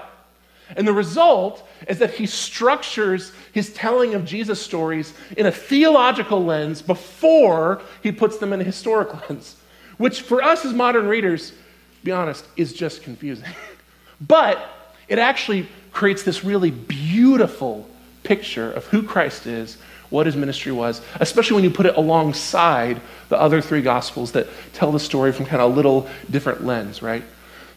And 0.75 0.87
the 0.87 0.93
result 0.93 1.67
is 1.87 1.99
that 1.99 2.13
he 2.13 2.25
structures 2.25 3.31
his 3.53 3.71
telling 3.73 4.13
of 4.13 4.25
Jesus 4.25 4.61
stories 4.61 5.13
in 5.37 5.45
a 5.45 5.51
theological 5.51 6.43
lens 6.43 6.81
before 6.81 7.81
he 8.03 8.11
puts 8.11 8.37
them 8.37 8.53
in 8.53 8.61
a 8.61 8.63
historic 8.63 9.13
lens, 9.29 9.55
which 9.97 10.21
for 10.21 10.43
us 10.43 10.65
as 10.65 10.73
modern 10.73 11.07
readers, 11.07 11.53
be 12.03 12.11
honest, 12.11 12.45
is 12.57 12.73
just 12.73 13.03
confusing. 13.03 13.47
but 14.21 14.93
it 15.07 15.19
actually 15.19 15.67
creates 15.91 16.23
this 16.23 16.43
really 16.43 16.71
beautiful 16.71 17.89
picture 18.23 18.71
of 18.73 18.85
who 18.87 19.01
Christ 19.03 19.47
is, 19.47 19.77
what 20.09 20.25
his 20.25 20.35
ministry 20.35 20.71
was, 20.71 21.01
especially 21.19 21.55
when 21.55 21.63
you 21.63 21.69
put 21.69 21.85
it 21.85 21.95
alongside 21.95 23.01
the 23.29 23.39
other 23.39 23.61
three 23.61 23.81
gospels 23.81 24.33
that 24.33 24.47
tell 24.73 24.91
the 24.91 24.99
story 24.99 25.31
from 25.31 25.45
kind 25.45 25.61
of 25.61 25.71
a 25.71 25.75
little 25.75 26.09
different 26.29 26.65
lens, 26.65 27.01
right? 27.01 27.23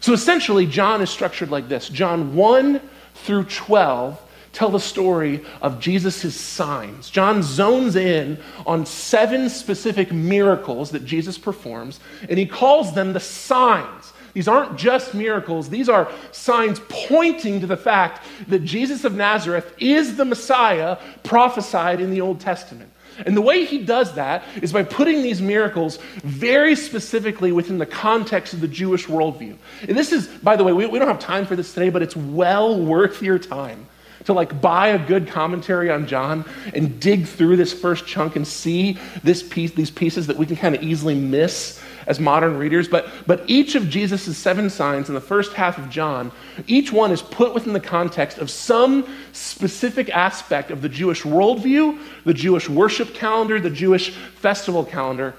So 0.01 0.13
essentially, 0.13 0.65
John 0.65 1.01
is 1.01 1.09
structured 1.09 1.51
like 1.51 1.69
this 1.69 1.87
John 1.87 2.35
1 2.35 2.81
through 3.13 3.45
12 3.45 4.19
tell 4.51 4.69
the 4.69 4.79
story 4.79 5.45
of 5.61 5.79
Jesus' 5.79 6.35
signs. 6.35 7.09
John 7.09 7.41
zones 7.41 7.95
in 7.95 8.37
on 8.65 8.85
seven 8.85 9.49
specific 9.49 10.11
miracles 10.11 10.91
that 10.91 11.05
Jesus 11.05 11.37
performs, 11.37 11.99
and 12.27 12.37
he 12.37 12.45
calls 12.45 12.93
them 12.93 13.13
the 13.13 13.19
signs. 13.19 14.11
These 14.33 14.47
aren't 14.47 14.77
just 14.77 15.13
miracles, 15.13 15.69
these 15.69 15.89
are 15.89 16.11
signs 16.31 16.81
pointing 16.89 17.61
to 17.61 17.67
the 17.67 17.77
fact 17.77 18.25
that 18.47 18.63
Jesus 18.63 19.03
of 19.03 19.15
Nazareth 19.15 19.73
is 19.77 20.15
the 20.17 20.25
Messiah 20.25 20.97
prophesied 21.23 22.01
in 22.01 22.11
the 22.11 22.21
Old 22.21 22.39
Testament. 22.39 22.91
And 23.25 23.35
the 23.35 23.41
way 23.41 23.65
he 23.65 23.79
does 23.79 24.13
that 24.15 24.43
is 24.61 24.73
by 24.73 24.83
putting 24.83 25.21
these 25.23 25.41
miracles 25.41 25.97
very 26.23 26.75
specifically 26.75 27.51
within 27.51 27.77
the 27.77 27.85
context 27.85 28.53
of 28.53 28.61
the 28.61 28.67
Jewish 28.67 29.07
worldview. 29.07 29.57
And 29.87 29.97
this 29.97 30.11
is, 30.11 30.27
by 30.27 30.55
the 30.55 30.63
way, 30.63 30.73
we, 30.73 30.85
we 30.85 30.99
don't 30.99 31.07
have 31.07 31.19
time 31.19 31.45
for 31.45 31.55
this 31.55 31.73
today, 31.73 31.89
but 31.89 32.01
it's 32.01 32.15
well 32.15 32.79
worth 32.79 33.21
your 33.21 33.39
time 33.39 33.87
to 34.25 34.33
like 34.33 34.61
buy 34.61 34.89
a 34.89 35.07
good 35.07 35.27
commentary 35.27 35.89
on 35.89 36.07
John 36.07 36.45
and 36.73 36.99
dig 36.99 37.25
through 37.25 37.57
this 37.57 37.73
first 37.73 38.05
chunk 38.05 38.35
and 38.35 38.47
see 38.47 38.97
this 39.23 39.43
piece, 39.43 39.71
these 39.71 39.91
pieces 39.91 40.27
that 40.27 40.37
we 40.37 40.45
can 40.45 40.55
kind 40.55 40.75
of 40.75 40.83
easily 40.83 41.15
miss 41.15 41.81
as 42.07 42.19
modern 42.19 42.57
readers. 42.57 42.87
But, 42.87 43.07
but 43.27 43.43
each 43.47 43.75
of 43.75 43.89
Jesus' 43.89 44.37
seven 44.37 44.69
signs 44.69 45.09
in 45.09 45.15
the 45.15 45.21
first 45.21 45.53
half 45.53 45.77
of 45.77 45.89
John, 45.89 46.31
each 46.67 46.91
one 46.91 47.11
is 47.11 47.21
put 47.21 47.53
within 47.53 47.73
the 47.73 47.79
context 47.79 48.37
of 48.37 48.49
some 48.49 49.07
specific 49.33 50.09
aspect 50.09 50.71
of 50.71 50.81
the 50.81 50.89
Jewish 50.89 51.23
worldview, 51.23 51.99
the 52.25 52.33
Jewish 52.33 52.69
worship 52.69 53.13
calendar, 53.13 53.59
the 53.59 53.69
Jewish 53.69 54.11
festival 54.11 54.85
calendar. 54.85 55.33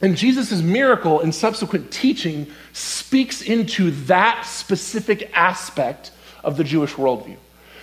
And 0.00 0.16
Jesus' 0.16 0.60
miracle 0.62 1.20
and 1.20 1.32
subsequent 1.32 1.92
teaching 1.92 2.48
speaks 2.72 3.40
into 3.40 3.92
that 4.06 4.42
specific 4.46 5.30
aspect 5.32 6.10
of 6.42 6.56
the 6.56 6.64
Jewish 6.64 6.94
worldview. 6.94 7.36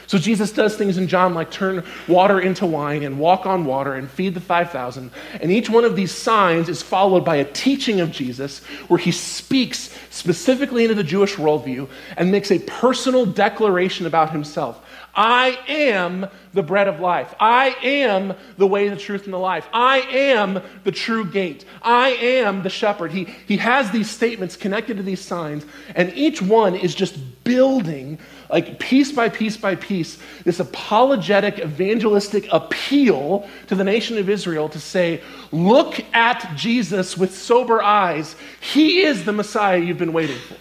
So 0.09 0.17
Jesus 0.17 0.51
does 0.51 0.75
things 0.75 0.97
in 0.97 1.07
John 1.07 1.35
like 1.35 1.51
turn 1.51 1.83
water 2.07 2.39
into 2.39 2.65
wine 2.65 3.03
and 3.03 3.19
walk 3.19 3.45
on 3.45 3.63
water 3.63 3.93
and 3.93 4.09
feed 4.09 4.33
the 4.33 4.41
5,000. 4.41 5.11
And 5.39 5.51
each 5.51 5.69
one 5.69 5.83
of 5.83 5.95
these 5.95 6.11
signs 6.11 6.67
is 6.67 6.81
followed 6.81 7.23
by 7.23 7.35
a 7.35 7.45
teaching 7.45 7.99
of 7.99 8.09
Jesus 8.09 8.63
where 8.87 8.97
he 8.97 9.11
speaks 9.11 9.95
specifically 10.09 10.81
into 10.81 10.95
the 10.95 11.03
Jewish 11.03 11.35
worldview 11.35 11.87
and 12.17 12.31
makes 12.31 12.49
a 12.49 12.57
personal 12.57 13.23
declaration 13.27 14.07
about 14.07 14.31
himself. 14.31 14.83
I 15.13 15.59
am 15.67 16.25
the 16.53 16.63
bread 16.63 16.87
of 16.87 16.99
life. 16.99 17.35
I 17.39 17.75
am 17.83 18.33
the 18.57 18.65
way, 18.65 18.89
the 18.89 18.95
truth, 18.95 19.25
and 19.25 19.33
the 19.33 19.37
life. 19.37 19.67
I 19.71 19.99
am 19.99 20.61
the 20.85 20.91
true 20.91 21.25
gate. 21.29 21.65
I 21.83 22.09
am 22.09 22.63
the 22.63 22.69
shepherd. 22.69 23.11
He, 23.11 23.25
he 23.45 23.57
has 23.57 23.91
these 23.91 24.09
statements 24.09 24.55
connected 24.55 24.97
to 24.97 25.03
these 25.03 25.21
signs, 25.21 25.65
and 25.93 26.11
each 26.15 26.41
one 26.41 26.73
is 26.73 26.95
just 26.95 27.43
building 27.43 28.17
like 28.49 28.79
piece 28.79 29.11
by 29.11 29.29
piece 29.29 29.57
by 29.57 29.75
piece, 29.75 30.17
this 30.43 30.59
apologetic, 30.59 31.59
evangelistic 31.59 32.47
appeal 32.51 33.47
to 33.67 33.75
the 33.75 33.83
nation 33.83 34.17
of 34.17 34.27
Israel 34.27 34.67
to 34.69 34.79
say, 34.79 35.21
look 35.51 36.03
at 36.13 36.55
Jesus 36.55 37.15
with 37.15 37.35
sober 37.35 37.81
eyes. 37.81 38.35
He 38.59 39.01
is 39.01 39.25
the 39.25 39.33
Messiah 39.33 39.77
you've 39.77 39.99
been 39.99 40.13
waiting 40.13 40.39
for. 40.39 40.55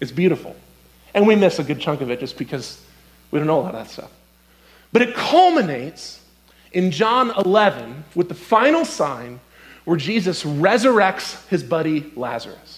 It's 0.00 0.12
beautiful. 0.12 0.54
And 1.14 1.26
we 1.26 1.34
miss 1.34 1.58
a 1.58 1.64
good 1.64 1.80
chunk 1.80 2.02
of 2.02 2.10
it 2.10 2.20
just 2.20 2.36
because 2.36 2.84
we 3.30 3.38
don't 3.38 3.46
know 3.46 3.60
a 3.60 3.62
lot 3.62 3.74
of 3.74 3.86
that 3.86 3.90
stuff. 3.90 4.10
But 4.92 5.00
it 5.02 5.14
culminates 5.14 6.20
in 6.72 6.90
John 6.90 7.32
11 7.44 8.04
with 8.14 8.28
the 8.28 8.34
final 8.34 8.84
sign 8.84 9.40
where 9.86 9.96
Jesus 9.96 10.44
resurrects 10.44 11.46
his 11.48 11.62
buddy 11.62 12.12
Lazarus. 12.16 12.75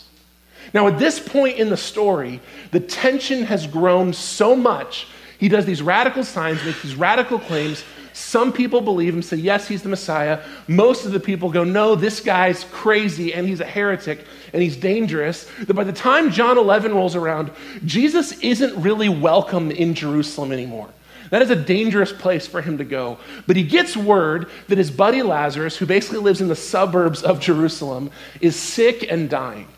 Now, 0.75 0.87
at 0.87 0.99
this 0.99 1.19
point 1.19 1.59
in 1.59 1.71
the 1.71 1.77
story, 1.77 2.41
the 2.71 2.81
tension 2.81 3.45
has 3.45 3.67
grown 3.67 4.13
so 4.13 4.55
much. 4.55 5.07
He 5.39 5.49
does 5.49 5.65
these 5.65 5.83
radical 5.83 6.25
signs, 6.25 6.65
makes 6.65 6.83
these 6.83 6.97
radical 6.97 7.39
claims. 7.39 7.85
Some 8.13 8.53
people 8.53 8.81
believe 8.81 9.15
him, 9.15 9.23
say, 9.23 9.37
yes, 9.37 9.69
he's 9.69 9.83
the 9.83 9.89
Messiah. 9.89 10.43
Most 10.67 11.07
of 11.07 11.13
the 11.13 11.21
people 11.21 11.51
go, 11.51 11.63
no, 11.63 11.95
this 11.95 12.21
guy's 12.21 12.65
crazy 12.65 13.33
and 13.33 13.47
he's 13.47 13.61
a 13.61 13.65
heretic 13.65 14.25
and 14.53 14.61
he's 14.61 14.77
dangerous. 14.77 15.49
That 15.61 15.75
by 15.75 15.85
the 15.85 15.93
time 15.93 16.33
John 16.33 16.59
11 16.59 16.93
rolls 16.93 17.15
around, 17.15 17.53
Jesus 17.85 18.33
isn't 18.41 18.83
really 18.83 19.09
welcome 19.09 19.71
in 19.71 19.95
Jerusalem 19.95 20.51
anymore. 20.51 20.89
That 21.31 21.43
is 21.43 21.51
a 21.51 21.57
dangerous 21.57 22.13
place 22.13 22.47
for 22.47 22.61
him 22.61 22.79
to 22.79 22.85
go. 22.85 23.19
But 23.47 23.57
he 23.57 23.63
gets 23.63 23.97
word 23.97 24.49
that 24.67 24.79
his 24.79 24.91
buddy 24.91 25.23
Lazarus, 25.23 25.77
who 25.77 25.87
basically 25.87 26.19
lives 26.19 26.41
in 26.41 26.49
the 26.49 26.57
suburbs 26.57 27.23
of 27.23 27.39
Jerusalem, 27.39 28.11
is 28.41 28.57
sick 28.57 29.07
and 29.09 29.31
dying. 29.31 29.69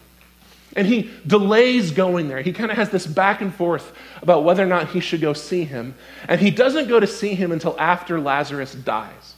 And 0.77 0.87
he 0.87 1.11
delays 1.27 1.91
going 1.91 2.29
there. 2.29 2.41
He 2.43 2.53
kind 2.53 2.71
of 2.71 2.77
has 2.77 2.91
this 2.91 3.07
back 3.07 3.41
and 3.41 3.53
forth 3.53 3.93
about 4.23 4.45
whether 4.45 4.63
or 4.63 4.67
not 4.67 4.91
he 4.91 5.01
should 5.01 5.21
go 5.21 5.33
see 5.33 5.65
him. 5.65 5.95
And 6.29 6.41
he 6.41 6.51
doesn't 6.51 6.89
go 6.89 7.01
to 7.01 7.07
see 7.07 7.35
him 7.35 7.51
until 7.51 7.75
after 7.79 8.21
Lazarus 8.21 8.75
dies. 8.75 9.35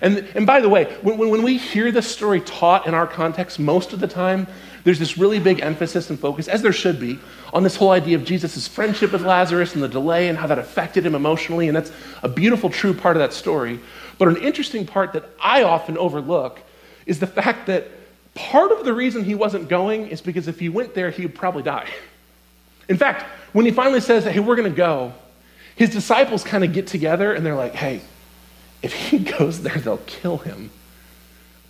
And, 0.00 0.26
and 0.34 0.46
by 0.46 0.60
the 0.60 0.68
way, 0.68 0.84
when, 1.02 1.18
when 1.18 1.42
we 1.42 1.58
hear 1.58 1.92
this 1.92 2.10
story 2.10 2.40
taught 2.40 2.86
in 2.86 2.94
our 2.94 3.06
context, 3.06 3.58
most 3.58 3.92
of 3.92 4.00
the 4.00 4.08
time, 4.08 4.46
there's 4.84 4.98
this 4.98 5.18
really 5.18 5.38
big 5.38 5.60
emphasis 5.60 6.10
and 6.10 6.18
focus, 6.18 6.48
as 6.48 6.62
there 6.62 6.72
should 6.72 6.98
be, 6.98 7.18
on 7.52 7.62
this 7.62 7.76
whole 7.76 7.90
idea 7.90 8.16
of 8.16 8.24
Jesus' 8.24 8.66
friendship 8.66 9.12
with 9.12 9.22
Lazarus 9.22 9.74
and 9.74 9.82
the 9.82 9.88
delay 9.88 10.28
and 10.28 10.38
how 10.38 10.46
that 10.46 10.58
affected 10.58 11.04
him 11.04 11.14
emotionally. 11.14 11.68
And 11.68 11.76
that's 11.76 11.92
a 12.22 12.28
beautiful, 12.28 12.70
true 12.70 12.94
part 12.94 13.16
of 13.16 13.20
that 13.20 13.32
story. 13.32 13.78
But 14.18 14.28
an 14.28 14.38
interesting 14.38 14.86
part 14.86 15.12
that 15.12 15.28
I 15.40 15.62
often 15.62 15.98
overlook 15.98 16.60
is 17.06 17.20
the 17.20 17.26
fact 17.26 17.66
that 17.66 17.88
Part 18.34 18.72
of 18.72 18.84
the 18.84 18.94
reason 18.94 19.24
he 19.24 19.34
wasn't 19.34 19.68
going 19.68 20.08
is 20.08 20.20
because 20.20 20.48
if 20.48 20.58
he 20.58 20.68
went 20.68 20.94
there, 20.94 21.10
he 21.10 21.22
would 21.22 21.34
probably 21.34 21.62
die. 21.62 21.88
In 22.88 22.96
fact, 22.96 23.24
when 23.52 23.66
he 23.66 23.72
finally 23.72 24.00
says, 24.00 24.24
hey, 24.24 24.40
we're 24.40 24.56
going 24.56 24.70
to 24.70 24.76
go, 24.76 25.12
his 25.76 25.90
disciples 25.90 26.42
kind 26.44 26.64
of 26.64 26.72
get 26.72 26.86
together 26.86 27.32
and 27.32 27.44
they're 27.44 27.54
like, 27.54 27.74
hey, 27.74 28.00
if 28.82 28.92
he 28.92 29.18
goes 29.38 29.62
there, 29.62 29.76
they'll 29.76 29.98
kill 29.98 30.38
him. 30.38 30.70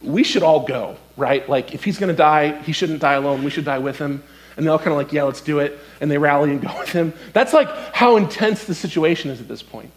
We 0.02 0.24
should 0.24 0.42
all 0.42 0.66
go, 0.66 0.96
right? 1.16 1.48
Like, 1.48 1.74
if 1.74 1.84
he's 1.84 1.98
going 1.98 2.12
to 2.12 2.16
die, 2.16 2.60
he 2.62 2.72
shouldn't 2.72 3.00
die 3.00 3.14
alone. 3.14 3.44
We 3.44 3.50
should 3.50 3.64
die 3.64 3.78
with 3.78 3.98
him. 3.98 4.22
And 4.56 4.66
they're 4.66 4.72
all 4.72 4.78
kind 4.78 4.90
of 4.90 4.96
like, 4.96 5.12
yeah, 5.12 5.22
let's 5.22 5.40
do 5.40 5.60
it. 5.60 5.78
And 6.00 6.10
they 6.10 6.18
rally 6.18 6.50
and 6.50 6.60
go 6.60 6.72
with 6.78 6.90
him. 6.90 7.12
That's 7.32 7.52
like 7.52 7.68
how 7.94 8.16
intense 8.16 8.64
the 8.64 8.74
situation 8.74 9.30
is 9.30 9.40
at 9.40 9.48
this 9.48 9.62
point. 9.62 9.90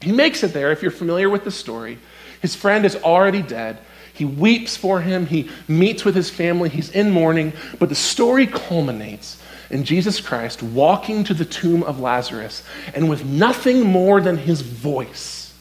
He 0.00 0.12
makes 0.12 0.42
it 0.42 0.52
there, 0.52 0.72
if 0.72 0.82
you're 0.82 0.90
familiar 0.90 1.30
with 1.30 1.44
the 1.44 1.50
story. 1.50 1.98
His 2.42 2.54
friend 2.54 2.84
is 2.84 2.96
already 2.96 3.42
dead. 3.42 3.78
He 4.16 4.24
weeps 4.24 4.76
for 4.76 5.00
him. 5.00 5.26
He 5.26 5.50
meets 5.68 6.04
with 6.04 6.14
his 6.14 6.30
family. 6.30 6.68
He's 6.68 6.90
in 6.90 7.10
mourning. 7.10 7.52
But 7.78 7.88
the 7.88 7.94
story 7.94 8.46
culminates 8.46 9.40
in 9.70 9.84
Jesus 9.84 10.20
Christ 10.20 10.62
walking 10.62 11.24
to 11.24 11.34
the 11.34 11.44
tomb 11.44 11.82
of 11.82 12.00
Lazarus 12.00 12.62
and 12.94 13.10
with 13.10 13.24
nothing 13.24 13.82
more 13.82 14.20
than 14.20 14.38
his 14.38 14.62
voice, 14.62 15.54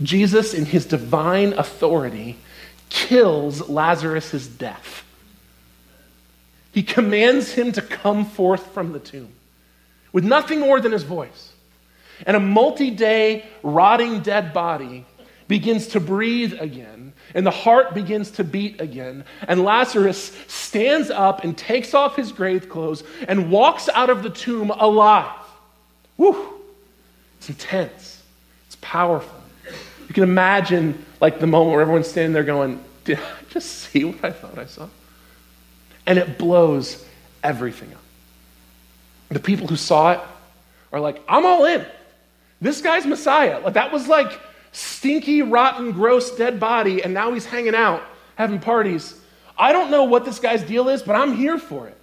Jesus, 0.00 0.54
in 0.54 0.66
his 0.66 0.86
divine 0.86 1.52
authority, 1.54 2.38
kills 2.88 3.68
Lazarus' 3.68 4.46
death. 4.46 5.04
He 6.72 6.82
commands 6.82 7.52
him 7.52 7.72
to 7.72 7.82
come 7.82 8.24
forth 8.24 8.72
from 8.72 8.92
the 8.92 8.98
tomb 8.98 9.32
with 10.12 10.24
nothing 10.24 10.60
more 10.60 10.80
than 10.80 10.92
his 10.92 11.02
voice. 11.02 11.52
And 12.26 12.36
a 12.36 12.40
multi 12.40 12.90
day, 12.90 13.44
rotting 13.62 14.20
dead 14.20 14.52
body 14.52 15.04
begins 15.48 15.88
to 15.88 16.00
breathe 16.00 16.54
again, 16.60 17.11
and 17.34 17.46
the 17.46 17.50
heart 17.50 17.94
begins 17.94 18.32
to 18.32 18.44
beat 18.44 18.80
again. 18.80 19.24
And 19.48 19.64
Lazarus 19.64 20.36
stands 20.48 21.10
up 21.10 21.44
and 21.44 21.56
takes 21.56 21.94
off 21.94 22.16
his 22.16 22.32
grave 22.32 22.68
clothes 22.68 23.02
and 23.28 23.50
walks 23.50 23.88
out 23.88 24.10
of 24.10 24.22
the 24.22 24.30
tomb 24.30 24.70
alive. 24.70 25.34
Woo! 26.16 26.60
It's 27.38 27.48
intense, 27.48 28.22
it's 28.66 28.76
powerful. 28.80 29.40
You 30.08 30.14
can 30.14 30.22
imagine, 30.24 31.04
like, 31.20 31.40
the 31.40 31.46
moment 31.46 31.72
where 31.72 31.80
everyone's 31.80 32.08
standing 32.08 32.32
there 32.32 32.44
going, 32.44 32.82
Did 33.04 33.18
I 33.18 33.44
just 33.50 33.68
see 33.68 34.04
what 34.04 34.24
I 34.24 34.30
thought 34.30 34.58
I 34.58 34.66
saw? 34.66 34.88
And 36.06 36.18
it 36.18 36.38
blows 36.38 37.04
everything 37.42 37.92
up. 37.92 38.00
The 39.30 39.40
people 39.40 39.66
who 39.66 39.76
saw 39.76 40.12
it 40.12 40.20
are 40.92 41.00
like, 41.00 41.22
I'm 41.28 41.46
all 41.46 41.64
in. 41.64 41.84
This 42.60 42.80
guy's 42.80 43.06
Messiah. 43.06 43.60
Like, 43.60 43.74
that 43.74 43.92
was 43.92 44.06
like 44.06 44.38
stinky, 44.72 45.42
rotten, 45.42 45.92
gross, 45.92 46.34
dead 46.36 46.58
body, 46.58 47.02
and 47.02 47.14
now 47.14 47.32
he's 47.32 47.46
hanging 47.46 47.74
out, 47.74 48.02
having 48.34 48.58
parties. 48.58 49.18
I 49.56 49.72
don't 49.72 49.90
know 49.90 50.04
what 50.04 50.24
this 50.24 50.38
guy's 50.38 50.62
deal 50.62 50.88
is, 50.88 51.02
but 51.02 51.14
I'm 51.14 51.36
here 51.36 51.58
for 51.58 51.86
it. 51.86 51.98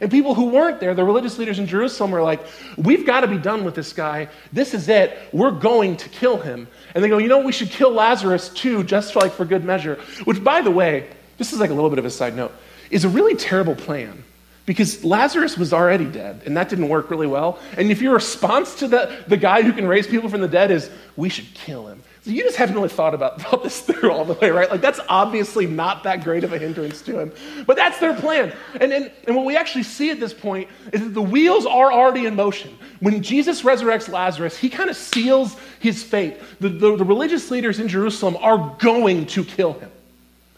And 0.00 0.10
people 0.10 0.34
who 0.34 0.50
weren't 0.50 0.80
there, 0.80 0.94
the 0.94 1.02
religious 1.02 1.38
leaders 1.38 1.58
in 1.58 1.66
Jerusalem, 1.66 2.12
were 2.12 2.22
like, 2.22 2.40
We've 2.76 3.04
got 3.04 3.20
to 3.20 3.26
be 3.26 3.38
done 3.38 3.64
with 3.64 3.74
this 3.74 3.92
guy. 3.92 4.28
This 4.52 4.74
is 4.74 4.88
it. 4.88 5.18
We're 5.32 5.50
going 5.50 5.96
to 5.96 6.08
kill 6.08 6.36
him. 6.36 6.68
And 6.94 7.02
they 7.02 7.08
go, 7.08 7.18
You 7.18 7.28
know, 7.28 7.40
we 7.40 7.52
should 7.52 7.70
kill 7.70 7.90
Lazarus 7.90 8.48
too, 8.50 8.84
just 8.84 9.16
like 9.16 9.32
for 9.32 9.44
good 9.44 9.64
measure. 9.64 9.96
Which, 10.24 10.42
by 10.44 10.60
the 10.60 10.70
way, 10.70 11.10
this 11.36 11.52
is 11.52 11.58
like 11.58 11.70
a 11.70 11.74
little 11.74 11.90
bit 11.90 11.98
of 11.98 12.04
a 12.04 12.10
side 12.10 12.36
note, 12.36 12.52
is 12.90 13.04
a 13.04 13.08
really 13.08 13.34
terrible 13.34 13.74
plan 13.74 14.22
because 14.68 15.02
Lazarus 15.02 15.56
was 15.56 15.72
already 15.72 16.04
dead, 16.04 16.42
and 16.44 16.54
that 16.58 16.68
didn't 16.68 16.90
work 16.90 17.08
really 17.10 17.26
well. 17.26 17.58
And 17.78 17.90
if 17.90 18.02
your 18.02 18.12
response 18.12 18.74
to 18.80 18.86
the, 18.86 19.24
the 19.26 19.38
guy 19.38 19.62
who 19.62 19.72
can 19.72 19.88
raise 19.88 20.06
people 20.06 20.28
from 20.28 20.42
the 20.42 20.48
dead 20.48 20.70
is, 20.70 20.90
we 21.16 21.30
should 21.30 21.46
kill 21.54 21.86
him. 21.86 22.02
So 22.20 22.32
you 22.32 22.42
just 22.42 22.58
haven't 22.58 22.74
really 22.74 22.90
thought 22.90 23.14
about, 23.14 23.40
thought 23.40 23.62
this 23.62 23.80
through 23.80 24.12
all 24.12 24.26
the 24.26 24.34
way, 24.34 24.50
right? 24.50 24.70
Like, 24.70 24.82
that's 24.82 25.00
obviously 25.08 25.66
not 25.66 26.02
that 26.02 26.22
great 26.22 26.44
of 26.44 26.52
a 26.52 26.58
hindrance 26.58 27.00
to 27.00 27.18
him. 27.18 27.32
But 27.64 27.76
that's 27.76 27.98
their 27.98 28.14
plan. 28.14 28.54
And, 28.78 28.92
and, 28.92 29.10
and 29.26 29.34
what 29.34 29.46
we 29.46 29.56
actually 29.56 29.84
see 29.84 30.10
at 30.10 30.20
this 30.20 30.34
point 30.34 30.68
is 30.92 31.00
that 31.00 31.14
the 31.14 31.22
wheels 31.22 31.64
are 31.64 31.90
already 31.90 32.26
in 32.26 32.36
motion. 32.36 32.76
When 33.00 33.22
Jesus 33.22 33.62
resurrects 33.62 34.12
Lazarus, 34.12 34.54
he 34.54 34.68
kind 34.68 34.90
of 34.90 34.98
seals 34.98 35.56
his 35.80 36.02
fate. 36.02 36.36
The, 36.60 36.68
the, 36.68 36.96
the 36.96 37.04
religious 37.06 37.50
leaders 37.50 37.80
in 37.80 37.88
Jerusalem 37.88 38.36
are 38.42 38.76
going 38.78 39.24
to 39.28 39.44
kill 39.44 39.72
him. 39.72 39.90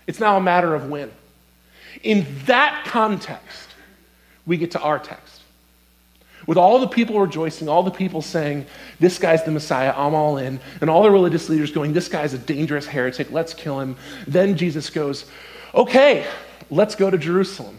It's 0.09 0.19
now 0.19 0.37
a 0.37 0.41
matter 0.41 0.75
of 0.75 0.91
when. 0.91 1.13
In 2.03 2.27
that 2.47 2.87
context, 2.87 3.70
we 4.51 4.57
get 4.57 4.73
to 4.73 4.81
our 4.81 4.99
text. 4.99 5.43
With 6.45 6.59
all 6.59 6.81
the 6.81 6.89
people 6.89 7.21
rejoicing, 7.21 7.69
all 7.69 7.85
the 7.85 7.93
people 7.93 8.21
saying, 8.21 8.67
This 8.99 9.17
guy's 9.17 9.45
the 9.45 9.53
Messiah, 9.53 9.95
I'm 9.97 10.13
all 10.13 10.39
in, 10.39 10.59
and 10.81 10.91
all 10.91 11.05
the 11.05 11.11
religious 11.11 11.49
leaders 11.49 11.71
going, 11.71 11.93
This 11.93 12.09
guy's 12.09 12.35
a 12.35 12.39
dangerous 12.39 12.85
heretic, 12.85 13.31
let's 13.31 13.55
kill 13.55 13.79
him. 13.79 13.97
Then 14.27 14.57
Jesus 14.57 14.91
goes, 14.91 15.25
Okay, 15.73 16.27
let's 16.69 16.97
go 16.97 17.09
to 17.09 17.17
Jerusalem. 17.17 17.79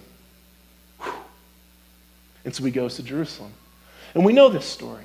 And 2.45 2.55
so 2.55 2.63
he 2.63 2.71
goes 2.71 2.95
to 2.95 3.03
Jerusalem. 3.03 3.51
And 4.15 4.23
we 4.23 4.31
know 4.31 4.47
this 4.47 4.65
story. 4.65 5.03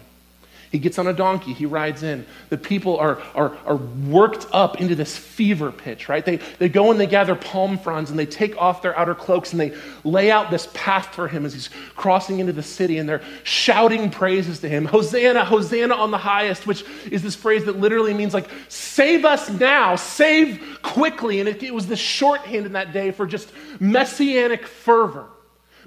He 0.77 0.81
gets 0.81 0.99
on 0.99 1.07
a 1.07 1.15
donkey, 1.15 1.55
he 1.55 1.65
rides 1.65 2.03
in. 2.03 2.27
The 2.51 2.59
people 2.59 2.99
are, 2.99 3.19
are, 3.35 3.57
are 3.65 3.77
worked 3.77 4.47
up 4.53 4.79
into 4.79 4.95
this 4.95 5.17
fever 5.17 5.73
pitch, 5.73 6.07
right? 6.11 6.23
They, 6.23 6.37
they 6.59 6.69
go 6.69 6.91
and 6.91 7.01
they 7.01 7.07
gather 7.07 7.35
palm 7.35 7.79
fronds 7.79 8.11
and 8.11 8.19
they 8.19 8.27
take 8.27 8.55
off 8.59 8.83
their 8.83 8.95
outer 8.95 9.15
cloaks 9.15 9.53
and 9.53 9.61
they 9.61 9.75
lay 10.05 10.31
out 10.31 10.51
this 10.51 10.69
path 10.75 11.15
for 11.15 11.29
him 11.29 11.47
as 11.47 11.55
he's 11.55 11.71
crossing 11.95 12.41
into 12.41 12.53
the 12.53 12.63
city 12.63 12.99
and 12.99 13.09
they're 13.09 13.23
shouting 13.43 14.11
praises 14.11 14.59
to 14.59 14.69
him. 14.69 14.85
Hosanna, 14.85 15.47
Hosanna 15.47 15.95
on 15.95 16.11
the 16.11 16.19
highest, 16.19 16.67
which 16.67 16.85
is 17.11 17.23
this 17.23 17.35
phrase 17.35 17.65
that 17.65 17.81
literally 17.81 18.13
means 18.13 18.35
like, 18.35 18.51
save 18.69 19.25
us 19.25 19.49
now, 19.49 19.97
save 19.97 20.81
quickly. 20.83 21.41
And 21.41 21.49
it, 21.49 21.63
it 21.63 21.73
was 21.73 21.87
the 21.87 21.97
shorthand 21.97 22.67
in 22.67 22.73
that 22.73 22.93
day 22.93 23.13
for 23.13 23.27
just 23.27 23.51
messianic 23.81 24.67
fervor. 24.67 25.31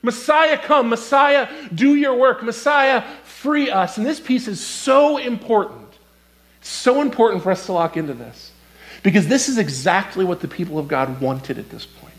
Messiah, 0.02 0.58
come. 0.58 0.90
Messiah, 0.90 1.48
do 1.74 1.96
your 1.96 2.16
work. 2.16 2.44
Messiah, 2.44 3.04
free 3.42 3.70
us. 3.70 3.98
And 3.98 4.06
this 4.06 4.20
piece 4.20 4.48
is 4.48 4.60
so 4.60 5.18
important. 5.18 5.88
So 6.62 7.02
important 7.02 7.42
for 7.44 7.52
us 7.52 7.66
to 7.68 7.74
lock 7.74 7.96
into 7.96 8.14
this. 8.14 8.52
Because 9.02 9.28
this 9.28 9.48
is 9.48 9.58
exactly 9.58 10.26
what 10.26 10.42
the 10.42 10.48
people 10.48 10.78
of 10.78 10.88
God 10.88 11.22
wanted 11.22 11.58
at 11.58 11.70
this 11.70 11.86
point. 11.86 12.14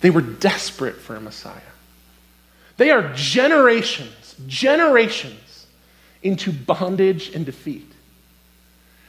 They 0.00 0.10
were 0.10 0.20
desperate 0.20 0.96
for 0.96 1.14
a 1.14 1.20
Messiah. 1.20 1.60
They 2.76 2.90
are 2.90 3.12
generations, 3.14 4.34
generations 4.48 5.66
into 6.22 6.52
bondage 6.52 7.32
and 7.32 7.46
defeat. 7.46 7.90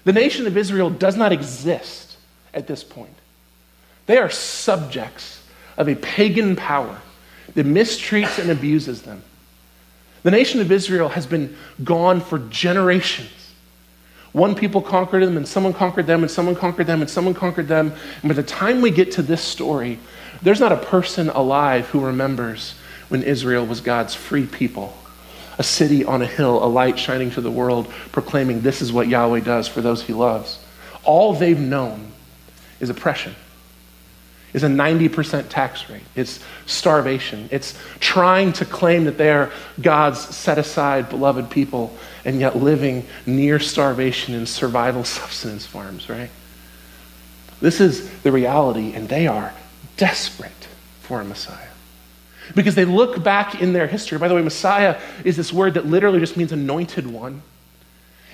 The 0.04 0.14
nation 0.14 0.46
of 0.46 0.58
Israel 0.58 0.92
does 0.92 1.16
not 1.16 1.32
exist 1.32 2.18
at 2.54 2.68
this 2.68 2.84
point. 2.84 3.16
They 4.06 4.18
are 4.18 4.30
subjects 4.30 5.42
of 5.76 5.88
a 5.88 5.96
pagan 5.96 6.56
power 6.56 7.00
that 7.56 7.66
mistreats 7.66 8.38
and 8.38 8.52
abuses 8.52 9.02
them. 9.02 9.24
The 10.24 10.32
nation 10.32 10.62
of 10.62 10.72
Israel 10.72 11.10
has 11.10 11.28
been 11.28 11.56
gone 11.84 12.22
for 12.22 12.40
generations. 12.40 13.30
One 14.32 14.56
people 14.56 14.82
conquered 14.82 15.24
them, 15.24 15.38
and 15.38 15.48
someone 15.48 15.74
conquered 15.74 16.08
them, 16.08 16.24
and 16.24 16.32
someone 16.32 16.56
conquered 16.56 16.88
them, 16.88 17.02
and 17.02 17.10
someone 17.10 17.34
conquered 17.34 17.68
them. 17.68 17.94
And 18.22 18.30
by 18.30 18.34
the 18.34 18.42
time 18.42 18.82
we 18.82 18.90
get 18.90 19.12
to 19.14 19.22
this 19.22 19.42
story, 19.42 20.00
there's 20.42 20.60
not 20.60 20.72
a 20.72 20.78
person 20.78 21.30
alive 21.30 21.88
who 21.90 22.04
remembers 22.04 22.74
when 23.10 23.22
Israel 23.22 23.66
was 23.66 23.82
God's 23.82 24.16
free 24.16 24.48
people, 24.48 24.98
a 25.60 25.64
city 25.64 26.04
on 26.04 26.22
a 26.22 26.26
hill, 26.26 26.64
a 26.64 26.66
light 26.66 26.98
shining 26.98 27.30
to 27.32 27.42
the 27.42 27.52
world, 27.52 27.90
proclaiming 28.12 28.62
this 28.62 28.82
is 28.82 28.92
what 28.92 29.08
Yahweh 29.08 29.42
does 29.42 29.68
for 29.68 29.82
those 29.82 30.02
he 30.02 30.14
loves. 30.14 30.58
All 31.04 31.34
they've 31.34 31.60
known 31.60 32.12
is 32.80 32.90
oppression 32.90 33.36
is 34.54 34.64
a 34.64 34.68
90% 34.68 35.50
tax 35.50 35.90
rate. 35.90 36.04
It's 36.16 36.40
starvation. 36.66 37.50
It's 37.52 37.78
trying 38.00 38.54
to 38.54 38.66
claim 38.66 39.06
that 39.06 39.18
they 39.18 39.32
are 39.32 39.52
God's 39.82 40.20
set 40.20 40.58
aside, 40.58 41.10
beloved 41.10 41.50
people, 41.50 41.96
and 42.24 42.40
yet 42.40 42.56
living 42.56 43.06
near 43.26 43.60
starvation 43.60 44.36
in 44.36 44.46
survival 44.46 45.04
subsistence 45.04 45.66
farms, 45.66 46.10
right? 46.10 46.30
This 47.62 47.80
is 47.80 48.10
the 48.22 48.32
reality, 48.32 48.94
and 48.94 49.10
they 49.10 49.28
are 49.28 49.54
desperate 49.98 50.68
for 51.02 51.22
a 51.22 51.26
Messiah. 51.26 51.70
Because 52.56 52.76
they 52.76 52.86
look 52.86 53.24
back 53.24 53.62
in 53.62 53.74
their 53.74 53.88
history. 53.88 54.18
By 54.18 54.28
the 54.28 54.36
way, 54.36 54.42
Messiah 54.42 55.00
is 55.24 55.38
this 55.38 55.54
word 55.54 55.76
that 55.76 55.86
literally 55.86 56.20
just 56.20 56.36
means 56.36 56.52
anointed 56.52 57.08
one. 57.08 57.42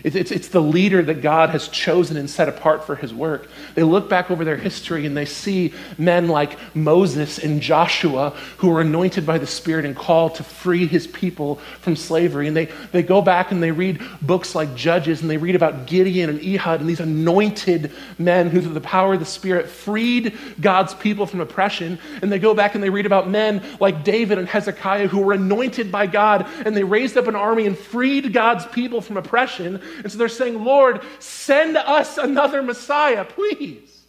It's, 0.03 0.15
it's, 0.15 0.31
it's, 0.31 0.47
the 0.49 0.61
leader 0.61 1.01
that 1.03 1.21
God 1.21 1.49
has 1.49 1.67
chosen 1.67 2.17
and 2.17 2.29
set 2.29 2.49
apart 2.49 2.85
for 2.85 2.95
his 2.95 3.13
work. 3.13 3.49
They 3.75 3.83
look 3.83 4.09
back 4.09 4.31
over 4.31 4.45
their 4.45 4.57
history 4.57 5.05
and 5.05 5.15
they 5.15 5.25
see 5.25 5.73
men 5.97 6.27
like 6.27 6.57
Moses 6.75 7.37
and 7.37 7.61
Joshua 7.61 8.31
who 8.57 8.69
were 8.69 8.81
anointed 8.81 9.25
by 9.25 9.37
the 9.37 9.47
Spirit 9.47 9.85
and 9.85 9.95
called 9.95 10.35
to 10.35 10.43
free 10.43 10.87
his 10.87 11.07
people 11.07 11.55
from 11.81 11.95
slavery. 11.95 12.47
And 12.47 12.55
they, 12.55 12.65
they 12.91 13.03
go 13.03 13.21
back 13.21 13.51
and 13.51 13.61
they 13.61 13.71
read 13.71 14.01
books 14.21 14.55
like 14.55 14.75
Judges 14.75 15.21
and 15.21 15.29
they 15.29 15.37
read 15.37 15.55
about 15.55 15.85
Gideon 15.85 16.29
and 16.29 16.41
Ehud 16.41 16.79
and 16.79 16.89
these 16.89 16.99
anointed 16.99 17.91
men 18.17 18.49
who, 18.49 18.61
through 18.61 18.73
the 18.73 18.81
power 18.81 19.13
of 19.13 19.19
the 19.19 19.25
Spirit, 19.25 19.67
freed 19.67 20.37
God's 20.59 20.93
people 20.93 21.25
from 21.25 21.41
oppression. 21.41 21.99
And 22.21 22.31
they 22.31 22.39
go 22.39 22.53
back 22.53 22.75
and 22.75 22.83
they 22.83 22.89
read 22.89 23.05
about 23.05 23.29
men 23.29 23.61
like 23.79 24.03
David 24.03 24.37
and 24.37 24.47
Hezekiah 24.47 25.07
who 25.07 25.19
were 25.19 25.33
anointed 25.33 25.91
by 25.91 26.07
God 26.07 26.47
and 26.65 26.75
they 26.75 26.83
raised 26.83 27.17
up 27.17 27.27
an 27.27 27.35
army 27.35 27.65
and 27.65 27.77
freed 27.77 28.33
God's 28.33 28.65
people 28.67 29.01
from 29.01 29.17
oppression. 29.17 29.81
And 29.97 30.11
so 30.11 30.17
they're 30.17 30.29
saying, 30.29 30.63
Lord, 30.63 31.01
send 31.19 31.77
us 31.77 32.17
another 32.17 32.61
Messiah, 32.61 33.25
please. 33.25 34.01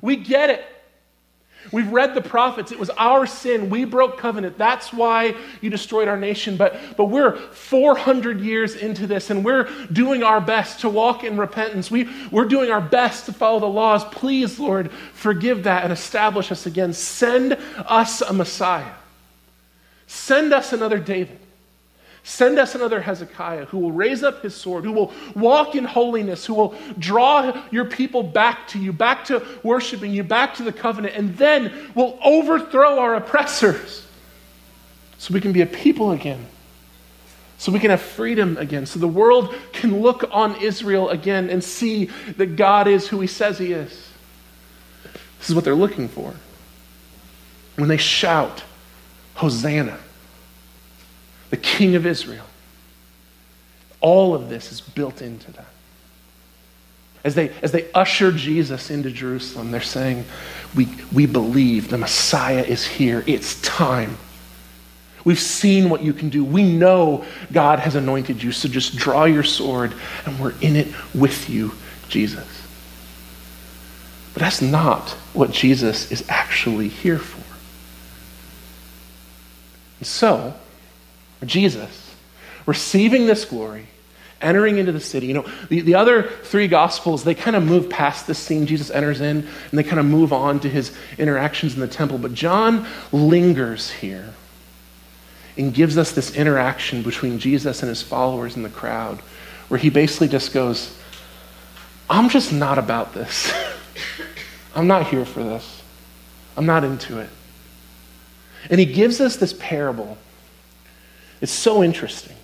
We 0.00 0.16
get 0.16 0.50
it. 0.50 0.64
We've 1.72 1.90
read 1.90 2.14
the 2.14 2.20
prophets. 2.20 2.72
It 2.72 2.78
was 2.78 2.90
our 2.90 3.26
sin. 3.26 3.70
We 3.70 3.84
broke 3.84 4.18
covenant. 4.18 4.58
That's 4.58 4.92
why 4.92 5.34
you 5.60 5.70
destroyed 5.70 6.08
our 6.08 6.16
nation. 6.16 6.56
But, 6.56 6.78
but 6.96 7.06
we're 7.06 7.36
400 7.36 8.40
years 8.40 8.76
into 8.76 9.06
this 9.06 9.30
and 9.30 9.44
we're 9.44 9.64
doing 9.92 10.22
our 10.22 10.40
best 10.40 10.80
to 10.80 10.88
walk 10.88 11.24
in 11.24 11.36
repentance. 11.36 11.90
We, 11.90 12.08
we're 12.30 12.44
doing 12.44 12.70
our 12.70 12.80
best 12.80 13.26
to 13.26 13.32
follow 13.32 13.60
the 13.60 13.66
laws. 13.66 14.04
Please, 14.04 14.58
Lord, 14.58 14.92
forgive 14.92 15.64
that 15.64 15.84
and 15.84 15.92
establish 15.92 16.52
us 16.52 16.66
again. 16.66 16.92
Send 16.92 17.58
us 17.86 18.20
a 18.20 18.32
Messiah. 18.32 18.92
Send 20.06 20.52
us 20.52 20.72
another 20.72 20.98
David. 20.98 21.38
Send 22.26 22.58
us 22.58 22.74
another 22.74 23.02
Hezekiah 23.02 23.66
who 23.66 23.78
will 23.78 23.92
raise 23.92 24.22
up 24.22 24.42
his 24.42 24.56
sword, 24.56 24.84
who 24.84 24.92
will 24.92 25.12
walk 25.36 25.74
in 25.74 25.84
holiness, 25.84 26.46
who 26.46 26.54
will 26.54 26.74
draw 26.98 27.62
your 27.70 27.84
people 27.84 28.22
back 28.22 28.66
to 28.68 28.78
you, 28.78 28.94
back 28.94 29.26
to 29.26 29.46
worshiping 29.62 30.10
you, 30.10 30.24
back 30.24 30.54
to 30.54 30.62
the 30.62 30.72
covenant, 30.72 31.14
and 31.14 31.36
then 31.36 31.90
will 31.94 32.18
overthrow 32.24 32.98
our 32.98 33.14
oppressors 33.14 34.06
so 35.18 35.34
we 35.34 35.40
can 35.40 35.52
be 35.52 35.60
a 35.60 35.66
people 35.66 36.12
again, 36.12 36.46
so 37.58 37.70
we 37.70 37.78
can 37.78 37.90
have 37.90 38.00
freedom 38.00 38.56
again, 38.56 38.86
so 38.86 38.98
the 38.98 39.06
world 39.06 39.54
can 39.72 40.00
look 40.00 40.24
on 40.30 40.56
Israel 40.62 41.10
again 41.10 41.50
and 41.50 41.62
see 41.62 42.06
that 42.38 42.56
God 42.56 42.88
is 42.88 43.06
who 43.06 43.20
he 43.20 43.26
says 43.26 43.58
he 43.58 43.72
is. 43.72 43.90
This 45.38 45.50
is 45.50 45.54
what 45.54 45.64
they're 45.64 45.74
looking 45.74 46.08
for. 46.08 46.34
When 47.76 47.90
they 47.90 47.98
shout, 47.98 48.64
Hosanna 49.34 49.98
the 51.50 51.56
King 51.56 51.94
of 51.96 52.06
Israel. 52.06 52.46
All 54.00 54.34
of 54.34 54.48
this 54.48 54.70
is 54.72 54.80
built 54.80 55.22
into 55.22 55.52
that. 55.52 55.66
As 57.24 57.34
they, 57.34 57.50
as 57.62 57.72
they 57.72 57.90
usher 57.92 58.30
Jesus 58.32 58.90
into 58.90 59.10
Jerusalem, 59.10 59.70
they're 59.70 59.80
saying, 59.80 60.26
we, 60.74 60.88
we 61.12 61.24
believe 61.24 61.88
the 61.88 61.96
Messiah 61.96 62.62
is 62.62 62.86
here. 62.86 63.24
It's 63.26 63.60
time. 63.62 64.18
We've 65.24 65.40
seen 65.40 65.88
what 65.88 66.02
you 66.02 66.12
can 66.12 66.28
do. 66.28 66.44
We 66.44 66.62
know 66.64 67.24
God 67.50 67.78
has 67.78 67.94
anointed 67.94 68.42
you, 68.42 68.52
so 68.52 68.68
just 68.68 68.94
draw 68.96 69.24
your 69.24 69.42
sword 69.42 69.94
and 70.26 70.38
we're 70.38 70.52
in 70.60 70.76
it 70.76 70.88
with 71.14 71.48
you, 71.48 71.72
Jesus. 72.08 72.46
But 74.34 74.42
that's 74.42 74.60
not 74.60 75.10
what 75.32 75.50
Jesus 75.50 76.12
is 76.12 76.24
actually 76.28 76.88
here 76.88 77.18
for. 77.18 77.42
And 80.00 80.06
so, 80.06 80.54
Jesus, 81.46 82.14
receiving 82.66 83.26
this 83.26 83.44
glory, 83.44 83.86
entering 84.40 84.78
into 84.78 84.92
the 84.92 85.00
city. 85.00 85.26
You 85.26 85.34
know, 85.34 85.46
the, 85.68 85.80
the 85.80 85.94
other 85.94 86.22
three 86.22 86.68
gospels, 86.68 87.24
they 87.24 87.34
kind 87.34 87.56
of 87.56 87.64
move 87.64 87.88
past 87.88 88.26
this 88.26 88.38
scene 88.38 88.66
Jesus 88.66 88.90
enters 88.90 89.20
in, 89.20 89.38
and 89.38 89.78
they 89.78 89.82
kind 89.82 89.98
of 89.98 90.06
move 90.06 90.32
on 90.32 90.60
to 90.60 90.68
his 90.68 90.96
interactions 91.18 91.74
in 91.74 91.80
the 91.80 91.88
temple. 91.88 92.18
But 92.18 92.34
John 92.34 92.86
lingers 93.12 93.90
here 93.90 94.34
and 95.56 95.72
gives 95.72 95.96
us 95.96 96.12
this 96.12 96.34
interaction 96.34 97.02
between 97.02 97.38
Jesus 97.38 97.82
and 97.82 97.88
his 97.88 98.02
followers 98.02 98.56
in 98.56 98.62
the 98.62 98.68
crowd, 98.68 99.20
where 99.68 99.78
he 99.78 99.88
basically 99.88 100.28
just 100.28 100.52
goes, 100.52 100.96
I'm 102.10 102.28
just 102.28 102.52
not 102.52 102.78
about 102.78 103.14
this. 103.14 103.52
I'm 104.74 104.86
not 104.86 105.06
here 105.06 105.24
for 105.24 105.42
this. 105.42 105.82
I'm 106.56 106.66
not 106.66 106.84
into 106.84 107.18
it. 107.18 107.30
And 108.70 108.80
he 108.80 108.86
gives 108.86 109.20
us 109.20 109.36
this 109.36 109.52
parable 109.52 110.18
it's 111.44 111.52
so 111.52 111.84
interesting. 111.84 112.34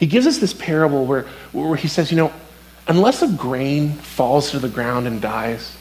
He 0.00 0.06
gives 0.06 0.26
us 0.26 0.38
this 0.38 0.54
parable 0.54 1.04
where, 1.04 1.26
where 1.52 1.76
he 1.76 1.88
says, 1.88 2.10
you 2.10 2.16
know, 2.16 2.32
unless 2.88 3.20
a 3.20 3.28
grain 3.28 3.92
falls 3.92 4.52
to 4.52 4.58
the 4.58 4.70
ground 4.70 5.06
and 5.06 5.20
dies, 5.20 5.76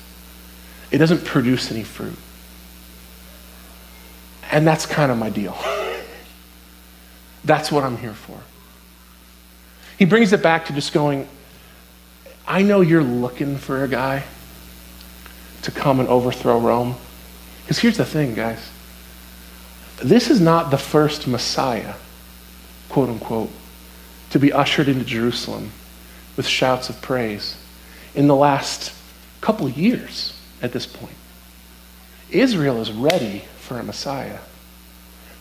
it 0.92 0.98
doesn't 0.98 1.24
produce 1.24 1.72
any 1.72 1.84
fruit. 1.84 2.18
And 4.52 4.68
that's 4.68 4.86
kind 4.86 5.10
of 5.10 5.18
my 5.18 5.30
deal. 5.30 5.58
that's 7.46 7.72
what 7.72 7.86
I'm 7.86 7.96
here 7.96 8.14
for. 8.14 8.38
He 9.98 10.04
brings 10.04 10.34
it 10.34 10.44
back 10.44 10.66
to 10.66 10.74
just 10.74 10.92
going, 10.92 11.30
I 12.46 12.62
know 12.62 12.82
you're 12.82 13.02
looking 13.04 13.56
for 13.56 13.86
a 13.86 13.88
guy 13.88 14.24
to 15.62 15.72
come 15.72 16.02
and 16.02 16.10
overthrow 16.10 16.60
Rome. 16.60 16.98
Because 17.64 17.80
here's 17.80 17.96
the 17.96 18.04
thing, 18.04 18.36
guys 18.36 18.71
this 20.04 20.30
is 20.30 20.42
not 20.42 20.72
the 20.72 20.78
first 20.78 21.28
Messiah, 21.28 21.94
quote 22.90 23.10
unquote, 23.10 23.52
to 24.32 24.40
be 24.40 24.52
ushered 24.52 24.88
into 24.88 25.06
Jerusalem 25.06 25.72
with 26.38 26.48
shouts 26.48 26.90
of 26.90 27.02
praise 27.02 27.58
in 28.16 28.28
the 28.28 28.36
last 28.36 28.94
couple 29.42 29.70
years 29.70 30.38
at 30.62 30.72
this 30.72 30.86
point. 30.86 31.16
Israel 32.30 32.82
is 32.82 32.92
ready 32.92 33.44
for 33.60 33.80
a 33.80 33.84
Messiah. 33.84 34.40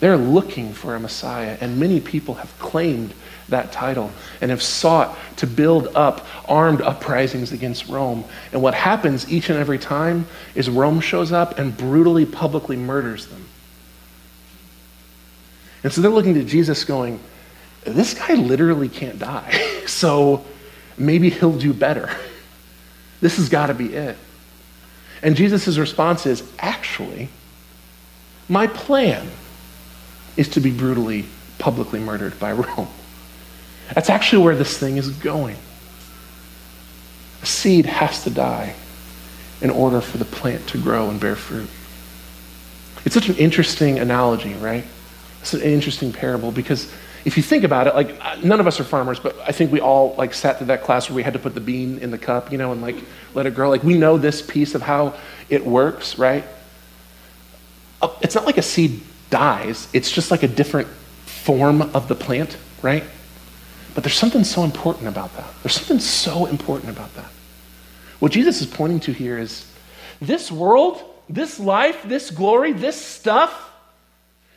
They're 0.01 0.17
looking 0.17 0.73
for 0.73 0.95
a 0.95 1.01
Messiah, 1.01 1.59
and 1.61 1.79
many 1.79 2.01
people 2.01 2.35
have 2.35 2.59
claimed 2.59 3.13
that 3.51 3.71
title 3.71 4.11
and 4.41 4.51
have 4.51 4.63
sought 4.63 5.17
to 5.37 5.47
build 5.47 5.89
up 5.95 6.27
armed 6.49 6.81
uprisings 6.81 7.53
against 7.53 7.89
Rome. 7.89 8.25
And 8.53 8.63
what 8.63 8.75
happens 8.75 9.31
each 9.31 9.51
and 9.51 9.59
every 9.59 9.79
time 9.79 10.27
is 10.55 10.71
Rome 10.71 11.01
shows 11.01 11.33
up 11.33 11.59
and 11.59 11.77
brutally, 11.77 12.25
publicly 12.25 12.77
murders 12.77 13.27
them. 13.27 13.40
And 15.83 15.93
so 15.93 16.01
they're 16.01 16.11
looking 16.11 16.35
to 16.35 16.45
Jesus 16.45 16.85
going, 16.85 17.21
this 17.85 18.15
guy 18.15 18.35
literally 18.35 18.89
can't 18.89 19.19
die. 19.19 19.83
so 19.87 20.45
maybe 20.99 21.31
he'll 21.31 21.57
do 21.57 21.73
better. 21.73 22.11
This 23.21 23.37
has 23.37 23.49
got 23.49 23.67
to 23.67 23.75
be 23.75 23.95
it. 23.95 24.17
And 25.23 25.37
Jesus' 25.37 25.77
response 25.79 26.27
is 26.27 26.43
actually, 26.59 27.29
my 28.49 28.67
plan 28.67 29.29
is 30.37 30.49
to 30.51 30.61
be 30.61 30.71
brutally, 30.71 31.27
publicly 31.59 32.01
murdered 32.01 32.39
by 32.39 32.53
Rome. 32.53 32.89
That's 33.95 34.09
actually 34.09 34.45
where 34.45 34.55
this 34.55 34.79
thing 34.79 34.97
is 34.97 35.11
going. 35.11 35.57
A 37.43 37.47
seed 37.47 37.87
has 37.87 38.25
to 38.25 38.31
die 38.31 38.75
in 39.61 39.71
order 39.71 40.01
for 40.01 40.19
the 40.19 40.25
plant 40.25 40.67
to 40.69 40.79
grow 40.79 41.11
and 41.11 41.21
bear 41.21 41.37
fruit. 41.37 41.69
It's 43.05 43.15
such 43.15 43.29
an 43.29 43.37
interesting 43.37 43.99
analogy, 43.99 44.55
right? 44.55 44.85
It's 45.41 45.55
an 45.55 45.63
interesting 45.63 46.13
parable 46.13 46.53
because 46.53 46.93
if 47.25 47.37
you 47.37 47.43
think 47.43 47.65
about 47.65 47.87
it, 47.87 47.95
like 47.95 48.43
none 48.43 48.61
of 48.61 48.67
us 48.67 48.81
are 48.81 48.85
farmers, 48.85 49.19
but 49.21 49.39
I 49.41 49.53
think 49.53 49.73
we 49.73 49.81
all 49.81 50.15
like 50.17 50.33
sat 50.33 50.59
through 50.59 50.69
that 50.69 50.83
class 50.83 51.09
where 51.09 51.17
we 51.17 51.23
had 51.23 51.35
to 51.35 51.39
put 51.39 51.55
the 51.55 51.61
bean 51.61 51.99
in 51.99 52.11
the 52.11 52.19
cup, 52.19 52.51
you 52.51 52.59
know, 52.59 52.73
and 52.73 52.81
like 52.81 52.97
let 53.35 53.47
it 53.47 53.55
grow. 53.55 53.69
Like 53.69 53.83
we 53.83 53.99
know 53.99 54.17
this 54.17 54.43
piece 54.43 54.75
of 54.75 54.83
how 54.83 55.15
it 55.49 55.65
works, 55.65 56.19
right? 56.19 56.45
Uh, 58.01 58.09
it's 58.23 58.35
not 58.35 58.47
like 58.47 58.57
a 58.57 58.63
seed 58.63 59.01
dies. 59.29 59.89
It's 59.93 60.11
just 60.11 60.31
like 60.31 60.43
a 60.43 60.49
different 60.49 60.89
form 61.27 61.83
of 61.83 62.09
the 62.09 62.15
plant, 62.15 62.57
right? 62.83 63.05
But 63.95 64.05
there's 64.05 64.17
something 64.17 64.45
so 64.45 64.65
important 64.65 65.09
about 65.09 65.35
that. 65.37 65.49
There's 65.63 65.75
something 65.75 65.99
so 65.99 66.47
important 66.47 66.91
about 66.91 67.15
that. 67.15 67.31
What 68.19 68.33
Jesus 68.33 68.61
is 68.61 68.67
pointing 68.67 69.01
to 69.01 69.13
here 69.13 69.39
is 69.39 69.67
this 70.21 70.51
world, 70.51 71.03
this 71.29 71.59
life, 71.59 72.03
this 72.05 72.31
glory, 72.31 72.73
this 72.73 73.01
stuff 73.01 73.70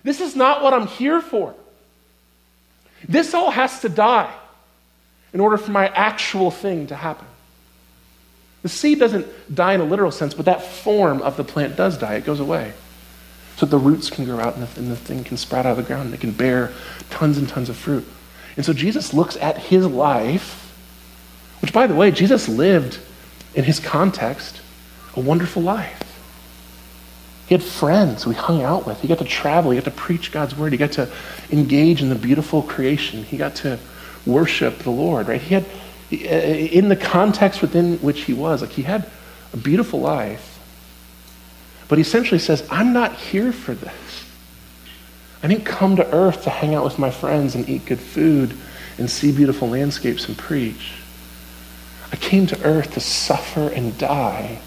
this 0.03 0.21
is 0.21 0.35
not 0.35 0.61
what 0.61 0.73
I'm 0.73 0.87
here 0.87 1.21
for. 1.21 1.53
This 3.07 3.33
all 3.33 3.51
has 3.51 3.81
to 3.81 3.89
die 3.89 4.33
in 5.33 5.39
order 5.39 5.57
for 5.57 5.71
my 5.71 5.87
actual 5.87 6.51
thing 6.51 6.87
to 6.87 6.95
happen. 6.95 7.27
The 8.61 8.69
seed 8.69 8.99
doesn't 8.99 9.27
die 9.53 9.73
in 9.73 9.81
a 9.81 9.85
literal 9.85 10.11
sense, 10.11 10.33
but 10.33 10.45
that 10.45 10.63
form 10.63 11.21
of 11.21 11.35
the 11.35 11.43
plant 11.43 11.75
does 11.75 11.97
die. 11.97 12.15
It 12.15 12.25
goes 12.25 12.39
away. 12.39 12.73
So 13.57 13.65
the 13.65 13.77
roots 13.77 14.09
can 14.09 14.25
grow 14.25 14.39
out 14.39 14.55
and 14.55 14.67
the, 14.67 14.79
and 14.79 14.91
the 14.91 14.95
thing 14.95 15.23
can 15.23 15.37
sprout 15.37 15.65
out 15.65 15.71
of 15.71 15.77
the 15.77 15.83
ground 15.83 16.05
and 16.05 16.13
it 16.13 16.21
can 16.21 16.31
bear 16.31 16.71
tons 17.09 17.37
and 17.37 17.47
tons 17.47 17.69
of 17.69 17.77
fruit. 17.77 18.07
And 18.55 18.65
so 18.65 18.73
Jesus 18.73 19.13
looks 19.13 19.35
at 19.37 19.57
his 19.57 19.85
life, 19.85 20.73
which, 21.61 21.73
by 21.73 21.87
the 21.87 21.95
way, 21.95 22.11
Jesus 22.11 22.47
lived 22.47 22.99
in 23.53 23.63
his 23.63 23.79
context 23.79 24.61
a 25.15 25.19
wonderful 25.19 25.61
life. 25.61 26.02
He 27.53 27.59
had 27.59 27.69
friends 27.69 28.25
we 28.25 28.33
hung 28.33 28.63
out 28.63 28.87
with. 28.87 28.99
He 29.01 29.07
got 29.07 29.19
to 29.19 29.25
travel. 29.25 29.69
He 29.69 29.77
got 29.77 29.85
to 29.85 29.91
preach 29.91 30.31
God's 30.31 30.57
word. 30.57 30.71
He 30.71 30.77
got 30.79 30.93
to 30.93 31.07
engage 31.51 32.01
in 32.01 32.09
the 32.09 32.15
beautiful 32.15 32.63
creation. 32.63 33.23
He 33.23 33.37
got 33.37 33.57
to 33.57 33.77
worship 34.25 34.79
the 34.79 34.89
Lord, 34.89 35.27
right? 35.27 35.39
He 35.39 35.53
had, 35.53 35.65
in 36.09 36.89
the 36.89 36.95
context 36.95 37.61
within 37.61 37.99
which 37.99 38.21
he 38.21 38.33
was, 38.33 38.61
like 38.61 38.71
he 38.71 38.81
had 38.81 39.07
a 39.53 39.57
beautiful 39.57 39.99
life. 39.99 40.57
But 41.89 41.99
he 41.99 42.01
essentially 42.01 42.39
says, 42.39 42.67
I'm 42.71 42.91
not 42.91 43.13
here 43.13 43.51
for 43.51 43.75
this. 43.75 44.25
I 45.43 45.47
didn't 45.47 45.65
come 45.65 45.97
to 45.97 46.11
earth 46.11 46.45
to 46.45 46.49
hang 46.49 46.73
out 46.73 46.83
with 46.83 46.97
my 46.97 47.11
friends 47.11 47.53
and 47.53 47.69
eat 47.69 47.85
good 47.85 47.99
food 47.99 48.57
and 48.97 49.07
see 49.07 49.31
beautiful 49.31 49.69
landscapes 49.69 50.27
and 50.27 50.35
preach. 50.35 50.93
I 52.11 52.15
came 52.15 52.47
to 52.47 52.59
earth 52.63 52.95
to 52.95 52.99
suffer 52.99 53.69
and 53.69 53.95
die 53.99 54.59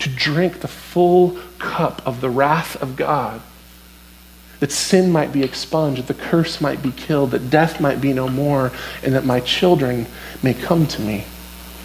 to 0.00 0.08
drink 0.08 0.60
the 0.60 0.68
full 0.68 1.38
cup 1.58 2.06
of 2.06 2.20
the 2.20 2.30
wrath 2.30 2.80
of 2.82 2.96
God, 2.96 3.40
that 4.60 4.72
sin 4.72 5.10
might 5.10 5.32
be 5.32 5.42
expunged, 5.42 6.00
that 6.00 6.06
the 6.06 6.22
curse 6.22 6.60
might 6.60 6.82
be 6.82 6.92
killed, 6.92 7.30
that 7.32 7.50
death 7.50 7.80
might 7.80 8.00
be 8.00 8.12
no 8.12 8.28
more, 8.28 8.72
and 9.02 9.14
that 9.14 9.24
my 9.24 9.40
children 9.40 10.06
may 10.42 10.54
come 10.54 10.86
to 10.86 11.00
me 11.00 11.24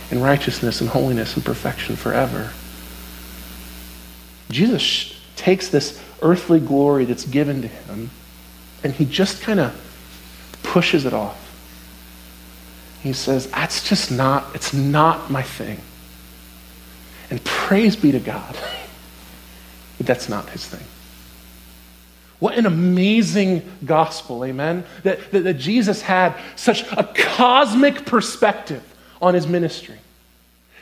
in 0.09 0.22
righteousness 0.22 0.82
and 0.82 0.89
holiness 0.89 1.36
and 1.36 1.45
perfection 1.45 1.95
forever. 1.95 2.51
Jesus 4.49 5.20
takes 5.36 5.70
this 5.70 6.01
earthly 6.22 6.59
glory 6.59 7.05
that's 7.05 7.26
given 7.26 7.62
to 7.62 7.68
him 7.68 8.09
and 8.84 8.93
he 8.93 9.05
just 9.05 9.41
kind 9.41 9.59
of 9.59 10.59
pushes 10.64 11.05
it 11.05 11.14
off. 11.14 11.38
He 13.03 13.14
says, 13.14 13.47
That's 13.47 13.88
just 13.88 14.12
not, 14.12 14.53
it's 14.55 14.74
not 14.74 15.32
my 15.32 15.41
thing. 15.41 15.80
And 17.32 17.44
praise 17.44 17.96
be 17.96 18.12
to 18.12 18.20
God, 18.20 18.56
but 19.98 20.06
that's 20.06 20.30
not 20.30 20.50
his 20.50 20.66
thing. 20.66 20.86
What 22.40 22.58
an 22.58 22.66
amazing 22.66 23.62
gospel, 23.86 24.44
amen? 24.44 24.84
That, 25.04 25.32
that, 25.32 25.44
that, 25.44 25.54
Jesus 25.56 26.02
had 26.02 26.36
such 26.56 26.84
a 26.92 27.04
cosmic 27.04 28.04
perspective 28.06 28.84
on 29.22 29.36
his 29.36 29.46
ministry. 29.46 29.98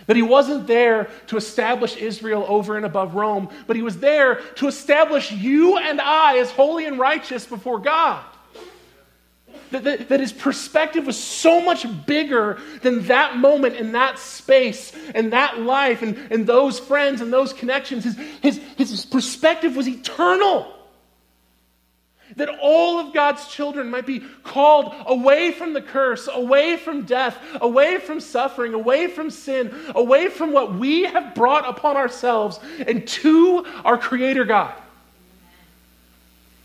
That 0.08 0.16
he 0.16 0.22
wasn't 0.22 0.68
there 0.68 1.10
to 1.28 1.38
establish 1.38 1.98
Israel 1.98 2.46
over 2.48 2.78
and 2.78 2.86
above 2.86 3.14
Rome, 3.14 3.50
but 3.68 3.76
he 3.76 3.82
was 3.82 4.00
there 4.00 4.36
to 4.56 4.68
establish 4.68 5.34
you 5.34 5.78
and 5.78 6.00
I 6.00 6.38
as 6.38 6.50
holy 6.50 6.86
and 6.86 6.98
righteous 6.98 7.46
before 7.46 7.80
God. 7.80 8.24
That, 9.72 9.84
that, 9.84 10.10
that, 10.10 10.20
his 10.20 10.34
perspective 10.34 11.06
was 11.06 11.18
so 11.18 11.62
much 11.62 11.86
bigger 12.08 12.60
than 12.82 13.06
that 13.06 13.38
moment 13.38 13.76
and 13.76 13.94
that 13.94 14.18
space 14.18 14.92
and 15.14 15.34
that 15.34 15.60
life 15.60 16.02
and, 16.02 16.18
and 16.32 16.48
those 16.48 16.80
friends 16.80 17.22
and 17.22 17.32
those 17.32 17.54
connections. 17.54 18.04
His, 18.04 18.18
his, 18.42 18.58
his 18.78 19.06
perspective 19.06 19.76
was 19.76 19.88
eternal. 19.88 20.74
That 22.36 22.50
all 22.62 23.00
of 23.00 23.14
God's 23.14 23.48
children 23.48 23.90
might 23.92 24.08
be 24.08 24.22
called 24.44 24.94
away 25.06 25.52
from 25.52 25.74
the 25.74 25.82
curse, 25.82 26.28
away 26.32 26.78
from 26.78 27.04
death, 27.04 27.38
away 27.62 28.00
from 28.00 28.20
suffering, 28.20 28.74
away 28.74 29.08
from 29.08 29.30
sin, 29.30 29.74
away 29.94 30.30
from 30.30 30.52
what 30.52 30.74
we 30.74 31.04
have 31.04 31.36
brought 31.36 31.68
upon 31.68 31.96
ourselves, 31.96 32.60
and 32.88 33.08
to 33.08 33.66
our 33.84 33.98
Creator 33.98 34.46
God. 34.46 34.74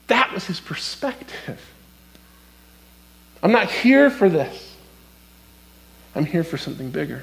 That 0.06 0.32
was 0.32 0.46
his 0.46 0.60
perspective. 0.60 1.60
I'm 3.44 3.52
not 3.52 3.70
here 3.70 4.08
for 4.08 4.30
this. 4.30 4.74
I'm 6.16 6.24
here 6.24 6.42
for 6.42 6.56
something 6.56 6.90
bigger. 6.90 7.22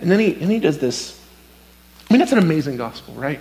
And 0.00 0.10
then 0.10 0.18
he, 0.18 0.34
and 0.34 0.50
he 0.50 0.58
does 0.58 0.78
this. 0.78 1.20
I 2.10 2.12
mean, 2.12 2.18
that's 2.18 2.32
an 2.32 2.38
amazing 2.38 2.76
gospel, 2.76 3.14
right? 3.14 3.38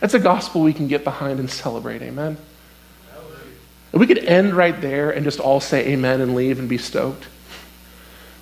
That's 0.00 0.12
a 0.12 0.18
gospel 0.18 0.60
we 0.60 0.74
can 0.74 0.88
get 0.88 1.04
behind 1.04 1.40
and 1.40 1.50
celebrate. 1.50 2.02
Amen. 2.02 2.36
And 3.92 4.00
we 4.00 4.06
could 4.06 4.18
end 4.18 4.54
right 4.54 4.78
there 4.78 5.10
and 5.10 5.24
just 5.24 5.40
all 5.40 5.60
say 5.60 5.88
amen 5.88 6.20
and 6.20 6.34
leave 6.34 6.58
and 6.58 6.68
be 6.68 6.78
stoked. 6.78 7.26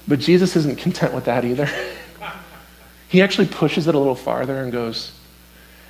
But 0.08 0.18
Jesus 0.18 0.56
isn't 0.56 0.78
content 0.78 1.14
with 1.14 1.26
that 1.26 1.44
either. 1.44 1.68
he 3.08 3.22
actually 3.22 3.46
pushes 3.46 3.86
it 3.86 3.94
a 3.94 3.98
little 3.98 4.16
farther 4.16 4.58
and 4.58 4.72
goes, 4.72 5.12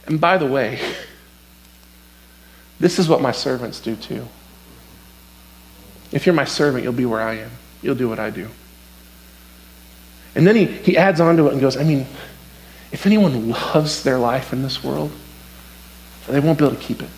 and 0.07 0.20
by 0.20 0.36
the 0.36 0.47
way, 0.47 0.80
this 2.80 2.99
is 2.99 3.09
what 3.09 3.22
my 3.22 3.32
servants 3.32 3.80
do 3.80 3.97
too. 3.97 4.28
If 6.12 6.26
you're 6.26 6.34
my 6.34 6.44
servant, 6.44 6.84
you'll 6.84 6.92
be 6.92 7.06
where 7.06 7.20
I 7.20 7.34
am. 7.38 7.50
You'll 7.82 7.94
do 7.94 8.08
what 8.08 8.18
I 8.18 8.30
do. 8.30 8.48
And 10.34 10.46
then 10.46 10.56
he, 10.56 10.66
he 10.66 10.96
adds 10.96 11.20
on 11.20 11.36
to 11.36 11.46
it 11.46 11.52
and 11.52 11.61
goes, 11.61 11.76
I 11.76 11.84
mean, 11.84 12.06
if 12.92 13.06
anyone 13.06 13.50
loves 13.50 14.02
their 14.02 14.18
life 14.18 14.52
in 14.52 14.62
this 14.62 14.82
world, 14.82 15.12
they 16.28 16.40
won't 16.40 16.58
be 16.58 16.64
able 16.64 16.76
to 16.76 16.82
keep 16.82 17.02
it. 17.02 17.08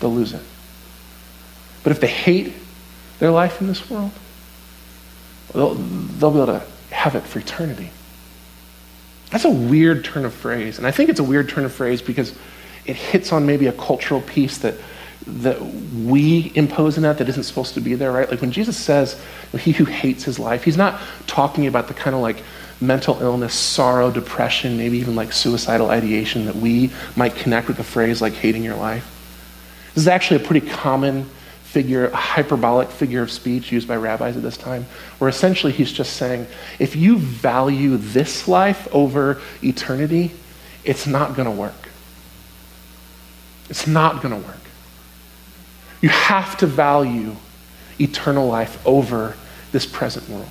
They'll 0.00 0.12
lose 0.14 0.32
it. 0.32 0.42
But 1.82 1.92
if 1.92 2.00
they 2.00 2.08
hate 2.08 2.52
their 3.18 3.30
life 3.30 3.60
in 3.60 3.66
this 3.66 3.88
world, 3.88 4.10
they'll, 5.52 5.74
they'll 5.74 6.30
be 6.30 6.40
able 6.40 6.46
to 6.58 6.62
have 6.90 7.14
it 7.14 7.22
for 7.22 7.38
eternity. 7.38 7.90
That's 9.30 9.44
a 9.44 9.50
weird 9.50 10.04
turn 10.04 10.24
of 10.24 10.32
phrase. 10.32 10.78
And 10.78 10.86
I 10.86 10.90
think 10.90 11.10
it's 11.10 11.20
a 11.20 11.24
weird 11.24 11.48
turn 11.48 11.64
of 11.64 11.72
phrase 11.72 12.00
because 12.00 12.34
it 12.86 12.96
hits 12.96 13.32
on 13.32 13.46
maybe 13.46 13.66
a 13.66 13.72
cultural 13.72 14.20
piece 14.22 14.58
that 14.58 14.74
that 15.26 15.60
we 15.60 16.52
impose 16.54 16.96
in 16.96 17.02
that 17.02 17.18
that 17.18 17.28
isn't 17.28 17.42
supposed 17.42 17.74
to 17.74 17.80
be 17.80 17.94
there, 17.94 18.12
right? 18.12 18.30
Like 18.30 18.40
when 18.40 18.52
Jesus 18.52 18.76
says, 18.76 19.20
he 19.58 19.72
who 19.72 19.84
hates 19.84 20.24
his 20.24 20.38
life, 20.38 20.64
he's 20.64 20.76
not 20.76 21.00
talking 21.26 21.66
about 21.66 21.88
the 21.88 21.94
kind 21.94 22.14
of 22.14 22.22
like 22.22 22.42
mental 22.80 23.20
illness, 23.20 23.54
sorrow, 23.54 24.10
depression, 24.10 24.78
maybe 24.78 24.98
even 24.98 25.16
like 25.16 25.32
suicidal 25.32 25.90
ideation 25.90 26.46
that 26.46 26.56
we 26.56 26.90
might 27.16 27.34
connect 27.34 27.68
with 27.68 27.76
the 27.76 27.84
phrase 27.84 28.22
like 28.22 28.34
hating 28.34 28.62
your 28.62 28.76
life. 28.76 29.14
This 29.94 30.04
is 30.04 30.08
actually 30.08 30.42
a 30.42 30.46
pretty 30.46 30.66
common 30.66 31.28
figure, 31.62 32.06
a 32.06 32.16
hyperbolic 32.16 32.88
figure 32.88 33.20
of 33.20 33.30
speech 33.30 33.72
used 33.72 33.86
by 33.86 33.96
rabbis 33.96 34.36
at 34.36 34.42
this 34.42 34.56
time, 34.56 34.86
where 35.18 35.28
essentially 35.28 35.72
he's 35.72 35.92
just 35.92 36.14
saying, 36.14 36.46
if 36.78 36.96
you 36.96 37.18
value 37.18 37.96
this 37.96 38.48
life 38.48 38.88
over 38.92 39.40
eternity, 39.62 40.30
it's 40.84 41.06
not 41.06 41.34
going 41.34 41.46
to 41.46 41.54
work. 41.54 41.88
It's 43.68 43.86
not 43.86 44.22
going 44.22 44.40
to 44.40 44.48
work. 44.48 44.56
You 46.00 46.08
have 46.08 46.56
to 46.58 46.66
value 46.66 47.34
eternal 48.00 48.46
life 48.46 48.84
over 48.86 49.34
this 49.72 49.86
present 49.86 50.28
world. 50.28 50.48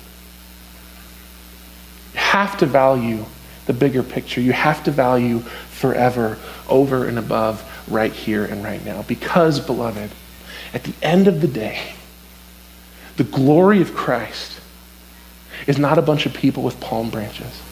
You 2.14 2.20
have 2.20 2.58
to 2.58 2.66
value 2.66 3.24
the 3.66 3.72
bigger 3.72 4.02
picture. 4.02 4.40
You 4.40 4.52
have 4.52 4.84
to 4.84 4.90
value 4.90 5.40
forever 5.40 6.38
over 6.68 7.06
and 7.06 7.18
above 7.18 7.64
right 7.88 8.12
here 8.12 8.44
and 8.44 8.64
right 8.64 8.84
now. 8.84 9.02
Because, 9.02 9.60
beloved, 9.60 10.10
at 10.74 10.84
the 10.84 10.94
end 11.02 11.28
of 11.28 11.40
the 11.40 11.48
day, 11.48 11.92
the 13.16 13.24
glory 13.24 13.80
of 13.80 13.94
Christ 13.94 14.60
is 15.66 15.78
not 15.78 15.98
a 15.98 16.02
bunch 16.02 16.26
of 16.26 16.34
people 16.34 16.62
with 16.62 16.78
palm 16.80 17.10
branches, 17.10 17.62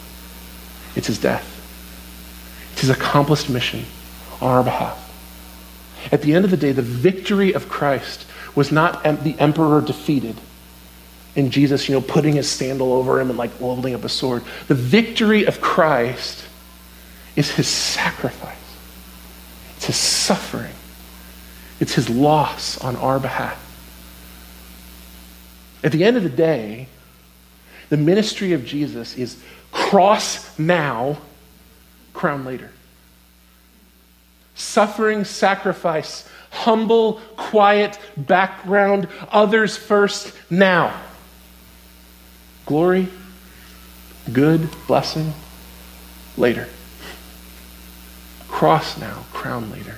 it's 0.96 1.06
his 1.06 1.18
death, 1.18 1.46
it's 2.72 2.80
his 2.80 2.90
accomplished 2.90 3.48
mission 3.48 3.84
on 4.40 4.50
our 4.50 4.64
behalf. 4.64 5.05
At 6.12 6.22
the 6.22 6.34
end 6.34 6.44
of 6.44 6.50
the 6.50 6.56
day, 6.56 6.72
the 6.72 6.82
victory 6.82 7.52
of 7.52 7.68
Christ 7.68 8.26
was 8.54 8.72
not 8.72 9.02
the 9.02 9.36
emperor 9.38 9.80
defeated 9.80 10.36
and 11.36 11.52
Jesus, 11.52 11.86
you 11.86 11.94
know, 11.94 12.00
putting 12.00 12.34
his 12.34 12.50
sandal 12.50 12.94
over 12.94 13.20
him 13.20 13.28
and 13.28 13.38
like 13.38 13.56
holding 13.58 13.94
up 13.94 14.04
a 14.04 14.08
sword. 14.08 14.42
The 14.68 14.74
victory 14.74 15.44
of 15.44 15.60
Christ 15.60 16.42
is 17.36 17.50
his 17.50 17.68
sacrifice, 17.68 18.56
it's 19.76 19.84
his 19.84 19.96
suffering, 19.96 20.72
it's 21.78 21.92
his 21.92 22.08
loss 22.08 22.78
on 22.78 22.96
our 22.96 23.20
behalf. 23.20 23.62
At 25.84 25.92
the 25.92 26.04
end 26.04 26.16
of 26.16 26.22
the 26.22 26.30
day, 26.30 26.88
the 27.90 27.98
ministry 27.98 28.54
of 28.54 28.64
Jesus 28.64 29.16
is 29.16 29.40
cross 29.70 30.58
now, 30.58 31.18
crown 32.14 32.46
later 32.46 32.70
suffering, 34.56 35.24
sacrifice, 35.24 36.28
humble, 36.50 37.20
quiet, 37.36 37.98
background, 38.16 39.06
others 39.30 39.76
first, 39.76 40.32
now. 40.50 40.98
Glory, 42.64 43.08
good, 44.32 44.68
blessing, 44.88 45.32
later. 46.36 46.66
Cross 48.48 48.98
now, 48.98 49.24
crown 49.32 49.70
later. 49.70 49.96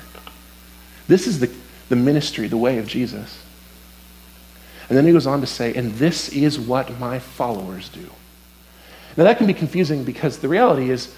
This 1.07 1.27
is 1.27 1.39
the, 1.39 1.51
the 1.89 1.97
ministry, 1.97 2.49
the 2.49 2.59
way 2.59 2.79
of 2.79 2.87
Jesus. 2.87 3.43
And 4.89 4.99
then 4.99 5.07
he 5.07 5.13
goes 5.13 5.27
on 5.27 5.41
to 5.41 5.47
say, 5.47 5.73
and 5.75 5.95
this 5.95 6.29
is 6.31 6.59
what 6.59 6.99
my 6.99 7.19
followers 7.19 7.89
do. 7.89 8.11
Now 9.17 9.25
that 9.25 9.39
can 9.39 9.47
be 9.47 9.55
confusing 9.55 10.05
because 10.05 10.39
the 10.39 10.49
reality 10.49 10.91
is 10.91 11.15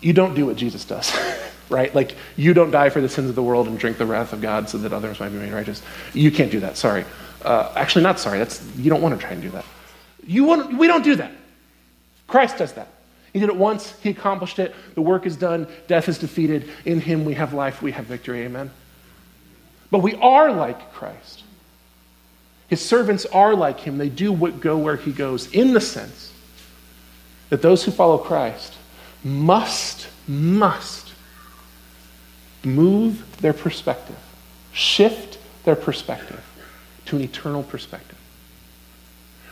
you 0.00 0.12
don't 0.12 0.34
do 0.34 0.46
what 0.46 0.56
Jesus 0.56 0.84
does. 0.84 1.16
right? 1.70 1.94
Like, 1.94 2.14
you 2.36 2.52
don't 2.52 2.70
die 2.70 2.90
for 2.90 3.00
the 3.00 3.08
sins 3.08 3.28
of 3.28 3.36
the 3.36 3.42
world 3.42 3.68
and 3.68 3.78
drink 3.78 3.96
the 3.96 4.06
wrath 4.06 4.32
of 4.32 4.40
God 4.40 4.68
so 4.68 4.78
that 4.78 4.92
others 4.92 5.20
might 5.20 5.30
be 5.30 5.38
made 5.38 5.52
righteous. 5.52 5.82
You 6.12 6.30
can't 6.30 6.50
do 6.50 6.60
that, 6.60 6.76
sorry. 6.76 7.04
Uh, 7.42 7.72
actually, 7.76 8.02
not 8.02 8.18
sorry. 8.18 8.38
That's, 8.38 8.62
you 8.76 8.90
don't 8.90 9.00
want 9.00 9.18
to 9.18 9.20
try 9.24 9.32
and 9.32 9.42
do 9.42 9.50
that. 9.50 9.64
You 10.26 10.44
want, 10.44 10.76
we 10.76 10.86
don't 10.86 11.04
do 11.04 11.16
that. 11.16 11.32
Christ 12.26 12.58
does 12.58 12.72
that. 12.74 12.88
He 13.32 13.38
did 13.38 13.48
it 13.48 13.56
once, 13.56 13.94
he 14.02 14.10
accomplished 14.10 14.58
it. 14.58 14.74
The 14.94 15.02
work 15.02 15.24
is 15.24 15.36
done, 15.36 15.68
death 15.86 16.08
is 16.08 16.18
defeated. 16.18 16.68
In 16.84 17.00
him 17.00 17.24
we 17.24 17.34
have 17.34 17.54
life, 17.54 17.80
we 17.80 17.92
have 17.92 18.06
victory. 18.06 18.42
Amen. 18.42 18.70
But 19.90 20.00
we 20.00 20.14
are 20.16 20.52
like 20.52 20.92
Christ. 20.92 21.44
His 22.68 22.84
servants 22.84 23.26
are 23.26 23.54
like 23.54 23.80
him. 23.80 23.98
They 23.98 24.08
do 24.08 24.32
what, 24.32 24.60
go 24.60 24.78
where 24.78 24.96
he 24.96 25.12
goes, 25.12 25.50
in 25.52 25.72
the 25.72 25.80
sense 25.80 26.32
that 27.50 27.62
those 27.62 27.84
who 27.84 27.90
follow 27.90 28.18
Christ 28.18 28.74
must, 29.24 30.08
must 30.28 31.09
move 32.64 33.40
their 33.40 33.52
perspective, 33.52 34.18
shift 34.72 35.38
their 35.64 35.76
perspective 35.76 36.44
to 37.06 37.16
an 37.16 37.22
eternal 37.22 37.62
perspective. 37.62 38.18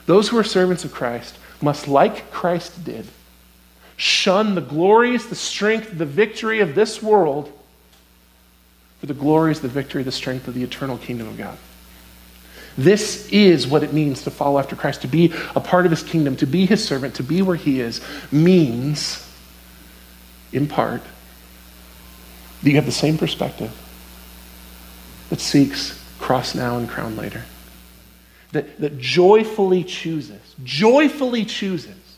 Those 0.06 0.28
who 0.28 0.38
are 0.38 0.44
servants 0.44 0.84
of 0.84 0.92
Christ 0.92 1.38
must, 1.60 1.88
like 1.88 2.30
Christ 2.30 2.84
did, 2.84 3.06
shun 3.96 4.54
the 4.54 4.60
glories, 4.60 5.26
the 5.26 5.34
strength, 5.34 5.96
the 5.96 6.06
victory 6.06 6.60
of 6.60 6.74
this 6.74 7.02
world 7.02 7.52
for 9.00 9.06
the 9.06 9.14
glories, 9.14 9.60
the 9.60 9.68
victory, 9.68 10.02
the 10.02 10.12
strength 10.12 10.48
of 10.48 10.54
the 10.54 10.62
eternal 10.62 10.98
kingdom 10.98 11.28
of 11.28 11.36
God. 11.36 11.58
This 12.76 13.28
is 13.32 13.66
what 13.66 13.82
it 13.82 13.92
means 13.92 14.22
to 14.22 14.30
follow 14.30 14.58
after 14.58 14.76
Christ, 14.76 15.02
to 15.02 15.08
be 15.08 15.32
a 15.56 15.60
part 15.60 15.84
of 15.84 15.90
his 15.90 16.02
kingdom, 16.02 16.36
to 16.36 16.46
be 16.46 16.64
his 16.64 16.84
servant, 16.84 17.16
to 17.16 17.24
be 17.24 17.42
where 17.42 17.56
he 17.56 17.80
is, 17.80 18.00
means, 18.30 19.28
in 20.52 20.68
part, 20.68 21.02
that 22.62 22.68
you 22.68 22.76
have 22.76 22.86
the 22.86 22.92
same 22.92 23.18
perspective 23.18 23.76
that 25.30 25.40
seeks 25.40 26.02
cross 26.18 26.54
now 26.54 26.76
and 26.76 26.88
crown 26.88 27.16
later. 27.16 27.44
That, 28.52 28.80
that 28.80 28.98
joyfully 28.98 29.84
chooses, 29.84 30.40
joyfully 30.64 31.44
chooses 31.44 32.16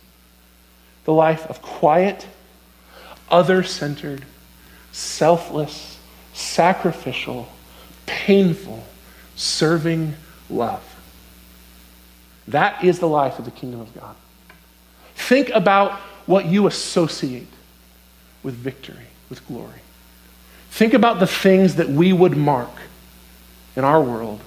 the 1.04 1.12
life 1.12 1.46
of 1.46 1.60
quiet, 1.60 2.26
other 3.30 3.62
centered, 3.62 4.24
selfless, 4.92 5.98
sacrificial, 6.32 7.48
painful, 8.06 8.84
serving 9.34 10.14
love. 10.48 10.84
That 12.48 12.84
is 12.84 12.98
the 12.98 13.08
life 13.08 13.38
of 13.38 13.44
the 13.44 13.50
kingdom 13.50 13.80
of 13.80 13.94
God. 13.94 14.14
Think 15.14 15.50
about 15.50 15.92
what 16.26 16.46
you 16.46 16.66
associate 16.66 17.46
with 18.42 18.54
victory, 18.54 19.06
with 19.28 19.46
glory. 19.46 19.80
Think 20.70 20.94
about 20.94 21.20
the 21.20 21.26
things 21.26 21.76
that 21.76 21.88
we 21.88 22.12
would 22.12 22.36
mark 22.36 22.70
in 23.76 23.84
our 23.84 24.00
world 24.00 24.40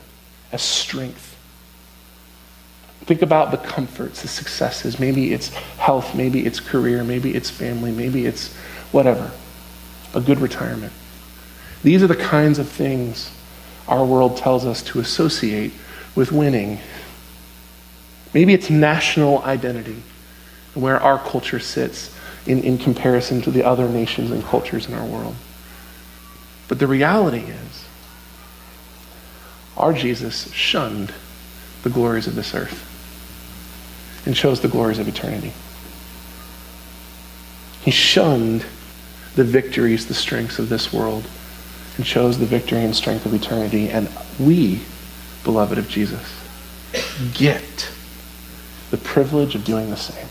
as 0.52 0.62
strength. 0.62 1.38
Think 3.06 3.22
about 3.22 3.52
the 3.52 3.58
comforts, 3.58 4.22
the 4.22 4.28
successes. 4.30 5.00
Maybe 5.00 5.34
it's 5.34 5.50
health, 5.50 6.16
maybe 6.16 6.46
it's 6.46 6.60
career, 6.60 7.04
maybe 7.04 7.36
it's 7.36 7.50
family, 7.50 7.92
maybe 7.92 8.26
it's 8.26 8.54
whatever. 8.92 9.32
A 10.16 10.22
good 10.22 10.40
retirement. 10.40 10.94
These 11.84 12.02
are 12.02 12.08
the 12.08 12.16
kinds 12.16 12.60
of 12.60 12.70
things 12.70 13.30
our 13.90 14.06
world 14.06 14.38
tells 14.38 14.66
us 14.66 14.82
to 14.84 15.02
associate 15.02 15.74
with 16.16 16.32
winning. 16.32 16.80
Maybe 18.34 18.54
it's 18.54 18.70
national 18.70 19.44
identity, 19.44 20.02
where 20.74 21.00
our 21.02 21.20
culture 21.20 21.60
sits 21.60 22.16
in, 22.46 22.64
in 22.64 22.78
comparison 22.78 23.42
to 23.42 23.52
the 23.52 23.64
other 23.64 23.90
nations 23.90 24.32
and 24.32 24.44
cultures 24.44 24.88
in 24.88 24.94
our 24.94 25.06
world. 25.06 25.36
But 26.74 26.80
the 26.80 26.88
reality 26.88 27.42
is, 27.42 27.86
our 29.78 29.94
Jesus 29.94 30.52
shunned 30.54 31.14
the 31.84 31.92
glories 31.92 32.26
of 32.26 32.34
this 32.34 32.56
earth 32.56 32.90
and 34.26 34.36
chose 34.36 34.62
the 34.62 34.68
glories 34.68 34.98
of 34.98 35.08
eternity. 35.08 35.54
He 37.84 37.92
shunned 37.92 38.66
the 39.36 39.44
victories, 39.44 40.08
the 40.08 40.16
strengths 40.16 40.58
of 40.58 40.70
this 40.70 40.92
world, 40.92 41.28
and 41.98 42.08
chose 42.08 42.40
the 42.40 42.48
victory 42.48 42.84
and 42.84 42.96
strength 42.96 43.28
of 43.28 43.36
eternity. 43.36 43.92
And 43.92 44.10
we, 44.40 44.82
beloved 45.44 45.78
of 45.78 45.88
Jesus, 45.88 46.28
get 47.36 47.92
the 48.90 48.98
privilege 48.98 49.54
of 49.54 49.64
doing 49.64 49.92
the 49.92 49.96
same. 49.96 50.28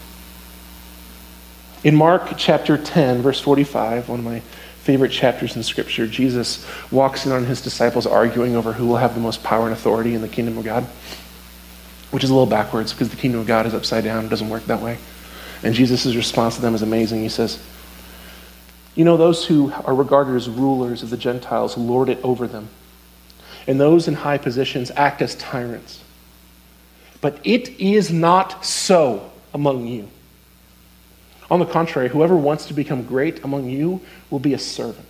In 1.85 1.95
Mark 1.95 2.33
chapter 2.37 2.77
10, 2.77 3.23
verse 3.23 3.41
45, 3.41 4.09
one 4.09 4.19
of 4.19 4.25
my 4.25 4.43
favorite 4.83 5.13
chapters 5.13 5.55
in 5.55 5.63
Scripture, 5.63 6.09
Jesus 6.09 6.67
walks 6.91 7.25
in 7.25 7.31
on 7.31 7.45
his 7.45 7.61
disciples 7.61 8.05
arguing 8.05 8.57
over 8.57 8.73
who 8.73 8.89
will 8.89 8.97
have 8.97 9.15
the 9.15 9.21
most 9.21 9.45
power 9.45 9.65
and 9.65 9.73
authority 9.73 10.15
in 10.15 10.23
the 10.23 10.29
kingdom 10.29 10.59
of 10.59 10.65
God, 10.65 10.83
which 12.11 12.25
is 12.25 12.31
a 12.31 12.35
little 12.35 12.49
backwards 12.49 12.93
because 12.93 13.09
the 13.09 13.17
kingdom 13.17 13.41
of 13.41 13.47
God 13.47 13.65
is 13.65 13.75
upside 13.75 14.03
down. 14.03 14.25
It 14.25 14.29
doesn't 14.29 14.49
work 14.49 14.67
that 14.67 14.83
way. 14.83 14.99
And 15.63 15.73
Jesus' 15.73 16.17
response 16.17 16.57
to 16.57 16.63
them 16.63 16.75
is 16.75 16.83
amazing. 16.83 17.23
He 17.23 17.29
says, 17.29 17.63
You 18.97 19.05
know, 19.05 19.17
those 19.17 19.47
who 19.47 19.73
are 19.85 19.95
regarded 19.95 20.35
as 20.35 20.49
rulers 20.49 21.05
of 21.05 21.11
the 21.11 21.17
Gentiles 21.17 21.79
lord 21.79 22.09
it 22.09 22.19
over 22.25 22.49
them, 22.49 22.69
and 23.69 23.81
those 23.81 24.09
in 24.09 24.15
high 24.15 24.39
positions 24.39 24.91
act 24.97 25.23
as 25.23 25.37
tyrants. 25.37 26.03
But 27.21 27.39
it 27.45 27.69
is 27.79 28.11
not 28.11 28.67
so 28.67 29.31
among 29.55 29.87
you. 29.87 30.09
On 31.53 31.61
the 31.61 31.67
contrary, 31.67 32.09
whoever 32.09 32.35
wants 32.35 32.67
to 32.67 32.75
become 32.75 33.05
great 33.05 33.45
among 33.45 33.69
you 33.69 34.01
will 34.33 34.41
be 34.41 34.55
a 34.55 34.59
servant. 34.59 35.07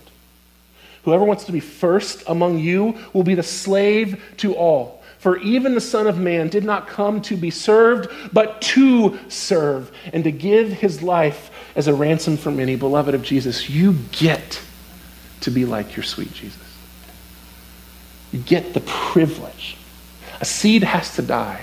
Whoever 1.03 1.23
wants 1.23 1.45
to 1.45 1.51
be 1.51 1.59
first 1.59 2.23
among 2.27 2.59
you 2.59 2.97
will 3.13 3.23
be 3.23 3.35
the 3.35 3.43
slave 3.43 4.21
to 4.37 4.55
all. 4.55 5.01
For 5.17 5.37
even 5.37 5.73
the 5.73 5.81
Son 5.81 6.05
of 6.05 6.17
Man 6.17 6.49
did 6.49 6.65
not 6.65 6.87
come 6.87 7.21
to 7.23 7.37
be 7.37 7.49
served, 7.49 8.11
but 8.33 8.61
to 8.61 9.17
serve, 9.29 9.89
and 10.11 10.25
to 10.25 10.31
give 10.31 10.71
his 10.71 11.01
life 11.01 11.49
as 11.75 11.87
a 11.87 11.93
ransom 11.93 12.35
for 12.35 12.51
many. 12.51 12.75
Beloved 12.75 13.15
of 13.15 13.23
Jesus, 13.23 13.69
you 13.69 13.93
get 14.11 14.61
to 15.41 15.49
be 15.49 15.65
like 15.65 15.95
your 15.95 16.03
sweet 16.03 16.33
Jesus. 16.33 16.59
You 18.33 18.39
get 18.39 18.73
the 18.73 18.81
privilege. 18.81 19.77
A 20.41 20.45
seed 20.45 20.83
has 20.83 21.15
to 21.15 21.21
die 21.21 21.61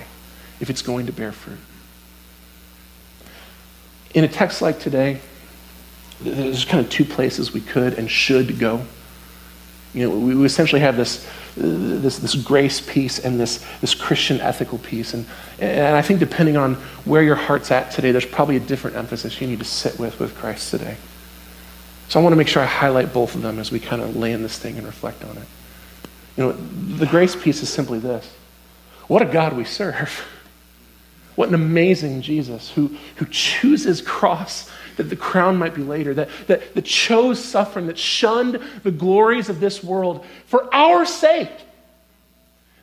if 0.59 0.71
it's 0.71 0.81
going 0.81 1.05
to 1.05 1.11
bear 1.11 1.31
fruit. 1.31 1.59
In 4.15 4.23
a 4.23 4.27
text 4.27 4.61
like 4.61 4.79
today, 4.79 5.21
there's 6.23 6.65
kind 6.65 6.83
of 6.83 6.91
two 6.91 7.05
places 7.05 7.53
we 7.53 7.61
could 7.61 7.93
and 7.95 8.09
should 8.09 8.59
go. 8.59 8.81
You 9.93 10.09
know, 10.09 10.17
we 10.17 10.45
essentially 10.45 10.79
have 10.81 10.95
this, 10.95 11.27
this, 11.55 12.19
this 12.19 12.35
grace 12.35 12.79
piece 12.79 13.19
and 13.19 13.39
this, 13.39 13.65
this 13.81 13.93
Christian 13.93 14.39
ethical 14.39 14.77
piece. 14.77 15.13
And, 15.13 15.25
and 15.59 15.95
I 15.95 16.01
think 16.01 16.19
depending 16.19 16.55
on 16.55 16.75
where 17.03 17.21
your 17.21 17.35
heart's 17.35 17.71
at 17.71 17.91
today, 17.91 18.11
there's 18.11 18.25
probably 18.25 18.55
a 18.55 18.61
different 18.61 18.95
emphasis 18.95 19.41
you 19.41 19.47
need 19.47 19.59
to 19.59 19.65
sit 19.65 19.99
with 19.99 20.19
with 20.19 20.35
Christ 20.35 20.71
today. 20.71 20.95
So 22.07 22.19
I 22.19 22.23
want 22.23 22.33
to 22.33 22.37
make 22.37 22.47
sure 22.47 22.63
I 22.63 22.67
highlight 22.67 23.13
both 23.13 23.35
of 23.35 23.41
them 23.41 23.59
as 23.59 23.71
we 23.71 23.79
kind 23.79 24.01
of 24.01 24.15
land 24.15 24.45
this 24.45 24.57
thing 24.57 24.77
and 24.77 24.85
reflect 24.85 25.23
on 25.25 25.37
it. 25.37 25.47
You 26.37 26.43
know, 26.45 26.51
the 26.53 27.05
grace 27.05 27.35
piece 27.35 27.61
is 27.61 27.69
simply 27.69 27.99
this. 27.99 28.33
What 29.07 29.21
a 29.21 29.25
God 29.25 29.53
we 29.53 29.65
serve. 29.65 30.25
What 31.35 31.47
an 31.47 31.55
amazing 31.55 32.21
Jesus 32.21 32.69
who, 32.71 32.95
who 33.15 33.25
chooses 33.25 34.01
cross 34.01 34.69
that 35.01 35.09
the 35.09 35.15
crown 35.15 35.57
might 35.57 35.73
be 35.73 35.81
later, 35.81 36.13
that, 36.13 36.29
that, 36.47 36.75
that 36.75 36.85
chose 36.85 37.43
suffering, 37.43 37.87
that 37.87 37.97
shunned 37.97 38.59
the 38.83 38.91
glories 38.91 39.49
of 39.49 39.59
this 39.59 39.83
world 39.83 40.25
for 40.45 40.73
our 40.73 41.05
sake. 41.05 41.49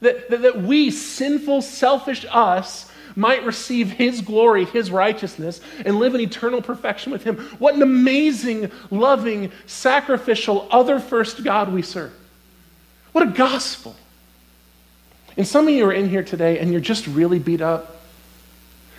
That, 0.01 0.29
that, 0.31 0.43
that 0.43 0.63
we, 0.63 0.91
sinful, 0.91 1.63
selfish 1.63 2.27
us, 2.31 2.91
might 3.17 3.45
receive 3.45 3.91
his 3.91 4.21
glory, 4.21 4.65
his 4.65 4.91
righteousness, 4.91 5.61
and 5.85 5.99
live 5.99 6.15
in 6.15 6.21
eternal 6.21 6.63
perfection 6.63 7.11
with 7.13 7.25
him. 7.25 7.37
What 7.59 7.75
an 7.75 7.83
amazing, 7.83 8.71
loving, 8.91 9.51
sacrificial, 9.67 10.69
other 10.71 11.01
first 11.01 11.43
God 11.43 11.73
we 11.73 11.83
serve. 11.83 12.13
What 13.13 13.27
a 13.27 13.31
gospel. 13.31 13.97
And 15.37 15.47
some 15.47 15.67
of 15.67 15.75
you 15.75 15.87
are 15.87 15.93
in 15.93 16.09
here 16.09 16.23
today 16.25 16.59
and 16.59 16.71
you're 16.71 16.81
just 16.81 17.07
really 17.07 17.39
beat 17.39 17.61
up 17.61 17.98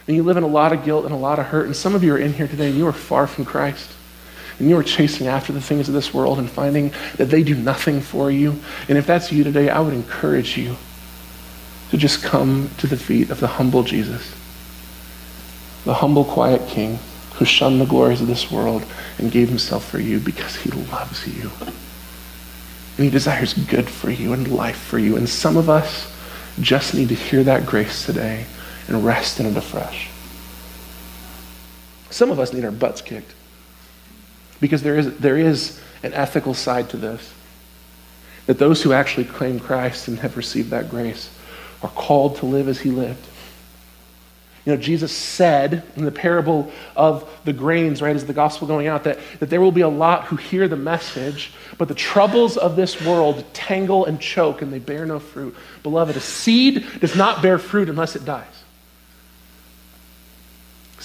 and 0.09 0.15
you 0.15 0.23
live 0.23 0.37
in 0.37 0.43
a 0.43 0.47
lot 0.47 0.73
of 0.73 0.83
guilt 0.83 1.05
and 1.05 1.13
a 1.13 1.17
lot 1.17 1.37
of 1.37 1.45
hurt. 1.45 1.67
And 1.67 1.75
some 1.75 1.93
of 1.93 2.03
you 2.03 2.15
are 2.15 2.17
in 2.17 2.33
here 2.33 2.47
today 2.47 2.69
and 2.69 2.75
you 2.75 2.87
are 2.87 2.91
far 2.91 3.27
from 3.27 3.45
Christ. 3.45 3.91
And 4.57 4.67
you 4.67 4.75
are 4.75 4.81
chasing 4.81 5.27
after 5.27 5.53
the 5.53 5.61
things 5.61 5.87
of 5.87 5.93
this 5.93 6.11
world 6.11 6.39
and 6.39 6.49
finding 6.49 6.91
that 7.17 7.25
they 7.25 7.43
do 7.43 7.53
nothing 7.53 8.01
for 8.01 8.31
you. 8.31 8.59
And 8.87 8.97
if 8.97 9.05
that's 9.05 9.31
you 9.31 9.43
today, 9.43 9.69
I 9.69 9.79
would 9.79 9.93
encourage 9.93 10.57
you 10.57 10.77
to 11.91 11.97
just 11.97 12.23
come 12.23 12.71
to 12.79 12.87
the 12.87 12.97
feet 12.97 13.29
of 13.29 13.39
the 13.39 13.45
humble 13.45 13.83
Jesus, 13.83 14.33
the 15.85 15.93
humble, 15.93 16.25
quiet 16.25 16.67
King 16.67 16.97
who 17.35 17.45
shunned 17.45 17.79
the 17.79 17.85
glories 17.85 18.19
of 18.19 18.25
this 18.25 18.49
world 18.49 18.83
and 19.19 19.31
gave 19.31 19.47
himself 19.47 19.87
for 19.87 19.99
you 19.99 20.19
because 20.19 20.55
he 20.55 20.71
loves 20.71 21.27
you. 21.27 21.51
And 22.97 23.05
he 23.05 23.11
desires 23.11 23.53
good 23.53 23.87
for 23.87 24.09
you 24.09 24.33
and 24.33 24.47
life 24.47 24.79
for 24.79 24.97
you. 24.97 25.17
And 25.17 25.29
some 25.29 25.55
of 25.55 25.69
us 25.69 26.11
just 26.59 26.95
need 26.95 27.09
to 27.09 27.15
hear 27.15 27.43
that 27.43 27.67
grace 27.67 28.07
today 28.07 28.47
and 28.89 29.05
rest 29.05 29.39
in 29.39 29.45
it 29.45 29.55
afresh. 29.55 30.09
Some 32.09 32.31
of 32.31 32.39
us 32.39 32.51
need 32.51 32.65
our 32.65 32.71
butts 32.71 33.01
kicked 33.01 33.33
because 34.59 34.81
there 34.81 34.97
is, 34.97 35.17
there 35.19 35.37
is 35.37 35.79
an 36.03 36.13
ethical 36.13 36.53
side 36.53 36.89
to 36.89 36.97
this. 36.97 37.33
That 38.47 38.57
those 38.57 38.81
who 38.81 38.93
actually 38.93 39.25
claim 39.25 39.59
Christ 39.59 40.07
and 40.07 40.17
have 40.19 40.35
received 40.35 40.71
that 40.71 40.89
grace 40.89 41.29
are 41.83 41.89
called 41.89 42.37
to 42.37 42.47
live 42.47 42.67
as 42.67 42.79
he 42.79 42.89
lived. 42.89 43.25
You 44.65 44.75
know, 44.75 44.81
Jesus 44.81 45.15
said 45.15 45.83
in 45.95 46.03
the 46.03 46.11
parable 46.11 46.71
of 46.95 47.29
the 47.45 47.53
grains, 47.53 48.01
right, 48.01 48.15
as 48.15 48.25
the 48.25 48.33
gospel 48.33 48.67
going 48.67 48.87
out, 48.87 49.03
that, 49.03 49.19
that 49.39 49.49
there 49.49 49.61
will 49.61 49.71
be 49.71 49.81
a 49.81 49.89
lot 49.89 50.25
who 50.25 50.35
hear 50.35 50.67
the 50.67 50.75
message, 50.75 51.53
but 51.77 51.87
the 51.87 51.95
troubles 51.95 52.57
of 52.57 52.75
this 52.75 53.01
world 53.03 53.45
tangle 53.53 54.05
and 54.05 54.19
choke 54.19 54.61
and 54.61 54.73
they 54.73 54.79
bear 54.79 55.05
no 55.05 55.19
fruit. 55.19 55.55
Beloved, 55.83 56.17
a 56.17 56.19
seed 56.19 56.85
does 56.99 57.15
not 57.15 57.41
bear 57.41 57.57
fruit 57.59 57.87
unless 57.87 58.15
it 58.15 58.25
dies. 58.25 58.58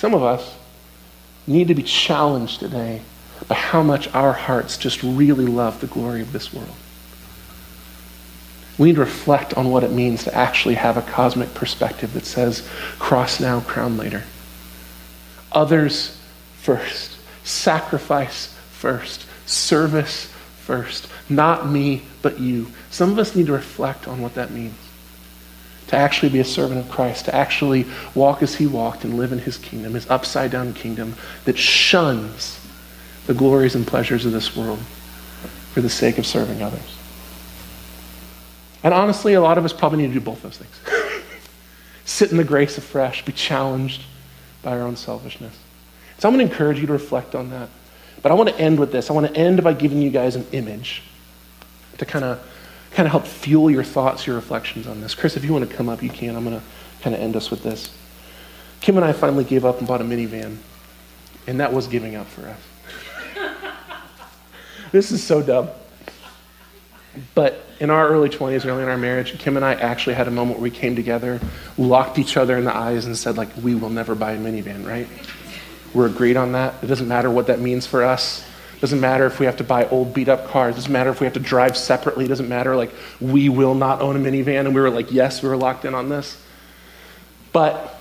Some 0.05 0.13
of 0.13 0.23
us 0.23 0.55
need 1.47 1.69
to 1.69 1.75
be 1.75 1.83
challenged 1.83 2.61
today 2.61 3.01
by 3.49 3.55
how 3.55 3.83
much 3.83 4.07
our 4.15 4.35
hearts 4.35 4.77
just 4.77 5.03
really 5.03 5.47
love 5.47 5.81
the 5.81 5.87
glory 5.87 6.21
of 6.21 6.31
this 6.31 6.53
world. 6.53 6.77
We 8.77 8.89
need 8.89 8.97
to 8.97 9.01
reflect 9.01 9.55
on 9.55 9.71
what 9.71 9.83
it 9.83 9.93
means 9.93 10.25
to 10.25 10.35
actually 10.35 10.75
have 10.75 10.99
a 10.99 11.03
cosmic 11.11 11.55
perspective 11.55 12.13
that 12.13 12.27
says, 12.27 12.69
cross 12.99 13.41
now, 13.41 13.61
crown 13.61 13.97
later. 13.97 14.25
Others 15.53 16.21
first, 16.61 17.17
sacrifice 17.43 18.55
first, 18.73 19.25
service 19.47 20.27
first. 20.59 21.09
Not 21.31 21.71
me, 21.71 22.03
but 22.21 22.39
you. 22.39 22.71
Some 22.91 23.11
of 23.11 23.19
us 23.19 23.35
need 23.35 23.47
to 23.47 23.55
reflect 23.55 24.07
on 24.07 24.21
what 24.21 24.35
that 24.35 24.51
means 24.51 24.84
to 25.89 25.97
actually 25.97 26.31
be 26.31 26.41
a 26.41 26.45
servant 26.45 26.81
of 26.81 26.91
Christ, 26.91 27.27
to 27.27 27.35
actually 27.35 27.87
walk 28.15 28.43
as 28.43 28.55
he 28.55 28.67
walked 28.67 29.05
and 29.05 29.17
live 29.17 29.33
in 29.33 29.39
his 29.39 29.59
kingdom, 29.59 29.95
his 29.95 30.09
upside 30.09 30.51
down 30.51 30.73
kingdom 30.73 31.15
that 31.45 31.59
shuns 31.59 32.61
the 33.27 33.35
glories 33.35 33.75
and 33.75 33.87
pleasures 33.87 34.25
of 34.25 34.33
this 34.33 34.57
world, 34.57 34.79
for 35.73 35.81
the 35.81 35.91
sake 35.91 36.19
of 36.19 36.27
serving 36.27 36.63
others. 36.63 36.97
And 38.83 38.93
honestly, 38.93 39.35
a 39.35 39.41
lot 39.41 39.57
of 39.57 39.65
us 39.65 39.73
probably 39.73 39.99
need 39.99 40.09
to 40.09 40.15
do 40.15 40.21
both 40.21 40.43
those 40.43 40.59
things. 40.59 40.79
Sit 42.05 42.31
in 42.31 42.37
the 42.37 42.45
grace 42.45 42.77
afresh, 42.77 43.25
be 43.25 43.33
challenged 43.33 44.03
by 44.63 44.73
our 44.73 44.83
own 44.83 44.97
selfishness. 44.97 45.59
So 46.19 46.29
I'm 46.29 46.35
going 46.35 46.47
to 46.47 46.53
encourage 46.53 46.79
you 46.79 46.87
to 46.87 46.93
reflect 46.93 47.35
on 47.35 47.51
that. 47.51 47.69
But 48.23 48.31
I 48.31 48.35
want 48.35 48.51
to 48.51 48.59
end 48.59 48.79
with 48.79 48.93
this. 48.93 49.11
I 49.11 49.13
want 49.13 49.27
to 49.27 49.37
end 49.37 49.63
by 49.63 49.73
giving 49.73 50.01
you 50.01 50.11
guys 50.11 50.37
an 50.37 50.47
image 50.53 51.03
to 51.99 52.07
kind 52.07 52.25
of 52.25 52.47
kind 52.95 53.07
of 53.07 53.13
help 53.13 53.27
fuel 53.27 53.71
your 53.71 53.83
thoughts, 53.83 54.27
your 54.27 54.37
reflections 54.37 54.87
on 54.87 55.01
this. 55.01 55.15
Chris, 55.15 55.37
if 55.37 55.45
you 55.45 55.53
want 55.53 55.69
to 55.69 55.77
come 55.77 55.89
up, 55.89 56.03
you 56.03 56.09
can. 56.09 56.37
I'm 56.37 56.45
going 56.45 56.59
to 56.59 56.65
kind 57.03 57.15
of 57.15 57.21
end 57.21 57.37
us 57.37 57.51
with 57.51 57.63
this. 57.63 57.93
Kim 58.81 58.97
and 58.97 59.05
I 59.05 59.13
finally 59.13 59.45
gave 59.45 59.65
up 59.65 59.79
and 59.79 59.89
bought 59.89 60.01
a 60.01 60.05
minivan, 60.05 60.59
and 61.47 61.61
that 61.61 61.73
was 61.73 61.89
giving 61.89 62.15
up 62.15 62.27
for 62.29 62.47
us. 62.49 62.61
this 64.93 65.11
is 65.11 65.23
so 65.23 65.43
dumb. 65.43 65.71
But 67.35 67.65
in 67.81 67.91
our 67.91 68.09
early 68.09 68.29
20s, 68.29 68.65
early 68.67 68.83
in 68.83 68.89
our 68.89 68.97
marriage, 68.97 69.39
Kim 69.39 69.57
and 69.57 69.65
I 69.65 69.75
actually 69.75 70.15
had 70.15 70.29
a 70.29 70.31
moment 70.31 70.59
where 70.59 70.65
we 70.65 70.71
came 70.71 70.95
together, 70.95 71.41
locked 71.77 72.19
each 72.19 72.37
other 72.37 72.57
in 72.57 72.65
the 72.65 72.75
eyes, 72.75 73.07
and 73.07 73.17
said, 73.17 73.37
like, 73.37 73.49
we 73.63 73.75
will 73.75 73.91
never 73.91 74.15
buy 74.15 74.33
a 74.33 74.39
minivan, 74.39 74.87
right? 74.87 75.09
We're 75.93 76.07
agreed 76.07 76.37
on 76.37 76.53
that. 76.53 76.75
It 76.83 76.87
doesn't 76.87 77.09
matter 77.09 77.31
what 77.31 77.47
that 77.49 77.61
means 77.61 77.87
for 77.87 78.05
us. 78.05 78.45
Doesn't 78.81 79.01
matter 79.01 79.27
if 79.27 79.41
we 79.41 79.47
have 79.47 79.57
to 79.59 79.65
buy 79.65 79.89
old 79.89 80.13
beat 80.15 80.29
up 80.29 80.49
cars. 80.49 80.75
Doesn't 80.75 80.93
matter 80.93 81.11
if 81.11 81.21
we 81.21 81.25
have 81.25 81.35
to 81.35 81.41
drive 81.41 81.77
separately. 81.77 82.27
Doesn't 82.27 82.49
matter. 82.49 82.77
Like, 82.77 82.93
we 83.21 83.49
will 83.49 83.75
not 83.75 84.01
own 84.01 84.17
a 84.17 84.19
minivan. 84.19 84.61
And 84.61 84.75
we 84.75 84.81
were 84.81 84.91
like, 84.91 85.13
yes, 85.13 85.43
we 85.43 85.49
were 85.49 85.57
locked 85.57 85.85
in 85.85 85.95
on 85.95 86.09
this. 86.09 86.41
But 87.53 87.99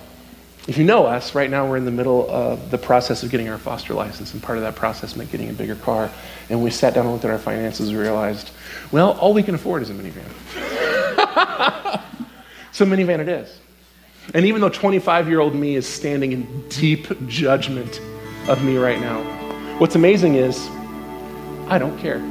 if 0.66 0.78
you 0.78 0.84
know 0.84 1.04
us, 1.06 1.34
right 1.34 1.50
now 1.50 1.68
we're 1.68 1.76
in 1.76 1.84
the 1.84 1.90
middle 1.90 2.28
of 2.30 2.70
the 2.70 2.78
process 2.78 3.22
of 3.22 3.30
getting 3.30 3.48
our 3.48 3.58
foster 3.58 3.92
license. 3.94 4.32
And 4.32 4.42
part 4.42 4.56
of 4.56 4.64
that 4.64 4.76
process 4.76 5.14
meant 5.14 5.30
getting 5.30 5.50
a 5.50 5.52
bigger 5.52 5.76
car. 5.76 6.10
And 6.48 6.62
we 6.62 6.70
sat 6.70 6.94
down 6.94 7.04
and 7.04 7.12
looked 7.12 7.24
at 7.24 7.30
our 7.30 7.38
finances 7.38 7.90
and 7.90 7.98
realized, 7.98 8.50
well, 8.90 9.12
all 9.12 9.34
we 9.34 9.42
can 9.42 9.54
afford 9.54 9.82
is 9.82 9.90
a 9.90 9.94
minivan. 9.94 10.30
so, 12.72 12.86
minivan 12.86 13.18
it 13.20 13.28
is. 13.28 13.58
And 14.32 14.46
even 14.46 14.62
though 14.62 14.70
25 14.70 15.28
year 15.28 15.40
old 15.40 15.54
me 15.54 15.74
is 15.74 15.86
standing 15.86 16.32
in 16.32 16.68
deep 16.68 17.06
judgment 17.28 18.00
of 18.48 18.64
me 18.64 18.78
right 18.78 19.00
now, 19.00 19.20
what's 19.78 19.96
amazing 19.96 20.36
is 20.36 20.68
I 21.68 21.78
don't 21.78 21.98
care. 21.98 22.22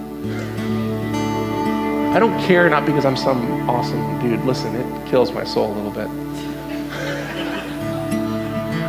I 2.13 2.19
don't 2.19 2.39
care 2.45 2.69
not 2.69 2.85
because 2.85 3.05
I'm 3.05 3.17
some 3.17 3.69
awesome 3.69 4.19
dude. 4.21 4.43
Listen, 4.45 4.75
it 4.75 5.07
kills 5.07 5.31
my 5.31 5.43
soul 5.43 5.73
a 5.73 5.75
little 5.75 5.91
bit. 5.91 6.07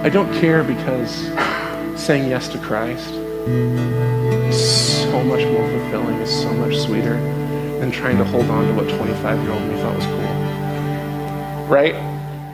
I 0.05 0.11
don't 0.11 0.33
care 0.35 0.63
because 0.63 1.11
saying 2.01 2.29
yes 2.29 2.49
to 2.49 2.59
Christ 2.59 3.11
is 3.15 5.03
so 5.03 5.25
much 5.25 5.43
more 5.47 5.67
fulfilling, 5.71 6.17
is 6.17 6.31
so 6.31 6.53
much 6.53 6.77
sweeter 6.77 7.15
than 7.81 7.91
trying 7.91 8.19
to 8.19 8.25
hold 8.25 8.45
on 8.51 8.67
to 8.67 8.75
what 8.75 8.89
25 8.89 9.43
year 9.43 9.51
old 9.53 9.63
me 9.63 9.77
thought 9.81 9.97
was 9.97 10.05
cool. 10.05 11.67
Right? 11.67 11.95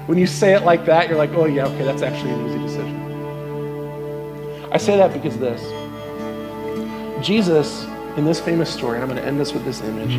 When 0.06 0.16
you 0.18 0.26
say 0.26 0.54
it 0.54 0.62
like 0.62 0.84
that, 0.86 1.08
you're 1.08 1.18
like, 1.18 1.30
oh, 1.30 1.46
yeah, 1.46 1.66
okay, 1.66 1.84
that's 1.84 2.02
actually 2.02 2.30
an 2.30 2.46
easy 2.46 2.58
decision. 2.60 3.00
I 4.72 4.76
say 4.78 4.96
that 4.96 5.12
because 5.12 5.36
this 5.36 5.60
Jesus, 7.22 7.84
in 8.16 8.24
this 8.24 8.40
famous 8.40 8.72
story, 8.72 8.96
and 8.96 9.02
I'm 9.02 9.08
going 9.08 9.20
to 9.20 9.26
end 9.26 9.38
this 9.38 9.52
with 9.52 9.64
this 9.64 9.80
image, 9.82 10.12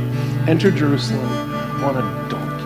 entered 0.48 0.76
Jerusalem 0.76 1.54
on 1.84 1.98
a 1.98 2.30
donkey. 2.30 2.62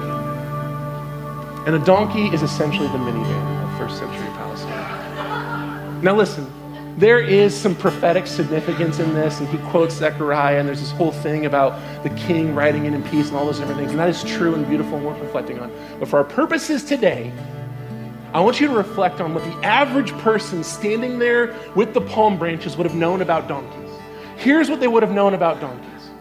And 1.68 1.76
a 1.76 1.86
donkey 1.86 2.28
is 2.28 2.44
essentially 2.44 2.88
the 2.88 2.98
minivan 2.98 3.64
of 3.64 3.78
first 3.78 3.98
century 3.98 4.28
Palestine. 4.34 6.02
Now, 6.02 6.16
listen, 6.16 6.52
there 6.98 7.20
is 7.20 7.54
some 7.54 7.76
prophetic 7.76 8.26
significance 8.28 9.00
in 9.00 9.14
this, 9.14 9.40
and 9.40 9.50
he 9.50 9.58
quotes 9.70 9.96
Zechariah, 9.96 10.60
and 10.60 10.68
there's 10.68 10.80
this 10.80 10.92
whole 10.92 11.12
thing 11.12 11.46
about 11.46 11.78
the 12.04 12.10
king 12.12 12.56
riding 12.56 12.86
in 12.86 12.94
in 12.94 13.04
peace 13.04 13.28
and 13.28 13.38
all 13.38 13.46
those 13.46 13.60
different 13.60 13.80
things, 13.80 13.92
and 13.92 14.00
that 14.00 14.08
is 14.08 14.24
true 14.24 14.56
and 14.56 14.66
beautiful 14.68 14.98
and 14.98 15.06
worth 15.06 15.20
reflecting 15.20 15.60
on. 15.60 15.72
But 16.00 16.08
for 16.08 16.18
our 16.18 16.24
purposes 16.24 16.84
today, 16.84 17.34
I 18.34 18.40
want 18.40 18.62
you 18.62 18.68
to 18.68 18.74
reflect 18.74 19.20
on 19.20 19.34
what 19.34 19.44
the 19.44 19.66
average 19.66 20.12
person 20.20 20.64
standing 20.64 21.20
there 21.20 21.56
with 21.76 21.94
the 21.94 22.02
palm 22.02 22.38
branches 22.38 22.78
would 22.78 22.86
have 22.86 22.96
known 22.96 23.22
about 23.22 23.48
donkeys. 23.48 23.85
Here's 24.46 24.70
what 24.70 24.80
they 24.80 24.88
would 24.88 25.02
have 25.02 25.12
known 25.12 25.34
about 25.34 25.60
donkeys 25.60 26.12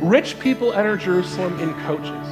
rich 0.00 0.40
people 0.40 0.72
enter 0.72 0.96
Jerusalem 0.96 1.60
in 1.60 1.74
coaches, 1.82 2.26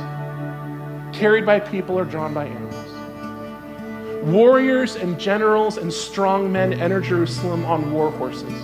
carried 1.14 1.44
by 1.44 1.60
people 1.60 1.98
or 1.98 2.06
drawn 2.06 2.32
by 2.32 2.46
animals. 2.46 4.24
Warriors 4.24 4.96
and 4.96 5.20
generals 5.20 5.76
and 5.76 5.92
strong 5.92 6.50
men 6.50 6.72
enter 6.72 7.02
Jerusalem 7.02 7.66
on 7.66 7.92
war 7.92 8.10
horses, 8.10 8.58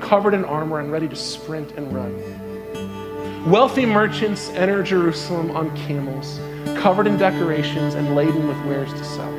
covered 0.00 0.34
in 0.34 0.44
armor 0.44 0.78
and 0.78 0.92
ready 0.92 1.08
to 1.08 1.16
sprint 1.16 1.72
and 1.72 1.92
run. 1.92 3.50
Wealthy 3.50 3.86
merchants 3.86 4.50
enter 4.50 4.84
Jerusalem 4.84 5.50
on 5.56 5.76
camels, 5.78 6.38
covered 6.80 7.08
in 7.08 7.18
decorations 7.18 7.94
and 7.94 8.14
laden 8.14 8.46
with 8.46 8.66
wares 8.66 8.92
to 8.92 9.04
sell. 9.04 9.32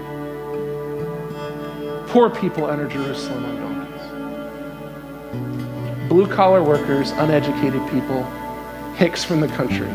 Poor 2.10 2.30
people 2.30 2.70
enter 2.70 2.90
Jerusalem 2.90 3.46
on. 3.46 3.67
Blue 6.08 6.28
collar 6.28 6.64
workers, 6.64 7.12
uneducated 7.12 7.86
people, 7.90 8.24
hicks 8.96 9.24
from 9.24 9.42
the 9.42 9.48
country 9.50 9.90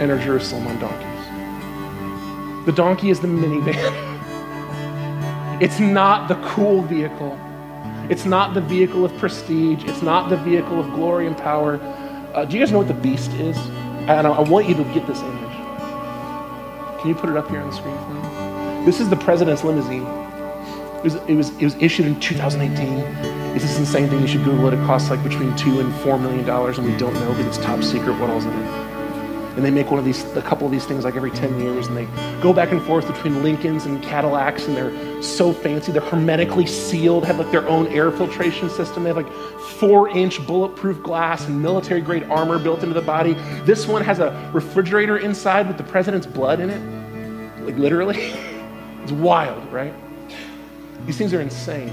enter 0.00 0.18
Jerusalem 0.18 0.66
on 0.66 0.78
donkeys. 0.78 2.66
The 2.66 2.72
donkey 2.72 3.10
is 3.10 3.20
the 3.20 3.28
minivan. 3.28 4.02
It's 5.58 5.80
not 5.80 6.28
the 6.28 6.34
cool 6.46 6.82
vehicle. 6.82 7.38
It's 8.10 8.26
not 8.26 8.52
the 8.52 8.60
vehicle 8.60 9.06
of 9.06 9.16
prestige. 9.16 9.84
It's 9.84 10.02
not 10.02 10.28
the 10.28 10.36
vehicle 10.36 10.78
of 10.78 10.90
glory 10.90 11.26
and 11.26 11.34
power. 11.34 11.80
Uh, 12.34 12.44
do 12.44 12.58
you 12.58 12.62
guys 12.62 12.70
know 12.70 12.78
what 12.78 12.88
the 12.88 12.92
beast 12.92 13.32
is? 13.32 13.56
And 14.06 14.26
I 14.26 14.40
want 14.40 14.68
you 14.68 14.74
to 14.74 14.84
get 14.92 15.06
this 15.06 15.18
image. 15.18 15.56
Can 17.00 17.08
you 17.08 17.14
put 17.14 17.30
it 17.30 17.38
up 17.38 17.48
here 17.48 17.60
on 17.60 17.70
the 17.70 17.74
screen 17.74 17.96
for 17.96 18.10
me? 18.10 18.84
This 18.84 19.00
is 19.00 19.08
the 19.08 19.16
president's 19.16 19.64
limousine. 19.64 20.25
It 21.06 21.12
was, 21.12 21.28
it 21.28 21.34
was, 21.34 21.50
it 21.50 21.62
was 21.62 21.74
issued 21.76 22.06
in 22.06 22.18
2018. 22.18 22.98
It's 23.54 23.64
this 23.64 23.78
insane 23.78 24.08
thing. 24.08 24.22
You 24.22 24.26
should 24.26 24.42
Google 24.42 24.66
it. 24.66 24.74
It 24.74 24.84
costs 24.86 25.08
like 25.08 25.22
between 25.22 25.54
two 25.54 25.78
and 25.78 25.94
four 26.00 26.18
million 26.18 26.44
dollars, 26.44 26.78
and 26.78 26.86
we 26.86 26.96
don't 26.96 27.14
know 27.14 27.30
because 27.30 27.46
it's 27.46 27.64
top 27.64 27.84
secret 27.84 28.18
what 28.18 28.28
all's 28.28 28.44
in 28.44 28.52
it 28.52 28.86
and 29.56 29.64
they 29.64 29.70
make 29.70 29.90
one 29.90 29.98
of 29.98 30.04
these, 30.04 30.22
a 30.36 30.42
couple 30.42 30.66
of 30.66 30.72
these 30.72 30.84
things 30.84 31.04
like 31.04 31.16
every 31.16 31.30
10 31.30 31.58
years, 31.58 31.86
and 31.86 31.96
they 31.96 32.04
go 32.42 32.52
back 32.52 32.72
and 32.72 32.82
forth 32.82 33.06
between 33.06 33.42
Lincolns 33.42 33.86
and 33.86 34.02
Cadillacs, 34.02 34.66
and 34.66 34.76
they're 34.76 35.22
so 35.22 35.50
fancy. 35.50 35.92
They're 35.92 36.02
hermetically 36.02 36.66
sealed, 36.66 37.24
have 37.24 37.38
like 37.38 37.50
their 37.50 37.66
own 37.66 37.86
air 37.86 38.10
filtration 38.10 38.68
system. 38.68 39.04
They 39.04 39.08
have 39.08 39.16
like 39.16 39.32
four 39.78 40.10
inch 40.10 40.46
bulletproof 40.46 41.02
glass 41.02 41.46
and 41.46 41.62
military 41.62 42.02
grade 42.02 42.24
armor 42.24 42.58
built 42.58 42.82
into 42.82 42.92
the 42.92 43.00
body. 43.00 43.32
This 43.64 43.86
one 43.86 44.04
has 44.04 44.18
a 44.18 44.50
refrigerator 44.52 45.16
inside 45.16 45.68
with 45.68 45.78
the 45.78 45.84
president's 45.84 46.26
blood 46.26 46.60
in 46.60 46.68
it. 46.68 47.62
Like 47.64 47.76
literally. 47.76 48.18
it's 49.02 49.12
wild, 49.12 49.72
right? 49.72 49.94
These 51.04 51.18
things 51.18 51.34
are 51.34 51.40
insane. 51.40 51.92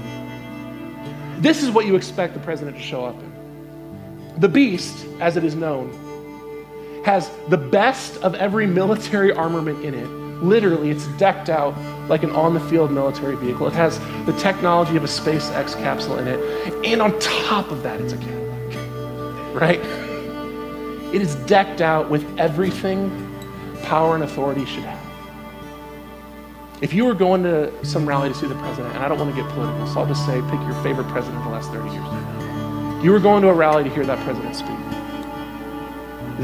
This 1.40 1.62
is 1.62 1.70
what 1.70 1.86
you 1.86 1.96
expect 1.96 2.34
the 2.34 2.40
president 2.40 2.76
to 2.76 2.82
show 2.82 3.04
up 3.04 3.16
in. 3.18 3.34
The 4.38 4.48
beast, 4.48 5.06
as 5.20 5.36
it 5.36 5.44
is 5.44 5.54
known, 5.54 5.92
has 7.04 7.30
the 7.48 7.58
best 7.58 8.16
of 8.22 8.34
every 8.34 8.66
military 8.66 9.32
armament 9.32 9.84
in 9.84 9.94
it. 9.94 10.06
Literally, 10.42 10.90
it's 10.90 11.06
decked 11.18 11.48
out 11.48 11.76
like 12.08 12.22
an 12.22 12.30
on 12.30 12.54
the 12.54 12.60
field 12.60 12.90
military 12.90 13.36
vehicle. 13.36 13.66
It 13.66 13.74
has 13.74 13.98
the 14.26 14.32
technology 14.38 14.96
of 14.96 15.04
a 15.04 15.08
SpaceX 15.08 15.74
capsule 15.74 16.18
in 16.18 16.26
it. 16.26 16.84
And 16.84 17.00
on 17.02 17.18
top 17.20 17.70
of 17.70 17.82
that, 17.82 18.00
it's 18.00 18.12
a 18.12 18.16
Cadillac. 18.16 19.54
Right? 19.54 19.80
It 21.14 21.22
is 21.22 21.36
decked 21.46 21.80
out 21.80 22.10
with 22.10 22.26
everything 22.38 23.10
power 23.82 24.14
and 24.14 24.24
authority 24.24 24.64
should 24.64 24.82
have. 24.82 25.03
If 26.84 26.92
you 26.92 27.06
were 27.06 27.14
going 27.14 27.42
to 27.44 27.72
some 27.82 28.06
rally 28.06 28.28
to 28.28 28.34
see 28.34 28.46
the 28.46 28.54
president, 28.56 28.94
and 28.94 29.02
I 29.02 29.08
don't 29.08 29.18
want 29.18 29.34
to 29.34 29.42
get 29.42 29.50
political, 29.52 29.86
so 29.86 30.00
I'll 30.00 30.06
just 30.06 30.26
say 30.26 30.42
pick 30.50 30.60
your 30.60 30.74
favorite 30.82 31.08
president 31.08 31.38
of 31.38 31.44
the 31.44 31.50
last 31.50 31.70
30 31.70 31.88
years. 31.88 33.02
You 33.02 33.10
were 33.10 33.20
going 33.20 33.40
to 33.40 33.48
a 33.48 33.54
rally 33.54 33.84
to 33.84 33.88
hear 33.88 34.04
that 34.04 34.22
president 34.22 34.54
speak. 34.54 34.76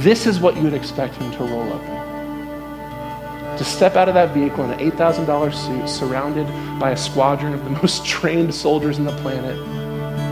This 0.03 0.27
is 0.27 0.41
what 0.41 0.57
you 0.57 0.63
would 0.63 0.73
expect 0.73 1.17
him 1.17 1.31
to 1.33 1.45
roll 1.45 1.71
up 1.71 1.83
in. 1.83 3.59
To 3.59 3.65
step 3.65 3.97
out 3.97 4.09
of 4.09 4.15
that 4.15 4.33
vehicle 4.33 4.65
in 4.65 4.71
an 4.71 4.91
$8,000 4.93 5.53
suit, 5.53 5.87
surrounded 5.87 6.47
by 6.81 6.93
a 6.93 6.97
squadron 6.97 7.53
of 7.53 7.63
the 7.63 7.71
most 7.83 8.07
trained 8.07 8.55
soldiers 8.55 8.97
in 8.97 9.05
the 9.05 9.17
planet, 9.19 9.59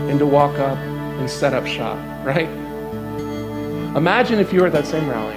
and 0.09 0.17
to 0.17 0.25
walk 0.25 0.57
up 0.57 0.79
and 0.79 1.29
set 1.29 1.53
up 1.53 1.67
shop, 1.67 1.99
right? 2.25 2.49
Imagine 3.95 4.39
if 4.39 4.51
you 4.51 4.61
were 4.61 4.65
at 4.65 4.73
that 4.73 4.87
same 4.87 5.07
rally 5.07 5.35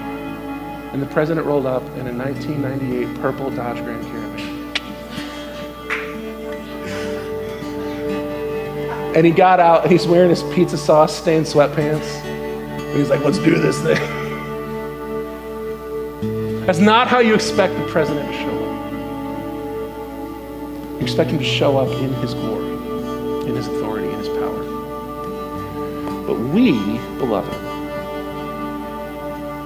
and 0.92 1.02
the 1.02 1.06
president 1.06 1.46
rolled 1.46 1.66
up 1.66 1.82
in 1.98 2.06
a 2.06 2.12
1998 2.12 3.20
purple 3.20 3.50
Dodge 3.50 3.82
Grand 3.84 4.02
Caravan. 4.04 4.21
And 9.14 9.26
he 9.26 9.32
got 9.32 9.60
out 9.60 9.82
and 9.82 9.92
he's 9.92 10.06
wearing 10.06 10.30
his 10.30 10.42
pizza 10.54 10.78
sauce 10.78 11.14
stained 11.16 11.46
sweatpants 11.46 12.06
he's 12.96 13.08
like, 13.08 13.24
let's 13.24 13.38
do 13.38 13.58
this 13.58 13.80
thing. 13.80 13.96
That's 16.66 16.78
not 16.78 17.08
how 17.08 17.20
you 17.20 17.34
expect 17.34 17.74
the 17.78 17.86
president 17.86 18.30
to 18.30 18.36
show 18.38 18.64
up. 18.64 18.92
You 20.94 21.00
expect 21.00 21.30
him 21.30 21.38
to 21.38 21.44
show 21.44 21.78
up 21.78 21.88
in 22.00 22.12
his 22.14 22.34
glory, 22.34 22.76
in 23.48 23.56
his 23.56 23.66
authority, 23.66 24.08
in 24.08 24.18
his 24.18 24.28
power. 24.28 24.62
But 26.26 26.38
we, 26.38 26.72
beloved, 27.18 27.72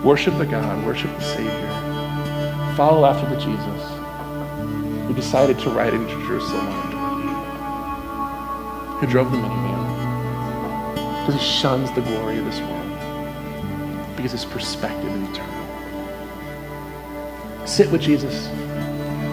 Worship 0.06 0.38
the 0.38 0.46
God, 0.46 0.86
worship 0.86 1.12
the 1.16 1.20
Savior. 1.20 1.68
Follow 2.76 3.04
after 3.06 3.28
the 3.28 3.40
Jesus 3.40 3.82
who 5.08 5.14
decided 5.14 5.58
to 5.58 5.70
ride 5.70 5.94
into 5.94 6.14
Jerusalem 6.24 6.95
who 8.98 9.06
drove 9.06 9.30
the 9.30 9.36
minivan 9.36 9.86
because 11.20 11.40
he 11.40 11.46
shuns 11.46 11.90
the 11.92 12.00
glory 12.02 12.38
of 12.38 12.44
this 12.44 12.60
world 12.60 12.76
because 14.16 14.32
his 14.32 14.44
perspective 14.44 15.14
is 15.14 15.28
eternal. 15.30 15.56
Sit 17.66 17.90
with 17.90 18.00
Jesus. 18.00 18.48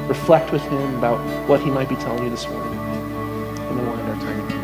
Reflect 0.09 0.51
with 0.51 0.61
him 0.63 0.95
about 0.95 1.19
what 1.47 1.61
he 1.61 1.69
might 1.71 1.87
be 1.87 1.95
telling 1.95 2.23
you 2.23 2.29
this 2.29 2.47
morning. 2.47 2.73
And 2.73 3.79
we'll 3.79 3.97
end 3.97 4.09
our 4.09 4.19
time. 4.19 4.62